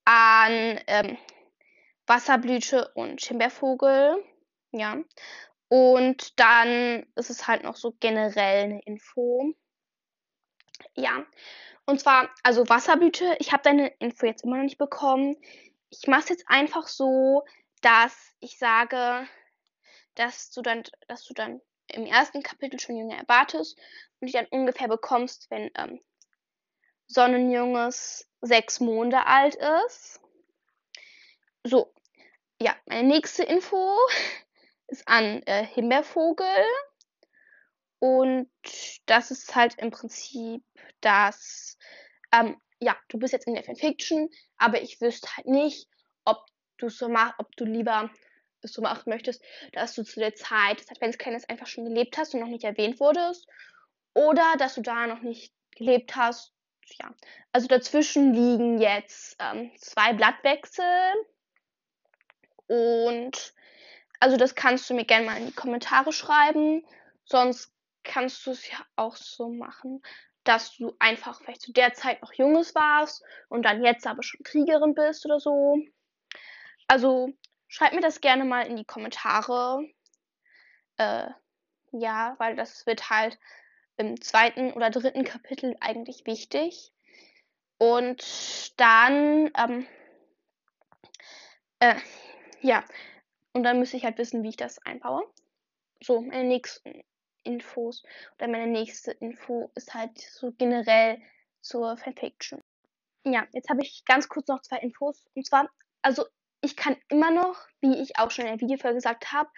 an 0.09 0.81
ähm, 0.87 1.19
Wasserblüte 2.07 2.89
und 2.95 3.21
Schimbeervogel. 3.21 4.25
Ja. 4.73 4.97
Und 5.69 6.41
dann 6.41 7.07
ist 7.15 7.29
es 7.29 7.47
halt 7.47 7.63
noch 7.63 7.77
so 7.77 7.95
generell 8.01 8.65
eine 8.65 8.81
Info. 8.87 9.53
Ja. 10.95 11.27
Und 11.85 12.01
zwar, 12.01 12.31
also 12.43 12.67
Wasserblüte, 12.71 13.37
ich 13.39 13.53
habe 13.53 13.63
deine 13.63 13.89
Info 13.99 14.25
jetzt 14.25 14.45
immer 14.45 14.57
noch 14.57 14.65
nicht 14.65 14.79
bekommen. 14.79 15.37
Ich 15.91 16.07
mache 16.07 16.23
es 16.23 16.29
jetzt 16.31 16.45
einfach 16.49 16.89
so, 16.89 17.45
dass 17.83 18.35
ich 18.41 18.59
sage, 18.59 19.29
dass 20.15 20.51
du 20.51 20.63
dann, 20.63 20.85
dass 21.07 21.25
du 21.25 21.35
dann 21.35 21.61
im 21.87 22.07
ersten 22.07 22.43
Kapitel 22.43 22.81
schon 22.81 22.97
Jünger 22.97 23.19
erwartest 23.19 23.79
und 24.21 24.29
die 24.29 24.33
dann 24.33 24.47
ungefähr 24.47 24.89
bekommst, 24.89 25.51
wenn 25.51 25.71
ähm, 25.75 26.01
Sonnenjunges 27.09 28.29
sechs 28.41 28.81
Monate 28.81 29.27
alt 29.27 29.57
ist. 29.87 30.21
So, 31.65 31.93
ja, 32.61 32.77
meine 32.87 33.09
nächste 33.09 33.43
Info 33.43 33.97
ist 34.89 35.07
an 35.09 35.43
äh, 35.47 35.67
Himbeervogel. 35.67 36.47
Und 38.01 38.49
das 39.07 39.31
ist 39.31 39.55
halt 39.57 39.75
im 39.79 39.91
Prinzip 39.91 40.63
das, 41.01 41.77
ähm, 42.33 42.61
ja, 42.79 42.97
du 43.09 43.19
bist 43.19 43.33
jetzt 43.33 43.49
in 43.49 43.55
der 43.55 43.65
Fanfiction, 43.65 44.29
aber 44.57 44.81
ich 44.83 45.01
wüsste 45.01 45.29
halt 45.37 45.47
nicht, 45.47 45.89
ob 46.25 46.47
du 46.77 46.89
so 46.89 47.09
machst, 47.09 47.35
ob 47.39 47.51
du 47.57 47.65
lieber 47.65 48.11
es 48.61 48.73
so 48.73 48.83
machen 48.83 49.11
möchtest, 49.11 49.43
dass 49.73 49.95
du 49.95 50.05
zu 50.05 50.21
der 50.21 50.35
Zeit 50.35 50.81
des 50.81 50.91
Adventskinders 50.91 51.49
einfach 51.49 51.67
schon 51.67 51.85
gelebt 51.85 52.19
hast 52.19 52.35
und 52.35 52.41
noch 52.41 52.49
nicht 52.49 52.65
erwähnt 52.65 53.01
wurdest. 53.01 53.47
Oder 54.15 54.55
dass 54.59 54.75
du 54.75 54.83
da 54.83 55.07
noch 55.07 55.23
nicht 55.23 55.53
gelebt 55.77 56.17
hast. 56.17 56.53
Ja. 56.99 57.15
Also 57.53 57.69
dazwischen 57.69 58.33
liegen 58.33 58.81
jetzt 58.81 59.37
ähm, 59.39 59.71
zwei 59.77 60.13
Blattwechsel. 60.13 60.85
Und 62.67 63.55
also 64.21 64.37
das 64.37 64.55
kannst 64.55 64.89
du 64.91 64.95
mir 64.95 65.05
gerne 65.05 65.27
mal 65.27 65.39
in 65.39 65.47
die 65.47 65.55
Kommentare 65.55 66.13
schreiben. 66.13 66.85
Sonst 67.25 67.73
kannst 68.05 68.47
du 68.47 68.51
es 68.51 68.69
ja 68.71 68.79
auch 68.97 69.17
so 69.17 69.51
machen, 69.51 70.03
dass 70.45 70.77
du 70.77 70.95
einfach 70.99 71.41
vielleicht 71.41 71.63
zu 71.63 71.73
der 71.73 71.93
Zeit 71.95 72.23
noch 72.23 72.33
Junges 72.33 72.75
warst 72.75 73.23
und 73.49 73.63
dann 73.63 73.85
jetzt 73.85 74.07
aber 74.07 74.23
schon 74.23 74.43
Kriegerin 74.45 74.95
bist 74.95 75.25
oder 75.27 75.41
so. 75.41 75.79
Also 76.87 77.33
schreibt 77.69 77.95
mir 77.95 78.01
das 78.01 78.21
gerne 78.21 78.45
mal 78.45 78.67
in 78.67 78.77
die 78.77 78.87
Kommentare. 78.87 79.87
Äh, 80.97 81.29
ja, 81.93 82.35
weil 82.39 82.57
das 82.57 82.87
wird 82.87 83.11
halt 83.11 83.39
im 83.99 84.21
zweiten 84.21 84.73
oder 84.73 84.91
dritten 84.91 85.25
Kapitel 85.25 85.77
eigentlich 85.81 86.25
wichtig. 86.27 86.93
Und 87.79 88.73
dann, 88.81 89.51
ähm, 89.57 89.87
äh, 91.81 91.97
ja, 92.61 92.85
und 93.53 93.63
dann 93.63 93.79
müsste 93.79 93.97
ich 93.97 94.05
halt 94.05 94.19
wissen, 94.19 94.43
wie 94.43 94.51
ich 94.51 94.57
das 94.57 94.79
einbaue. 94.85 95.23
So, 96.03 96.21
meine 96.21 96.45
nächsten 96.45 97.03
Infos 97.45 98.05
oder 98.37 98.49
meine 98.49 98.67
nächste 98.67 99.13
Info 99.13 99.71
ist 99.75 99.95
halt 99.95 100.19
so 100.19 100.53
generell 100.53 101.21
zur 101.61 101.97
Fanfiction. 101.97 102.63
Ja, 103.25 103.47
jetzt 103.53 103.69
habe 103.69 103.83
ich 103.83 104.05
ganz 104.05 104.29
kurz 104.29 104.49
noch 104.49 104.63
zwei 104.63 104.79
Infos. 104.79 105.25
Und 105.35 105.47
zwar, 105.47 105.69
also 106.03 106.27
ich 106.61 106.77
kann 106.77 106.97
immer 107.09 107.31
noch, 107.31 107.67
wie 107.81 108.01
ich 108.01 108.19
auch 108.19 108.31
schon 108.31 108.47
in 108.47 108.53
der 108.53 108.61
Videofolge 108.61 108.97
gesagt 108.97 109.33
habe, 109.33 109.51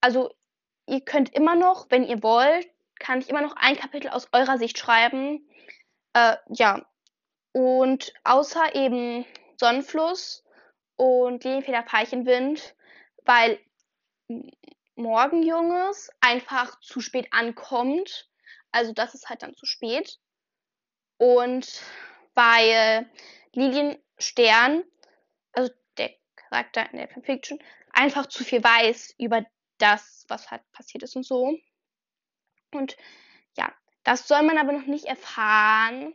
also 0.00 0.34
ihr 0.86 1.00
könnt 1.00 1.34
immer 1.34 1.54
noch, 1.54 1.90
wenn 1.90 2.04
ihr 2.04 2.22
wollt, 2.22 2.68
kann 3.04 3.20
ich 3.20 3.28
immer 3.28 3.42
noch 3.42 3.54
ein 3.56 3.76
Kapitel 3.76 4.08
aus 4.08 4.28
eurer 4.32 4.56
Sicht 4.56 4.78
schreiben. 4.78 5.46
Äh, 6.14 6.36
ja. 6.48 6.86
Und 7.52 8.14
außer 8.24 8.74
eben 8.74 9.26
Sonnenfluss 9.60 10.42
und 10.96 11.44
Lilienfeder 11.44 11.82
Peichenwind, 11.82 12.74
weil 13.24 13.60
Morgenjunges 14.96 16.10
einfach 16.20 16.80
zu 16.80 17.00
spät 17.00 17.28
ankommt. 17.30 18.30
Also 18.72 18.92
das 18.92 19.14
ist 19.14 19.28
halt 19.28 19.42
dann 19.42 19.54
zu 19.54 19.66
spät. 19.66 20.18
Und 21.18 21.82
weil 22.32 23.08
Lilienstern, 23.52 24.82
also 25.52 25.70
der 25.98 26.10
Charakter 26.36 26.90
in 26.90 26.98
der 26.98 27.08
Fanfiction, 27.08 27.62
einfach 27.92 28.26
zu 28.26 28.44
viel 28.44 28.64
weiß 28.64 29.14
über 29.18 29.44
das, 29.76 30.24
was 30.28 30.50
halt 30.50 30.62
passiert 30.72 31.02
ist 31.04 31.16
und 31.16 31.24
so. 31.24 31.58
Und 32.74 32.96
ja, 33.56 33.72
das 34.04 34.28
soll 34.28 34.42
man 34.42 34.58
aber 34.58 34.72
noch 34.72 34.86
nicht 34.86 35.06
erfahren. 35.06 36.14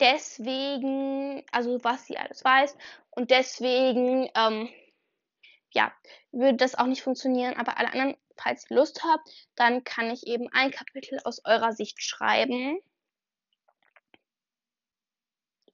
Deswegen, 0.00 1.44
also 1.52 1.82
was 1.84 2.06
sie 2.06 2.18
alles 2.18 2.44
weiß. 2.44 2.76
Und 3.10 3.30
deswegen, 3.30 4.28
ähm, 4.34 4.68
ja, 5.72 5.92
würde 6.32 6.56
das 6.56 6.74
auch 6.74 6.86
nicht 6.86 7.02
funktionieren. 7.02 7.54
Aber 7.54 7.78
alle 7.78 7.92
anderen, 7.92 8.16
falls 8.36 8.70
ihr 8.70 8.76
Lust 8.76 9.04
habt, 9.04 9.28
dann 9.54 9.84
kann 9.84 10.10
ich 10.10 10.26
eben 10.26 10.48
ein 10.52 10.70
Kapitel 10.70 11.20
aus 11.24 11.44
eurer 11.44 11.72
Sicht 11.72 12.02
schreiben. 12.02 12.78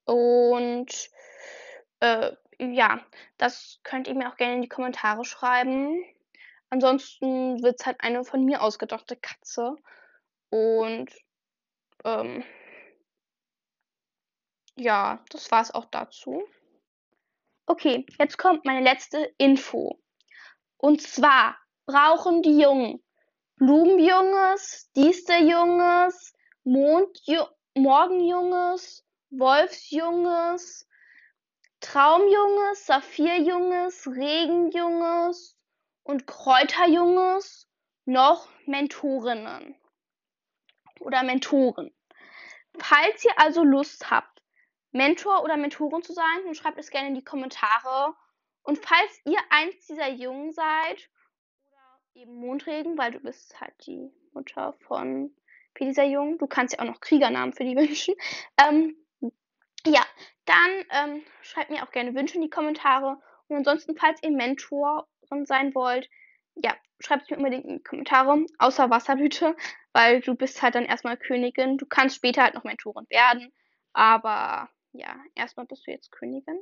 Und 0.04 1.10
äh, 2.00 2.32
ja, 2.58 3.00
das 3.38 3.80
könnt 3.84 4.08
ihr 4.08 4.14
mir 4.14 4.30
auch 4.30 4.36
gerne 4.36 4.56
in 4.56 4.62
die 4.62 4.68
Kommentare 4.68 5.24
schreiben. 5.24 6.04
Ansonsten 6.68 7.62
wird 7.62 7.80
es 7.80 7.86
halt 7.86 8.00
eine 8.00 8.24
von 8.24 8.44
mir 8.44 8.62
ausgedachte 8.62 9.16
Katze. 9.16 9.76
Und 10.50 11.10
ähm, 12.04 12.44
ja, 14.76 15.24
das 15.30 15.50
war 15.50 15.62
es 15.62 15.70
auch 15.72 15.86
dazu. 15.86 16.42
Okay, 17.66 18.04
jetzt 18.18 18.36
kommt 18.36 18.64
meine 18.64 18.84
letzte 18.84 19.32
Info. 19.38 20.00
Und 20.76 21.02
zwar 21.02 21.56
brauchen 21.86 22.42
die 22.42 22.60
Jungen 22.60 23.02
Blumenjunges, 23.56 24.90
Diesterjunges, 24.96 26.34
Mondju 26.64 27.44
Morgenjunges, 27.74 29.04
Wolfsjunges, 29.30 30.88
Traumjunges, 31.80 32.86
Saphirjunges, 32.86 34.06
Regenjunges 34.08 35.56
und 36.02 36.26
Kräuterjunges 36.26 37.68
noch 38.06 38.48
Mentorinnen 38.66 39.79
oder 41.00 41.22
Mentoren. 41.22 41.92
Falls 42.78 43.24
ihr 43.24 43.38
also 43.38 43.64
Lust 43.64 44.10
habt, 44.10 44.42
Mentor 44.92 45.42
oder 45.42 45.56
Mentorin 45.56 46.02
zu 46.02 46.12
sein, 46.12 46.44
dann 46.44 46.54
schreibt 46.54 46.78
es 46.78 46.90
gerne 46.90 47.08
in 47.08 47.14
die 47.14 47.24
Kommentare. 47.24 48.14
Und 48.62 48.78
falls 48.78 49.20
ihr 49.24 49.38
eins 49.50 49.86
dieser 49.86 50.08
Jungen 50.10 50.52
seid, 50.52 51.08
oder 51.66 52.00
eben 52.14 52.34
Mondregen, 52.34 52.98
weil 52.98 53.12
du 53.12 53.20
bist 53.20 53.60
halt 53.60 53.74
die 53.86 54.10
Mutter 54.32 54.74
von 54.86 55.34
dieser 55.78 56.04
Jungen, 56.04 56.38
du 56.38 56.46
kannst 56.46 56.74
ja 56.74 56.80
auch 56.80 56.90
noch 56.90 57.00
Kriegernamen 57.00 57.52
für 57.52 57.64
die 57.64 57.76
wünschen. 57.76 58.14
Ähm, 58.58 58.96
ja, 59.86 60.04
dann 60.44 60.70
ähm, 60.90 61.22
schreibt 61.42 61.70
mir 61.70 61.82
auch 61.82 61.92
gerne 61.92 62.14
Wünsche 62.14 62.34
in 62.34 62.42
die 62.42 62.50
Kommentare. 62.50 63.20
Und 63.48 63.56
ansonsten, 63.56 63.96
falls 63.96 64.22
ihr 64.22 64.30
Mentorin 64.30 65.06
sein 65.44 65.74
wollt, 65.74 66.08
ja, 66.62 66.74
schreibt 67.00 67.24
es 67.24 67.30
mir 67.30 67.36
unbedingt 67.36 67.64
in 67.64 67.78
die 67.78 67.82
Kommentare, 67.82 68.44
außer 68.58 68.90
Wasserblüte, 68.90 69.56
weil 69.92 70.20
du 70.20 70.34
bist 70.34 70.62
halt 70.62 70.74
dann 70.74 70.84
erstmal 70.84 71.16
Königin. 71.16 71.78
Du 71.78 71.86
kannst 71.86 72.16
später 72.16 72.42
halt 72.42 72.54
noch 72.54 72.64
Mentorin 72.64 73.06
werden, 73.08 73.52
aber 73.92 74.68
ja, 74.92 75.16
erstmal 75.34 75.66
bist 75.66 75.86
du 75.86 75.90
jetzt 75.90 76.10
Königin. 76.10 76.60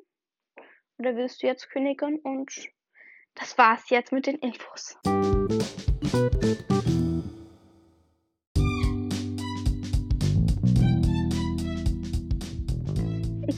Oder 0.99 1.17
willst 1.17 1.43
du 1.43 1.47
jetzt 1.47 1.71
Königin? 1.71 2.19
Und 2.21 2.53
das 3.35 3.57
war's 3.57 3.89
jetzt 3.91 4.13
mit 4.13 4.27
den 4.27 4.37
Infos. 4.37 4.97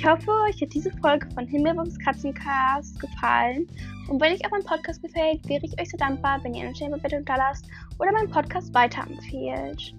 Ich 0.00 0.06
hoffe, 0.06 0.30
euch 0.48 0.58
hat 0.62 0.72
diese 0.72 0.90
Folge 0.92 1.28
von 1.34 1.46
Himmelbox 1.46 1.98
Katzencast 1.98 2.98
gefallen. 2.98 3.68
Und 4.08 4.18
wenn 4.18 4.32
euch 4.32 4.42
auch 4.46 4.50
mein 4.50 4.64
Podcast 4.64 5.02
gefällt, 5.02 5.46
wäre 5.46 5.60
ich 5.62 5.78
euch 5.78 5.90
so 5.90 5.98
dankbar, 5.98 6.42
wenn 6.42 6.54
ihr 6.54 6.64
eine 6.64 6.74
Sternbewertung 6.74 7.22
da 7.26 7.36
lasst 7.36 7.66
oder 7.98 8.10
meinen 8.10 8.30
Podcast 8.30 8.72
weiterempfehlt. 8.72 9.94